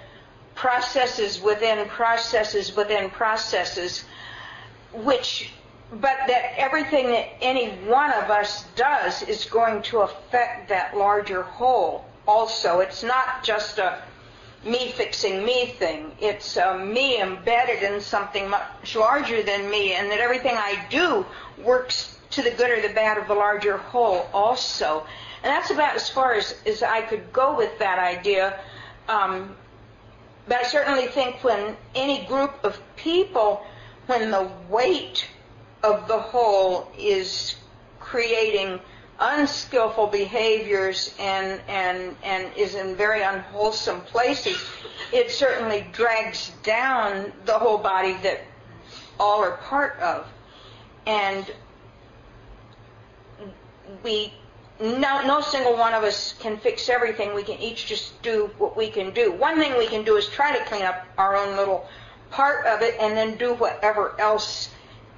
processes 0.53 1.41
within 1.41 1.87
processes 1.87 2.75
within 2.75 3.09
processes, 3.09 4.03
which 4.93 5.51
but 5.91 6.17
that 6.27 6.53
everything 6.57 7.07
that 7.07 7.29
any 7.41 7.69
one 7.87 8.11
of 8.13 8.29
us 8.29 8.65
does 8.75 9.23
is 9.23 9.45
going 9.45 9.81
to 9.83 9.99
affect 10.01 10.69
that 10.69 10.95
larger 10.95 11.41
whole 11.41 12.05
also. 12.27 12.79
It's 12.79 13.03
not 13.03 13.43
just 13.43 13.79
a 13.79 14.01
me 14.63 14.91
fixing 14.91 15.43
me 15.43 15.67
thing. 15.67 16.11
It's 16.19 16.57
me 16.57 17.21
embedded 17.21 17.81
in 17.81 18.01
something 18.01 18.49
much 18.49 18.95
larger 18.95 19.41
than 19.41 19.69
me, 19.69 19.93
and 19.93 20.11
that 20.11 20.19
everything 20.19 20.53
I 20.55 20.85
do 20.89 21.25
works 21.63 22.19
to 22.31 22.41
the 22.41 22.51
good 22.51 22.69
or 22.69 22.81
the 22.87 22.93
bad 22.93 23.17
of 23.17 23.27
the 23.27 23.33
larger 23.33 23.77
whole 23.77 24.29
also. 24.33 25.05
And 25.43 25.49
that's 25.51 25.71
about 25.71 25.95
as 25.95 26.09
far 26.09 26.33
as, 26.33 26.55
as 26.65 26.83
I 26.83 27.01
could 27.01 27.31
go 27.33 27.55
with 27.55 27.79
that 27.79 27.97
idea. 27.97 28.59
Um, 29.07 29.55
but 30.47 30.57
I 30.57 30.63
certainly 30.63 31.07
think 31.07 31.43
when 31.43 31.75
any 31.95 32.25
group 32.25 32.63
of 32.63 32.79
people, 32.95 33.65
when 34.07 34.31
the 34.31 34.51
weight 34.69 35.27
of 35.83 36.07
the 36.07 36.19
whole 36.19 36.91
is 36.97 37.55
creating 37.99 38.79
unskillful 39.19 40.07
behaviors 40.07 41.13
and, 41.19 41.61
and, 41.67 42.15
and 42.23 42.51
is 42.55 42.75
in 42.75 42.95
very 42.95 43.21
unwholesome 43.21 44.01
places, 44.01 44.57
it 45.11 45.29
certainly 45.29 45.87
drags 45.91 46.51
down 46.63 47.31
the 47.45 47.53
whole 47.53 47.77
body 47.77 48.13
that 48.23 48.41
all 49.19 49.43
are 49.43 49.57
part 49.57 49.99
of. 49.99 50.27
And 51.05 51.45
we, 54.03 54.33
no, 54.79 55.25
no 55.25 55.41
single 55.41 55.75
one 55.75 55.93
of 55.93 56.03
us 56.03 56.33
can 56.39 56.57
fix 56.57 56.87
everything. 56.87 57.33
We 57.33 57.43
can 57.43 57.59
each 57.59 57.85
just 57.85 58.21
do 58.21 58.49
what 58.57 58.77
we 58.77 58.89
can 58.89 59.11
do. 59.13 59.31
One 59.31 59.57
thing 59.59 59.77
we 59.77 59.87
can 59.87 60.05
do 60.05 60.15
is 60.15 60.27
try 60.29 60.57
to 60.57 60.63
clean 60.65 60.83
up 60.83 61.05
our 61.17 61.35
own 61.35 61.57
little 61.57 61.87
part 62.31 62.65
of 62.67 62.81
it 62.81 62.95
and 62.99 63.17
then 63.17 63.37
do 63.37 63.53
whatever 63.55 64.19
else 64.19 64.69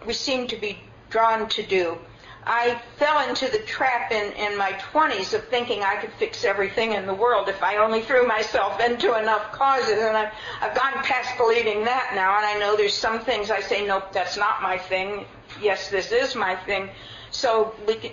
we 0.06 0.14
seem 0.14 0.48
to 0.48 0.56
be 0.56 0.80
drawn 1.10 1.48
to 1.50 1.64
do. 1.64 1.98
I 2.44 2.82
fell 2.98 3.28
into 3.30 3.48
the 3.50 3.60
trap 3.60 4.12
in, 4.12 4.34
in 4.34 4.58
my 4.58 4.72
20s 4.72 5.34
of 5.36 5.48
thinking 5.50 5.84
I 5.84 5.98
could 5.98 6.12
fix 6.14 6.44
everything 6.44 6.94
in 6.94 7.06
the 7.06 7.14
world 7.14 7.50
if 7.50 7.62
I 7.62 7.78
only 7.78 8.02
threw 8.02 8.28
myself 8.28 8.80
into 8.80 9.16
enough 9.20 9.52
causes. 9.52 10.00
And 10.00 10.18
I've, 10.18 10.34
I've 10.60 10.76
gone 10.76 11.04
past 11.04 11.38
believing 11.38 11.86
that 11.86 12.14
now, 12.16 12.38
and 12.38 12.46
I 12.46 12.58
know 12.58 12.76
there's 12.76 12.96
some 12.96 13.20
things 13.20 13.52
I 13.52 13.62
say, 13.62 13.86
nope, 13.86 14.12
that's 14.12 14.38
not 14.38 14.64
my 14.64 14.78
thing. 14.78 15.26
Yes, 15.62 15.90
this 15.90 16.12
is 16.12 16.36
my 16.36 16.56
thing. 16.56 16.90
So 17.30 17.76
we 17.88 17.96
can, 17.96 18.12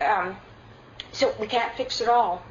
um, 0.00 0.36
so 1.10 1.34
we 1.40 1.48
can't 1.48 1.74
fix 1.76 2.00
it 2.00 2.08
all. 2.08 2.44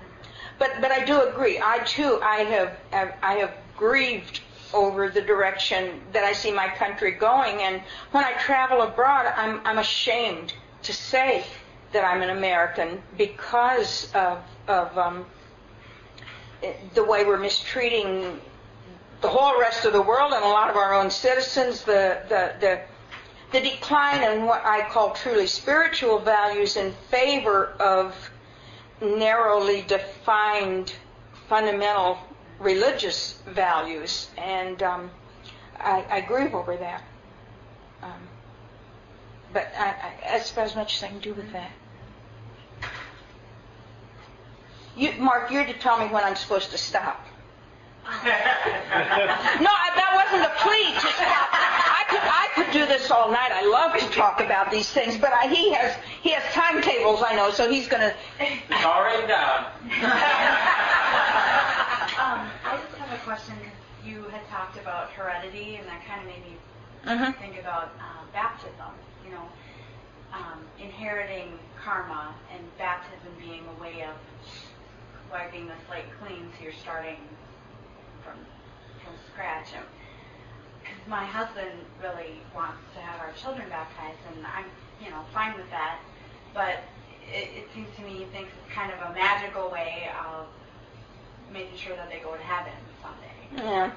But 0.60 0.72
but 0.82 0.92
I 0.92 1.04
do 1.04 1.22
agree. 1.22 1.60
I 1.64 1.80
too 1.80 2.20
I 2.22 2.40
have, 2.42 2.78
have 2.92 3.16
I 3.24 3.34
have 3.36 3.54
grieved 3.76 4.42
over 4.74 5.10
the 5.10 5.22
direction 5.22 6.02
that 6.12 6.24
I 6.24 6.34
see 6.34 6.52
my 6.52 6.68
country 6.68 7.12
going. 7.12 7.62
And 7.62 7.82
when 8.12 8.24
I 8.24 8.34
travel 8.34 8.82
abroad, 8.82 9.32
I'm 9.36 9.62
I'm 9.66 9.78
ashamed 9.78 10.54
to 10.84 10.94
say 10.94 11.46
that 11.92 12.04
I'm 12.04 12.22
an 12.22 12.30
American 12.30 13.02
because 13.18 14.12
of 14.14 14.40
of 14.68 14.98
um, 14.98 15.26
the 16.94 17.04
way 17.04 17.26
we're 17.26 17.38
mistreating 17.38 18.40
the 19.22 19.30
whole 19.30 19.60
rest 19.60 19.86
of 19.86 19.94
the 19.94 20.02
world 20.02 20.34
and 20.34 20.44
a 20.44 20.48
lot 20.48 20.70
of 20.70 20.76
our 20.76 20.94
own 20.94 21.10
citizens. 21.10 21.84
The 21.84 22.22
the 22.30 22.54
the 22.60 22.82
the 23.52 23.62
decline 23.62 24.24
in 24.24 24.46
what 24.46 24.66
I 24.66 24.90
call 24.90 25.12
truly 25.12 25.48
spiritual 25.48 26.20
values 26.20 26.76
in 26.76 26.92
favor 27.12 27.68
of 27.80 28.16
narrowly 29.00 29.84
defined 29.84 30.94
fundamental 31.48 32.18
religious 32.64 33.40
values, 33.48 34.30
and 34.38 34.82
um, 34.82 35.12
I, 35.80 36.06
I, 36.10 36.22
grieve 36.22 36.56
over 36.56 36.76
that. 36.78 37.04
Um, 38.02 38.28
but 39.52 39.68
I, 39.78 39.88
I, 39.88 40.14
that's 40.26 40.52
about 40.52 40.66
as 40.66 40.76
much 40.76 40.96
as 40.96 41.04
I 41.04 41.08
can 41.10 41.20
do 41.20 41.34
with 41.34 41.52
that. 41.54 41.72
You, 44.96 45.12
Mark, 45.20 45.52
you're 45.52 45.66
to 45.66 45.74
tell 45.74 46.00
me 46.00 46.08
when 46.12 46.24
I'm 46.24 46.36
supposed 46.36 46.72
to 46.72 46.78
stop. 46.78 47.26
no, 48.06 48.12
that 48.26 50.12
wasn't 50.14 50.44
a 50.44 50.52
plea 50.60 50.94
to 50.94 51.08
stop. 51.16 51.50
I 51.54 52.04
could, 52.10 52.20
I 52.22 52.48
could 52.54 52.72
do 52.74 52.86
this 52.86 53.10
all 53.10 53.32
night. 53.32 53.52
I 53.52 53.66
love 53.66 53.98
to 53.98 54.10
talk 54.10 54.42
about 54.42 54.70
these 54.72 54.90
things, 54.90 55.18
but 55.18 55.32
I, 55.32 55.48
he 55.48 55.72
has 55.74 55.96
he 56.22 56.32
has 56.32 56.44
timetables, 56.54 57.24
I 57.26 57.34
know, 57.36 57.50
so 57.52 57.72
he's 57.72 57.88
going 57.88 58.02
to. 58.02 58.14
It's 58.40 58.86
already 58.86 59.32
um, 59.32 59.66
I 63.24 63.36
just 63.36 63.48
have 63.48 63.58
a 63.58 63.62
question. 63.62 63.72
You 64.06 64.24
had 64.30 64.46
talked 64.50 64.78
about 64.78 65.12
heredity, 65.12 65.76
and 65.76 65.88
that 65.88 66.06
kind 66.06 66.20
of 66.22 66.28
made 66.28 66.44
me 66.44 66.58
mm-hmm. 67.06 67.42
think 67.42 67.60
about 67.60 67.94
uh, 68.00 68.26
baptism. 68.34 68.92
You 69.26 69.32
know, 69.32 69.48
um, 70.34 70.60
inheriting 70.80 71.58
karma 71.82 72.36
and 72.54 72.62
baptism 72.78 73.32
being 73.40 73.64
a 73.78 73.82
way 73.82 74.04
of 74.04 74.16
wiping 75.32 75.68
the 75.68 75.76
slate 75.88 76.06
clean, 76.20 76.50
so 76.58 76.64
you're 76.64 76.74
starting 76.74 77.18
from 78.24 78.36
from 79.04 79.14
scratch. 79.32 79.70
Because 80.82 81.00
my 81.08 81.24
husband 81.24 81.72
really 82.02 82.42
wants 82.54 82.84
to 82.96 83.00
have 83.00 83.22
our 83.22 83.32
children 83.34 83.70
baptized, 83.70 84.20
and 84.36 84.46
I'm 84.46 84.66
you 85.04 85.12
know 85.12 85.24
fine 85.34 85.56
with 85.56 85.70
that. 85.70 86.00
But 86.54 86.84
it, 87.32 87.50
it 87.56 87.68
seems 87.74 87.88
to 87.96 88.02
me 88.04 88.20
he 88.20 88.26
thinks 88.36 88.52
it's 88.52 88.76
kind 88.76 88.92
of 88.92 89.00
a 89.00 89.14
magical 89.14 89.72
way 89.72 90.10
of 90.28 90.48
making 91.54 91.78
sure 91.78 91.96
that 91.96 92.10
they 92.10 92.20
go 92.20 92.36
to 92.36 92.44
heaven. 92.44 92.74
Yeah. 93.58 93.92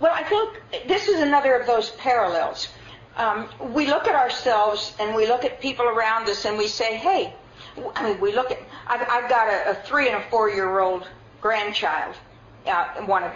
Well, 0.00 0.12
I 0.14 0.22
think 0.24 0.88
this 0.88 1.08
is 1.08 1.20
another 1.20 1.54
of 1.54 1.66
those 1.66 1.90
parallels. 1.90 2.68
Um, 3.16 3.48
we 3.74 3.86
look 3.86 4.08
at 4.08 4.14
ourselves 4.14 4.94
and 4.98 5.14
we 5.14 5.26
look 5.26 5.44
at 5.44 5.60
people 5.60 5.84
around 5.86 6.28
us 6.28 6.46
and 6.46 6.56
we 6.56 6.68
say, 6.68 6.96
hey, 6.96 7.34
I 7.94 8.08
mean, 8.08 8.20
we 8.20 8.34
look 8.34 8.50
at, 8.50 8.58
I've, 8.86 9.02
I've 9.08 9.28
got 9.28 9.48
a, 9.48 9.70
a 9.70 9.74
three 9.84 10.08
and 10.08 10.16
a 10.16 10.22
four 10.30 10.48
year 10.48 10.80
old 10.80 11.06
grandchild, 11.40 12.14
uh, 12.66 12.86
one 13.02 13.24
of, 13.24 13.32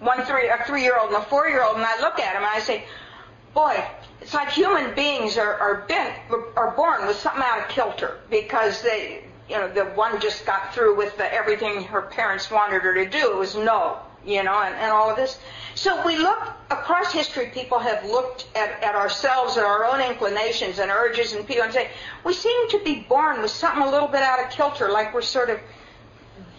one 0.00 0.24
three, 0.24 0.48
a 0.48 0.62
three 0.66 0.82
year 0.82 0.98
old 0.98 1.10
and 1.12 1.22
a 1.22 1.26
four 1.26 1.48
year 1.48 1.62
old, 1.62 1.76
and 1.76 1.84
I 1.84 2.00
look 2.00 2.18
at 2.18 2.34
them 2.34 2.42
and 2.42 2.46
I 2.46 2.58
say, 2.58 2.84
boy, 3.54 3.84
it's 4.20 4.34
like 4.34 4.50
human 4.50 4.94
beings 4.94 5.38
are, 5.38 5.54
are, 5.54 5.84
been, 5.86 6.12
are 6.56 6.72
born 6.72 7.06
with 7.06 7.16
something 7.16 7.42
out 7.44 7.60
of 7.60 7.68
kilter 7.68 8.18
because 8.30 8.82
they, 8.82 9.24
you 9.48 9.56
know, 9.56 9.68
the 9.72 9.84
one 9.84 10.20
just 10.20 10.46
got 10.46 10.74
through 10.74 10.96
with 10.96 11.16
the, 11.16 11.32
everything 11.32 11.84
her 11.84 12.02
parents 12.02 12.50
wanted 12.50 12.82
her 12.82 12.94
to 12.94 13.08
do. 13.08 13.32
It 13.32 13.36
was 13.36 13.54
no, 13.54 13.98
you 14.24 14.42
know, 14.42 14.62
and, 14.62 14.74
and 14.74 14.90
all 14.90 15.10
of 15.10 15.16
this. 15.16 15.38
So 15.74 16.04
we 16.06 16.16
look 16.16 16.40
across 16.70 17.12
history. 17.12 17.50
People 17.52 17.78
have 17.78 18.04
looked 18.04 18.46
at, 18.56 18.82
at 18.82 18.94
ourselves 18.94 19.56
and 19.56 19.66
our 19.66 19.84
own 19.84 20.00
inclinations 20.00 20.78
and 20.78 20.90
urges, 20.90 21.32
and 21.32 21.46
people 21.46 21.64
and 21.64 21.72
say 21.72 21.90
we 22.24 22.32
seem 22.32 22.70
to 22.70 22.82
be 22.84 23.06
born 23.08 23.42
with 23.42 23.50
something 23.50 23.82
a 23.82 23.90
little 23.90 24.08
bit 24.08 24.22
out 24.22 24.42
of 24.42 24.50
kilter, 24.50 24.90
like 24.90 25.12
we're 25.12 25.22
sort 25.22 25.50
of 25.50 25.58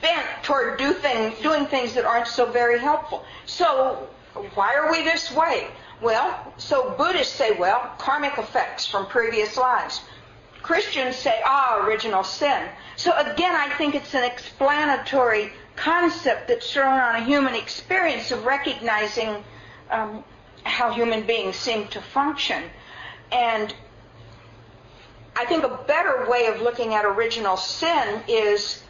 bent 0.02 0.28
toward 0.44 0.78
do 0.78 0.94
thing, 0.94 1.34
doing 1.42 1.66
things 1.66 1.94
that 1.94 2.06
aren't 2.06 2.28
so 2.28 2.52
very 2.52 2.78
helpful. 2.78 3.24
So 3.46 4.08
why 4.54 4.76
are 4.76 4.92
we 4.92 5.04
this 5.04 5.32
way? 5.32 5.68
Well, 6.02 6.54
so 6.58 6.94
Buddhists 6.98 7.34
say, 7.34 7.52
well, 7.52 7.94
karmic 7.98 8.38
effects 8.38 8.86
from 8.86 9.08
previous 9.08 9.58
lives. 9.58 10.02
Christians 10.66 11.16
say, 11.16 11.41
ah, 11.45 11.86
original 11.86 12.24
sin. 12.24 12.68
So 12.95 13.16
again, 13.18 13.55
I 13.55 13.70
think 13.78 13.93
it's 13.93 14.16
an 14.16 14.24
explanatory 14.24 15.51
concept 15.76 16.47
that's 16.47 16.74
thrown 16.74 16.99
on 16.99 17.18
a 17.18 17.24
human 17.24 17.53
experience 17.53 18.32
of 18.32 18.45
recognizing 18.45 19.43
um, 19.91 20.24
how 20.63 20.91
human 20.91 21.22
beings 21.28 21.55
seem 21.55 21.88
to 21.89 22.01
function. 22.01 22.63
And 23.32 23.76
I 25.36 25.45
think 25.45 25.63
a 25.63 25.84
better 25.86 26.28
way 26.28 26.47
of 26.47 26.61
looking 26.61 26.95
at 26.95 27.05
original 27.05 27.57
sin 27.57 28.24
is 28.28 28.82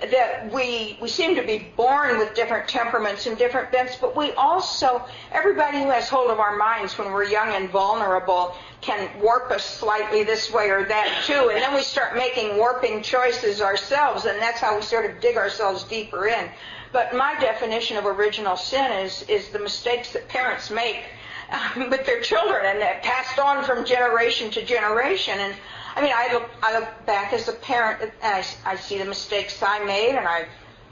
that 0.00 0.52
we 0.52 0.96
we 1.02 1.08
seem 1.08 1.34
to 1.34 1.42
be 1.42 1.58
born 1.76 2.18
with 2.18 2.34
different 2.34 2.68
temperaments 2.68 3.26
and 3.26 3.36
different 3.36 3.72
bents, 3.72 3.96
but 3.96 4.16
we 4.16 4.32
also 4.32 5.04
everybody 5.32 5.78
who 5.78 5.90
has 5.90 6.08
hold 6.08 6.30
of 6.30 6.38
our 6.38 6.56
minds 6.56 6.96
when 6.96 7.10
we're 7.10 7.24
young 7.24 7.48
and 7.48 7.68
vulnerable 7.70 8.54
can 8.80 9.10
warp 9.20 9.50
us 9.50 9.64
slightly 9.64 10.22
this 10.22 10.52
way 10.52 10.70
or 10.70 10.84
that 10.84 11.24
too, 11.26 11.50
and 11.52 11.60
then 11.60 11.74
we 11.74 11.82
start 11.82 12.16
making 12.16 12.56
warping 12.56 13.02
choices 13.02 13.60
ourselves, 13.60 14.24
and 14.24 14.40
that's 14.40 14.60
how 14.60 14.76
we 14.76 14.82
sort 14.82 15.10
of 15.10 15.20
dig 15.20 15.36
ourselves 15.36 15.82
deeper 15.84 16.28
in. 16.28 16.48
But 16.92 17.14
my 17.14 17.38
definition 17.40 17.96
of 17.96 18.06
original 18.06 18.56
sin 18.56 18.92
is 18.92 19.22
is 19.22 19.48
the 19.48 19.58
mistakes 19.58 20.12
that 20.12 20.28
parents 20.28 20.70
make 20.70 21.04
um, 21.50 21.90
with 21.90 22.06
their 22.06 22.20
children 22.20 22.64
and 22.66 22.80
that 22.80 23.02
passed 23.02 23.40
on 23.40 23.64
from 23.64 23.84
generation 23.84 24.50
to 24.52 24.64
generation 24.64 25.40
and 25.40 25.54
I 25.98 26.00
mean, 26.00 26.12
I 26.14 26.32
look, 26.32 26.48
I 26.62 26.78
look 26.78 27.06
back 27.06 27.32
as 27.32 27.48
a 27.48 27.52
parent 27.52 28.00
and 28.02 28.12
I, 28.22 28.44
I 28.64 28.76
see 28.76 28.98
the 28.98 29.04
mistakes 29.04 29.60
I 29.60 29.84
made 29.84 30.14
and 30.16 30.28
I 30.28 30.46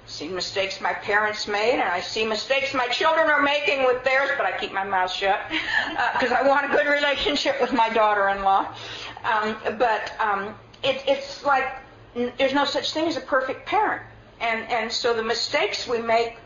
see 0.07 0.26
mistakes 0.26 0.80
my 0.80 0.94
parents 0.94 1.46
made 1.46 1.74
and 1.74 1.82
I 1.82 2.00
see 2.00 2.26
mistakes 2.26 2.74
my 2.74 2.88
children 2.88 3.28
are 3.28 3.40
making 3.40 3.84
with 3.84 4.02
theirs, 4.02 4.30
but 4.36 4.46
I 4.46 4.59
keep 4.59 4.72
my 4.72 4.82
mouth 4.82 5.12
shut 5.12 5.38
because 6.14 6.32
uh, 6.32 6.40
I 6.40 6.48
want 6.48 6.66
a 6.66 6.76
good 6.76 6.88
relationship 6.88 7.61
with 7.61 7.72
my 7.72 7.88
daughter-in-law. 7.90 8.74
Um, 9.24 9.57
but 9.78 10.12
um, 10.18 10.57
it, 10.82 11.04
it's 11.07 11.44
like 11.44 11.66
there's 12.36 12.54
no 12.54 12.64
such 12.64 12.92
thing 12.92 13.07
as 13.07 13.16
a 13.16 13.20
perfect 13.20 13.64
parent. 13.64 14.02
And, 14.40 14.68
and 14.72 14.90
so 14.90 15.14
the 15.14 15.22
mistakes 15.22 15.86
we 15.86 16.00
make 16.00 16.38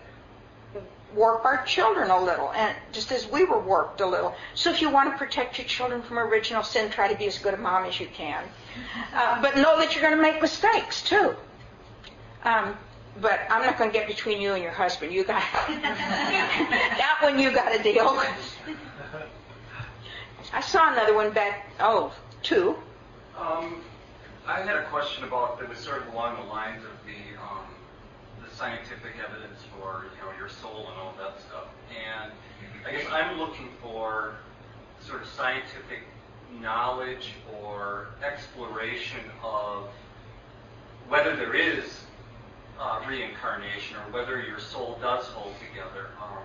warp 1.14 1.44
our 1.44 1.64
children 1.64 2.10
a 2.10 2.20
little, 2.22 2.52
and 2.52 2.74
just 2.92 3.12
as 3.12 3.26
we 3.28 3.44
were 3.44 3.60
warped 3.60 4.00
a 4.00 4.06
little. 4.06 4.34
So 4.54 4.70
if 4.70 4.80
you 4.80 4.90
want 4.90 5.10
to 5.12 5.18
protect 5.18 5.58
your 5.58 5.66
children 5.66 6.02
from 6.02 6.18
original 6.18 6.62
sin, 6.62 6.90
try 6.90 7.12
to 7.12 7.18
be 7.18 7.26
as 7.26 7.38
good 7.38 7.54
a 7.54 7.56
mom 7.56 7.84
as 7.84 7.98
you 8.00 8.06
can. 8.06 8.44
Uh, 9.14 9.40
but 9.42 9.56
know 9.56 9.78
that 9.78 9.94
you're 9.94 10.02
going 10.02 10.16
to 10.16 10.22
make 10.22 10.40
mistakes 10.40 11.02
too. 11.02 11.34
Um, 12.44 12.76
but 13.20 13.40
I'm 13.50 13.62
not 13.64 13.76
going 13.76 13.90
to 13.90 13.98
get 13.98 14.06
between 14.06 14.40
you 14.40 14.54
and 14.54 14.62
your 14.62 14.72
husband. 14.72 15.12
You 15.12 15.24
got 15.24 15.42
that 15.68 17.18
one. 17.20 17.38
You 17.38 17.50
got 17.52 17.72
to 17.76 17.82
deal 17.82 18.14
with. 18.14 18.76
I 20.52 20.60
saw 20.60 20.92
another 20.92 21.14
one 21.14 21.32
back. 21.32 21.70
Oh, 21.80 22.12
two. 22.42 22.76
Um, 23.38 23.82
I 24.46 24.60
had 24.60 24.76
a 24.76 24.84
question 24.84 25.24
about 25.24 25.60
that 25.60 25.68
was 25.68 25.78
sort 25.78 26.02
of 26.02 26.12
along 26.12 26.36
the 26.36 26.48
lines 26.48 26.82
of 26.84 26.89
the 26.89 26.89
the 26.89 26.89
scientific 28.60 29.14
evidence 29.26 29.58
for 29.72 30.04
you 30.12 30.20
know 30.20 30.36
your 30.38 30.50
soul 30.50 30.88
and 30.90 31.00
all 31.00 31.14
that 31.16 31.40
stuff. 31.40 31.68
And 31.88 32.30
I 32.86 32.92
guess 32.92 33.06
I'm 33.10 33.38
looking 33.38 33.70
for 33.82 34.34
sort 35.00 35.22
of 35.22 35.28
scientific 35.28 36.04
knowledge 36.60 37.32
or 37.56 38.08
exploration 38.22 39.24
of 39.42 39.88
whether 41.08 41.34
there 41.36 41.54
is 41.54 42.04
uh, 42.78 43.00
reincarnation 43.08 43.96
or 43.96 44.12
whether 44.12 44.42
your 44.42 44.60
soul 44.60 44.98
does 45.00 45.24
hold 45.28 45.54
together. 45.70 46.10
Um, 46.20 46.44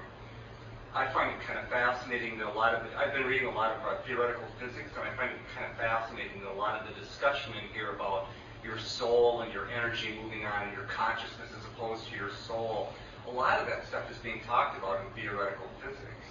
I 0.96 1.12
find 1.12 1.32
it 1.32 1.42
kind 1.46 1.60
of 1.60 1.68
fascinating 1.68 2.40
that 2.40 2.48
a 2.48 2.56
lot 2.56 2.74
of 2.74 2.86
it, 2.86 2.92
I've 2.98 3.12
been 3.12 3.26
reading 3.26 3.48
a 3.48 3.54
lot 3.54 3.74
of 3.76 3.82
uh, 3.84 4.02
theoretical 4.08 4.48
physics, 4.58 4.88
and 4.96 5.04
I 5.04 5.14
find 5.18 5.32
it 5.32 5.38
kind 5.54 5.70
of 5.70 5.76
fascinating 5.76 6.40
that 6.40 6.52
a 6.52 6.56
lot 6.56 6.80
of 6.80 6.88
the 6.88 6.98
discussion 6.98 7.52
in 7.62 7.68
here 7.74 7.92
about 7.92 8.28
your 8.66 8.80
soul 8.80 9.42
and 9.42 9.54
your 9.54 9.70
energy 9.70 10.18
moving 10.22 10.46
on 10.46 10.68
and 10.68 10.74
your 10.74 10.90
consciousness 10.90 11.54
as 11.54 11.64
opposed 11.70 12.10
to 12.10 12.18
your 12.18 12.34
soul, 12.34 12.90
a 13.30 13.32
lot 13.32 13.62
of 13.62 13.68
that 13.68 13.86
stuff 13.88 14.10
is 14.10 14.18
being 14.18 14.42
talked 14.42 14.78
about 14.78 15.00
in 15.06 15.08
theoretical 15.14 15.70
physics. 15.80 16.26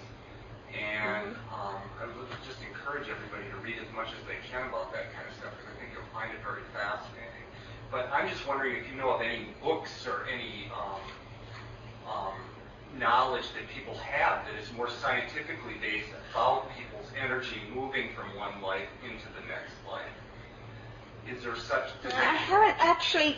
And 0.75 1.31
mm-hmm. 1.31 1.55
um, 1.55 1.79
I 2.03 2.05
would 2.05 2.27
just 2.43 2.59
encourage 2.67 3.07
everybody 3.07 3.47
to 3.47 3.57
read 3.63 3.79
as 3.79 3.87
much 3.95 4.11
as 4.11 4.19
they 4.27 4.35
can 4.51 4.67
about 4.67 4.91
that 4.91 5.15
kind 5.15 5.23
of 5.23 5.33
stuff 5.39 5.55
because 5.55 5.71
I 5.71 5.75
think 5.79 5.95
you'll 5.95 6.11
find 6.11 6.35
it 6.35 6.43
very 6.43 6.67
fascinating. 6.75 7.47
But 7.87 8.11
I'm 8.11 8.27
just 8.27 8.43
wondering 8.43 8.75
if 8.75 8.83
you 8.91 8.99
know 8.99 9.15
of 9.15 9.23
any 9.23 9.55
books 9.63 10.03
or 10.03 10.27
any 10.27 10.67
um, 10.75 10.99
um, 12.03 12.35
knowledge 12.99 13.47
that 13.55 13.63
people 13.71 13.95
have 13.95 14.43
that 14.43 14.59
is 14.59 14.67
more 14.75 14.89
scientifically 14.89 15.79
based 15.79 16.11
about 16.31 16.67
people's 16.75 17.07
energy 17.15 17.63
moving 17.71 18.11
from 18.11 18.35
one 18.35 18.59
life 18.59 18.91
into 19.07 19.27
the 19.39 19.43
next 19.47 19.79
life. 19.87 20.11
Is 21.29 21.43
there 21.43 21.55
such? 21.55 21.89
I 22.05 22.09
haven't 22.35 22.75
actually. 22.79 23.37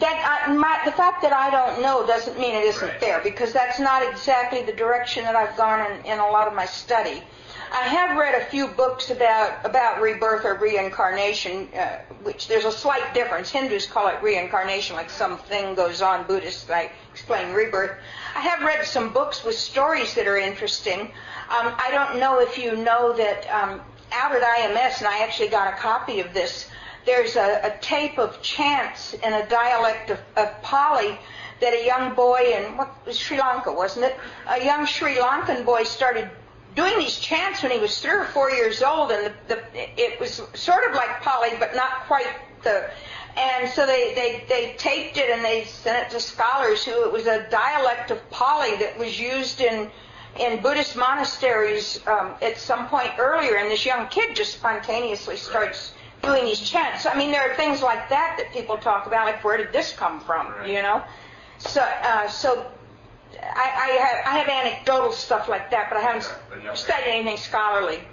That 0.00 0.46
I, 0.48 0.52
my, 0.52 0.80
the 0.84 0.90
fact 0.92 1.22
that 1.22 1.32
I 1.32 1.50
don't 1.50 1.80
know 1.82 2.04
doesn't 2.04 2.36
mean 2.38 2.54
it 2.56 2.64
isn't 2.64 2.88
Right. 2.88 3.00
there 3.00 3.20
because 3.22 3.52
that's 3.52 3.78
not 3.78 4.02
exactly 4.02 4.62
the 4.62 4.72
direction 4.72 5.22
that 5.24 5.36
I've 5.36 5.56
gone 5.56 5.88
in, 5.92 6.04
in 6.04 6.18
a 6.18 6.26
lot 6.26 6.48
of 6.48 6.54
my 6.54 6.66
study. 6.66 7.22
I 7.72 7.84
have 7.84 8.18
read 8.18 8.34
a 8.34 8.44
few 8.46 8.66
books 8.66 9.10
about 9.10 9.64
about 9.64 10.00
rebirth 10.00 10.44
or 10.44 10.54
reincarnation, 10.54 11.68
uh, 11.78 11.98
which 12.24 12.48
there's 12.48 12.64
a 12.64 12.72
slight 12.72 13.14
difference. 13.14 13.48
Hindus 13.50 13.86
call 13.86 14.08
it 14.08 14.20
reincarnation, 14.20 14.96
like 14.96 15.08
something 15.08 15.76
goes 15.76 16.02
on. 16.02 16.26
Buddhists 16.26 16.68
like 16.68 16.90
explain 17.12 17.54
rebirth. 17.54 17.92
I 18.34 18.40
have 18.40 18.62
read 18.62 18.84
some 18.84 19.12
books 19.12 19.44
with 19.44 19.54
stories 19.56 20.12
that 20.16 20.26
are 20.26 20.36
interesting. 20.38 21.00
Um, 21.02 21.72
I 21.78 21.88
don't 21.92 22.18
know 22.18 22.40
if 22.40 22.58
you 22.58 22.76
know 22.76 23.12
that 23.16 23.46
um, 23.48 23.80
out 24.12 24.32
at 24.32 24.42
IMS, 24.42 24.98
and 24.98 25.06
I 25.06 25.20
actually 25.22 25.48
got 25.48 25.72
a 25.72 25.76
copy 25.76 26.20
of 26.20 26.32
this. 26.32 26.68
There's 27.06 27.36
a, 27.36 27.60
a 27.64 27.78
tape 27.80 28.18
of 28.18 28.40
chants 28.42 29.14
in 29.14 29.32
a 29.32 29.48
dialect 29.48 30.10
of, 30.10 30.18
of 30.36 30.62
Pali 30.62 31.18
that 31.60 31.74
a 31.74 31.84
young 31.84 32.14
boy 32.14 32.54
in 32.56 32.76
what 32.76 32.90
Sri 33.10 33.38
Lanka, 33.38 33.72
wasn't 33.72 34.06
it? 34.06 34.16
A 34.48 34.64
young 34.64 34.86
Sri 34.86 35.16
Lankan 35.16 35.64
boy 35.64 35.84
started 35.84 36.30
doing 36.74 36.98
these 36.98 37.18
chants 37.18 37.62
when 37.62 37.72
he 37.72 37.78
was 37.78 37.98
three 37.98 38.12
or 38.12 38.24
four 38.26 38.50
years 38.50 38.82
old, 38.82 39.10
and 39.10 39.32
the, 39.48 39.54
the 39.54 40.00
it 40.00 40.20
was 40.20 40.42
sort 40.54 40.88
of 40.88 40.94
like 40.94 41.20
Pali, 41.22 41.50
but 41.58 41.74
not 41.74 42.06
quite 42.06 42.26
the. 42.62 42.90
And 43.36 43.70
so 43.70 43.86
they, 43.86 44.12
they, 44.14 44.44
they 44.48 44.74
taped 44.76 45.16
it 45.16 45.30
and 45.30 45.44
they 45.44 45.64
sent 45.64 46.06
it 46.06 46.10
to 46.10 46.20
scholars 46.20 46.84
who 46.84 47.04
it 47.04 47.12
was 47.12 47.26
a 47.26 47.48
dialect 47.48 48.10
of 48.10 48.28
Pali 48.30 48.76
that 48.78 48.98
was 48.98 49.20
used 49.20 49.60
in 49.60 49.88
in 50.38 50.60
Buddhist 50.62 50.96
monasteries 50.96 52.00
um, 52.06 52.34
at 52.40 52.56
some 52.58 52.88
point 52.88 53.10
earlier, 53.18 53.56
and 53.56 53.70
this 53.70 53.84
young 53.84 54.06
kid 54.08 54.34
just 54.36 54.54
spontaneously 54.54 55.36
starts 55.36 55.92
doing 56.22 56.44
these 56.44 56.60
chants. 56.60 57.06
I 57.06 57.14
mean, 57.16 57.30
there 57.30 57.50
are 57.50 57.54
things 57.56 57.82
like 57.82 58.08
that 58.10 58.36
that 58.38 58.52
people 58.52 58.76
talk 58.78 59.06
about, 59.06 59.26
like 59.26 59.42
where 59.42 59.56
did 59.56 59.72
this 59.72 59.92
come 59.92 60.20
from? 60.20 60.52
You 60.66 60.82
know, 60.82 61.02
so 61.58 61.80
uh, 61.80 62.28
so 62.28 62.70
I, 63.42 63.70
I 63.74 63.88
have 64.04 64.26
I 64.26 64.38
have 64.38 64.48
anecdotal 64.48 65.12
stuff 65.12 65.48
like 65.48 65.70
that, 65.70 65.88
but 65.90 65.98
I 65.98 66.02
haven't 66.02 66.32
but 66.64 66.76
studied 66.78 67.08
anything 67.08 67.36
scholarly 67.36 67.96
Okay. 67.96 68.04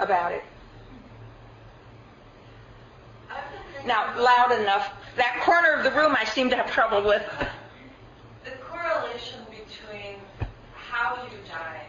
about 0.00 0.32
it. 0.32 0.42
Now, 3.84 4.16
loud 4.18 4.52
enough. 4.60 4.90
That 5.16 5.40
corner 5.42 5.72
of 5.74 5.84
the 5.84 5.90
room 5.90 6.14
I 6.18 6.24
seem 6.24 6.50
to 6.50 6.56
have 6.56 6.70
trouble 6.70 7.02
with. 7.02 7.22
The 8.44 8.50
correlation 8.68 9.38
between 9.50 10.16
how 11.02 11.16
you 11.24 11.38
die 11.50 11.82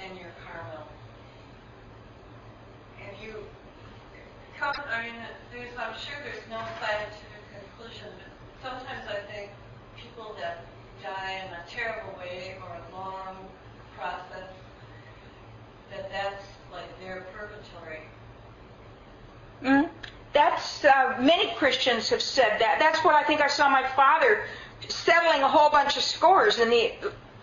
and 0.00 0.16
your 0.16 0.30
karma. 0.46 0.84
If 3.00 3.26
you 3.26 3.34
come, 4.58 4.74
I 4.88 5.06
mean, 5.06 5.14
there's, 5.52 5.74
I'm 5.76 5.94
sure 5.98 6.14
there's 6.22 6.46
no 6.48 6.62
scientific 6.78 7.42
conclusion, 7.50 8.06
but 8.62 8.70
sometimes 8.70 9.08
I 9.08 9.26
think 9.32 9.50
people 9.96 10.36
that 10.38 10.66
die 11.02 11.42
in 11.46 11.52
a 11.52 11.62
terrible 11.68 12.16
way 12.16 12.56
or 12.62 12.70
a 12.76 12.96
long 12.96 13.48
process, 13.96 14.50
that 15.90 16.08
that's 16.12 16.44
like 16.70 17.00
their 17.00 17.26
purgatory. 17.34 18.02
Mm. 19.64 19.90
That's 20.32 20.84
uh, 20.84 21.16
many 21.18 21.52
Christians 21.56 22.08
have 22.10 22.22
said 22.22 22.60
that. 22.60 22.76
That's 22.78 23.02
what 23.02 23.16
I 23.16 23.24
think 23.24 23.40
I 23.40 23.48
saw 23.48 23.68
my 23.68 23.84
father 23.96 24.44
settling 24.86 25.42
a 25.42 25.48
whole 25.48 25.70
bunch 25.70 25.96
of 25.96 26.04
scores 26.04 26.60
in 26.60 26.70
the 26.70 26.92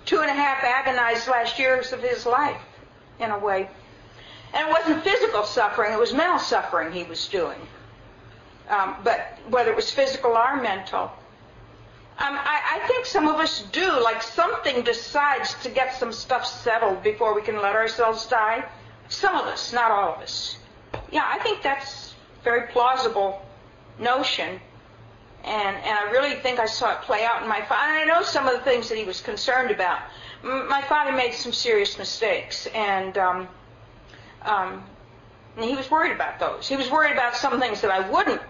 two 0.06 0.22
and 0.22 0.30
a 0.30 0.34
half 0.34 0.64
agonized 0.64 1.28
last 1.28 1.60
years 1.60 1.92
of 1.92 2.02
his 2.02 2.26
life, 2.26 2.62
in 3.20 3.32
a 3.32 3.40
way. 3.40 3.70
And 4.54 4.68
it 4.68 4.72
wasn't 4.72 5.04
physical 5.04 5.44
suffering; 5.44 5.94
it 5.94 6.00
was 6.00 6.14
mental 6.14 6.40
suffering 6.40 6.92
he 6.92 7.04
was 7.04 7.28
doing. 7.28 7.60
Um, 8.70 8.96
but 9.04 9.38
whether 9.50 9.72
it 9.72 9.76
was 9.76 9.92
physical 9.92 10.32
or 10.32 10.62
mental, 10.62 11.12
um, 12.18 12.34
I, 12.38 12.80
I 12.82 12.88
think 12.88 13.06
some 13.06 13.28
of 13.28 13.36
us 13.36 13.64
do. 13.72 13.92
Like 14.02 14.22
something 14.22 14.84
decides 14.84 15.54
to 15.64 15.70
get 15.70 15.96
some 15.96 16.14
stuff 16.14 16.46
settled 16.46 17.04
before 17.04 17.36
we 17.36 17.42
can 17.42 17.62
let 17.62 17.76
ourselves 17.76 18.26
die. 18.28 18.64
Some 19.10 19.36
of 19.36 19.46
us, 19.46 19.74
not 19.74 19.92
all 19.92 20.14
of 20.16 20.22
us. 20.22 20.58
Yeah, 21.12 21.26
I 21.26 21.40
think 21.40 21.62
that's 21.62 22.14
a 22.40 22.44
very 22.44 22.68
plausible 22.70 23.46
notion. 24.00 24.62
And, 25.46 25.78
and 25.78 25.98
I 25.98 26.10
really 26.12 26.36
think 26.36 26.60
I 26.60 26.66
saw 26.66 26.94
it 26.94 27.02
play 27.02 27.24
out 27.24 27.44
in 27.44 27.48
my 27.48 27.62
father. 27.62 27.94
I 27.94 28.04
know 28.04 28.24
some 28.24 28.48
of 28.48 28.54
the 28.54 28.62
things 28.62 28.90
that 28.90 28.98
he 28.98 29.04
was 29.04 29.22
concerned 29.22 29.70
about. 29.70 30.00
M- 30.44 30.68
my 30.68 30.82
father 30.82 31.12
made 31.12 31.34
some 31.34 31.54
serious 31.54 32.00
mistakes, 32.00 32.66
and, 32.68 33.16
um, 33.18 33.48
um, 34.42 34.84
and 35.56 35.66
he 35.66 35.76
was 35.76 35.90
worried 35.92 36.14
about 36.14 36.40
those. 36.40 36.68
He 36.68 36.76
was 36.76 36.90
worried 36.90 37.14
about 37.14 37.36
some 37.36 37.60
things 37.60 37.82
that 37.82 37.92
I 37.92 38.10
wouldn't 38.10 38.42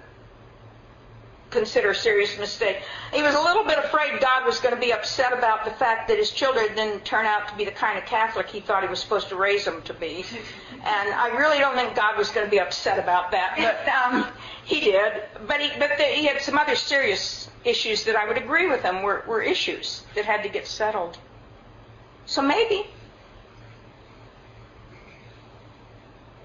consider 1.52 1.92
a 1.92 1.96
serious 1.96 2.38
mistake. 2.38 2.78
He 3.14 3.22
was 3.22 3.36
a 3.36 3.42
little 3.42 3.64
bit 3.64 3.78
afraid 3.78 4.20
God 4.22 4.46
was 4.46 4.60
going 4.60 4.76
to 4.76 4.80
be 4.80 4.92
upset 4.92 5.34
about 5.34 5.66
the 5.66 5.72
fact 5.72 6.08
that 6.08 6.18
his 6.18 6.32
children 6.32 6.68
didn't 6.76 7.06
turn 7.06 7.26
out 7.26 7.48
to 7.48 7.56
be 7.56 7.66
the 7.66 7.72
kind 7.72 7.98
of 7.98 8.06
Catholic 8.06 8.48
he 8.48 8.60
thought 8.60 8.84
he 8.84 8.90
was 8.90 9.00
supposed 9.00 9.30
to 9.30 9.36
raise 9.36 9.66
them 9.66 9.82
to 9.84 9.94
be. 9.94 10.26
And 10.88 11.16
I 11.16 11.30
really 11.30 11.58
don't 11.58 11.74
think 11.74 11.96
God 11.96 12.16
was 12.16 12.30
going 12.30 12.46
to 12.46 12.52
be 12.52 12.60
upset 12.60 13.00
about 13.00 13.32
that, 13.32 13.56
but 13.58 14.14
um, 14.14 14.28
he 14.66 14.80
did. 14.80 15.14
But 15.48 15.62
he, 15.62 15.70
but 15.80 15.98
the, 15.98 16.04
he 16.04 16.26
had 16.26 16.42
some 16.42 16.58
other 16.58 16.76
serious 16.76 17.50
issues 17.64 18.04
that 18.06 18.16
I 18.16 18.28
would 18.28 18.38
agree 18.38 18.68
with 18.68 18.82
him 18.82 19.04
were, 19.04 19.24
were 19.28 19.42
issues 19.42 20.04
that 20.16 20.26
had 20.26 20.44
to 20.44 20.50
get 20.50 20.68
settled. 20.68 21.18
So 22.26 22.42
maybe. 22.42 22.90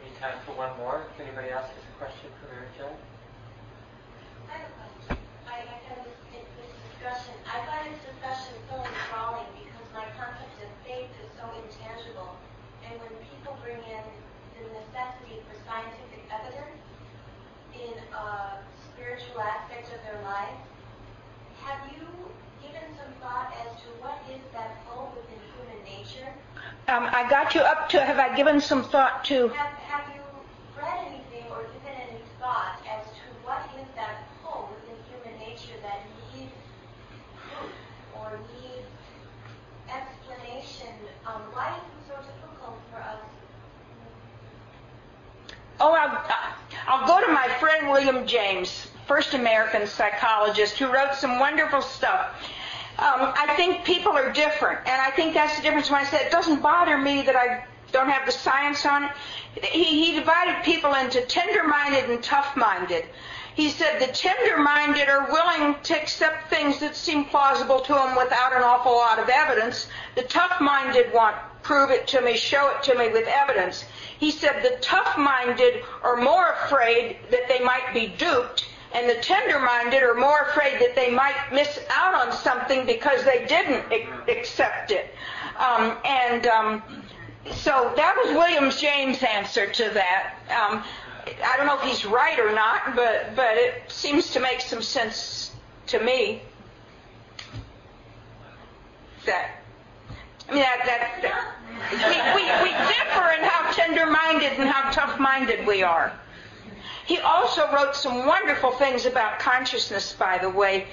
Any 0.04 0.12
time 0.20 0.36
for 0.44 0.52
one 0.52 0.76
more? 0.76 1.02
If 1.16 1.24
anybody 1.24 1.48
else 1.50 1.72
has 1.72 1.80
a 1.80 1.96
question 1.96 2.28
for 2.40 2.52
Mary 2.52 2.68
Jo? 2.76 2.92
I 4.48 4.52
have 4.52 4.68
a 4.68 4.72
question. 4.76 5.24
I, 5.48 5.64
I 5.64 5.76
kind 5.88 6.04
this, 6.04 6.44
this 6.60 6.72
discussion. 6.92 7.32
I 7.48 7.64
find 7.64 7.88
this 7.88 8.04
discussion 8.04 8.52
so 8.68 8.84
enthralling 8.84 9.48
because 9.56 9.88
my 9.96 10.04
concept 10.20 10.60
of 10.60 10.68
faith 10.84 11.08
is 11.24 11.28
so 11.40 11.48
intangible. 11.56 12.36
And 12.84 13.00
when 13.00 13.16
people 13.32 13.56
bring 13.64 13.80
in 13.80 14.04
the 14.60 14.68
necessity 14.76 15.40
for 15.48 15.56
scientific 15.64 16.20
evidence 16.28 16.80
in 17.74 17.94
a 18.14 18.58
spiritual 18.92 19.40
aspect 19.40 19.92
of 19.92 20.00
their 20.04 20.20
life, 20.24 20.58
have 21.62 21.80
you 21.92 22.06
given 22.62 22.82
some 22.96 23.12
thought 23.20 23.52
as 23.64 23.80
to 23.82 23.88
what 24.00 24.18
is 24.30 24.40
that 24.52 24.84
pull 24.86 25.12
within 25.16 25.38
human 25.54 25.80
nature? 25.84 26.32
Um, 26.88 27.08
I 27.12 27.28
got 27.28 27.54
you 27.54 27.60
up 27.60 27.88
to, 27.90 28.02
have 28.02 28.18
I 28.18 28.34
given 28.34 28.60
some 28.60 28.84
thought 28.84 29.24
to, 29.26 29.48
Have, 29.48 29.74
have 29.86 30.14
you 30.14 30.22
read 30.76 31.06
anything 31.06 31.46
or 31.50 31.62
given 31.62 31.94
any 32.08 32.20
thought 32.40 32.80
as 32.88 33.06
to 33.06 33.24
what 33.44 33.62
is 33.78 33.86
that 33.96 34.26
pull 34.42 34.70
within 34.74 34.98
human 35.10 35.38
nature 35.38 35.76
that 35.82 36.02
needs 36.34 36.52
proof 37.46 37.70
or 38.18 38.38
needs 38.54 38.90
explanation? 39.86 40.90
Um, 41.26 41.42
why 41.52 41.76
is 41.76 41.84
it 41.84 42.02
so 42.08 42.14
difficult 42.16 42.78
for 42.90 42.98
us? 42.98 43.22
Oh, 45.82 45.92
I'll, 45.92 46.10
I'll 46.90 47.06
go 47.06 47.24
to 47.24 47.32
my 47.32 47.46
friend 47.60 47.88
William 47.88 48.26
James, 48.26 48.88
first 49.06 49.34
American 49.34 49.86
psychologist, 49.86 50.76
who 50.76 50.92
wrote 50.92 51.14
some 51.14 51.38
wonderful 51.38 51.82
stuff. 51.82 52.34
Um, 52.98 53.32
I 53.36 53.54
think 53.56 53.84
people 53.84 54.10
are 54.10 54.32
different, 54.32 54.80
and 54.88 55.00
I 55.00 55.12
think 55.12 55.32
that's 55.32 55.54
the 55.54 55.62
difference 55.62 55.88
when 55.88 56.00
I 56.00 56.04
said 56.04 56.22
it 56.22 56.32
doesn't 56.32 56.60
bother 56.60 56.98
me 56.98 57.22
that 57.22 57.36
I 57.36 57.64
don't 57.92 58.08
have 58.08 58.26
the 58.26 58.32
science 58.32 58.84
on 58.84 59.04
it. 59.04 59.64
He, 59.66 60.04
he 60.04 60.18
divided 60.18 60.64
people 60.64 60.92
into 60.94 61.20
tender-minded 61.20 62.10
and 62.10 62.20
tough-minded. 62.24 63.04
He 63.54 63.70
said 63.70 64.00
the 64.00 64.12
tender-minded 64.12 65.08
are 65.08 65.30
willing 65.30 65.76
to 65.84 65.94
accept 65.94 66.50
things 66.50 66.80
that 66.80 66.96
seem 66.96 67.26
plausible 67.26 67.78
to 67.82 67.92
them 67.92 68.16
without 68.16 68.52
an 68.52 68.64
awful 68.64 68.92
lot 68.92 69.20
of 69.20 69.28
evidence. 69.28 69.86
The 70.16 70.22
tough-minded 70.22 71.14
want 71.14 71.36
prove 71.62 71.90
it 71.90 72.06
to 72.08 72.20
me, 72.20 72.36
show 72.36 72.70
it 72.70 72.82
to 72.84 72.94
me 72.96 73.08
with 73.08 73.26
evidence. 73.28 73.84
He 74.18 74.30
said 74.30 74.62
the 74.62 74.76
tough-minded 74.80 75.82
are 76.02 76.16
more 76.16 76.52
afraid 76.64 77.18
that 77.30 77.48
they 77.48 77.60
might 77.60 77.92
be 77.92 78.08
duped, 78.18 78.66
and 78.92 79.08
the 79.08 79.20
tender-minded 79.22 80.02
are 80.02 80.14
more 80.14 80.40
afraid 80.50 80.80
that 80.80 80.94
they 80.94 81.10
might 81.10 81.36
miss 81.52 81.78
out 81.90 82.14
on 82.14 82.32
something 82.32 82.86
because 82.86 83.24
they 83.24 83.46
didn't 83.46 83.90
ac- 83.92 84.08
accept 84.28 84.90
it. 84.90 85.14
Um, 85.58 85.96
and 86.04 86.46
um, 86.46 86.82
so 87.52 87.92
that 87.96 88.16
was 88.16 88.34
William 88.34 88.70
James' 88.70 89.22
answer 89.22 89.66
to 89.70 89.90
that. 89.90 90.34
Um, 90.50 90.82
I 91.44 91.56
don't 91.56 91.66
know 91.66 91.76
if 91.76 91.82
he's 91.82 92.04
right 92.04 92.38
or 92.38 92.52
not, 92.54 92.96
but 92.96 93.36
but 93.36 93.56
it 93.56 93.82
seems 93.88 94.30
to 94.32 94.40
make 94.40 94.60
some 94.60 94.82
sense 94.82 95.52
to 95.88 96.02
me. 96.02 96.42
That 99.26 99.59
That, 100.50 100.80
that 100.86 101.54
we, 101.92 102.16
we, 102.34 102.44
we 102.62 102.70
differ 102.70 103.30
in 103.38 103.42
how 103.42 103.70
tender-minded 103.72 104.52
and 104.58 104.68
how 104.68 104.90
tough-minded 104.90 105.66
we 105.66 105.82
are. 105.82 106.12
He 107.06 107.18
also 107.18 107.70
wrote 107.72 107.94
some 107.96 108.26
wonderful 108.26 108.72
things 108.72 109.06
about 109.06 109.38
consciousness, 109.38 110.12
by 110.12 110.38
the 110.38 110.50
way, 110.50 110.86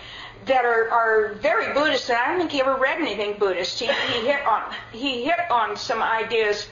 that 0.46 0.66
are, 0.66 0.90
are 0.90 1.34
very 1.36 1.74
Buddhist, 1.74 2.10
and 2.10 2.18
I 2.18 2.28
don't 2.28 2.40
think 2.40 2.52
he 2.52 2.62
ever 2.62 2.76
read 2.76 3.00
anything 3.00 3.38
Buddhist. 3.38 3.80
He, 3.80 3.86
he 3.86 4.26
hit 4.26 4.46
on 4.46 4.74
he 4.92 5.24
hit 5.26 5.40
on 5.52 5.76
some 5.76 6.02
ideas. 6.02 6.68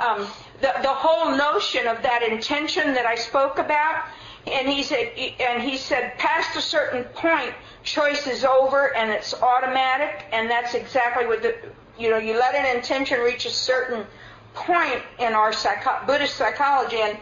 Um, 0.00 0.26
the, 0.60 0.72
the 0.82 0.88
whole 0.88 1.36
notion 1.36 1.86
of 1.86 2.02
that 2.02 2.22
intention 2.22 2.94
that 2.94 3.06
I 3.06 3.14
spoke 3.14 3.58
about, 3.58 4.04
And 4.46 4.68
he 4.68 4.82
said, 4.82 5.12
and 5.38 5.62
he 5.62 5.76
said, 5.76 6.16
past 6.18 6.56
a 6.56 6.62
certain 6.62 7.04
point, 7.04 7.52
choice 7.84 8.26
is 8.26 8.44
over 8.44 8.94
and 8.96 9.10
it's 9.10 9.34
automatic, 9.34 10.24
and 10.32 10.50
that's 10.50 10.74
exactly 10.74 11.26
what 11.26 11.42
the, 11.42 11.54
you 12.00 12.08
know, 12.08 12.16
you 12.16 12.38
let 12.38 12.54
an 12.54 12.76
intention 12.76 13.20
reach 13.20 13.44
a 13.44 13.50
certain 13.50 14.06
point 14.54 15.02
in 15.18 15.34
our 15.34 15.52
psycho- 15.52 16.04
Buddhist 16.06 16.36
psychology, 16.36 17.00
and 17.00 17.18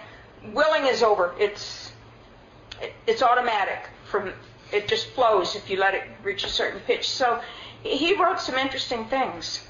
willing 0.54 0.86
is 0.86 1.02
over. 1.02 1.34
It's 1.38 1.92
it- 2.80 2.94
it's 3.06 3.22
automatic 3.22 3.80
from 4.06 4.32
it 4.70 4.86
just 4.86 5.08
flows 5.10 5.56
if 5.56 5.68
you 5.68 5.78
let 5.78 5.94
it 5.94 6.04
reach 6.22 6.44
a 6.44 6.48
certain 6.48 6.80
pitch. 6.80 7.08
So 7.10 7.40
he 7.82 8.14
wrote 8.14 8.38
some 8.40 8.56
interesting 8.56 9.06
things. 9.06 9.66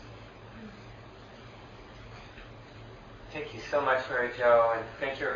Thank 3.33 3.55
you 3.55 3.61
so 3.71 3.81
much, 3.81 4.01
Mary 4.11 4.31
Jo, 4.37 4.73
and 4.77 4.85
thank 5.01 5.21
you. 5.21 5.29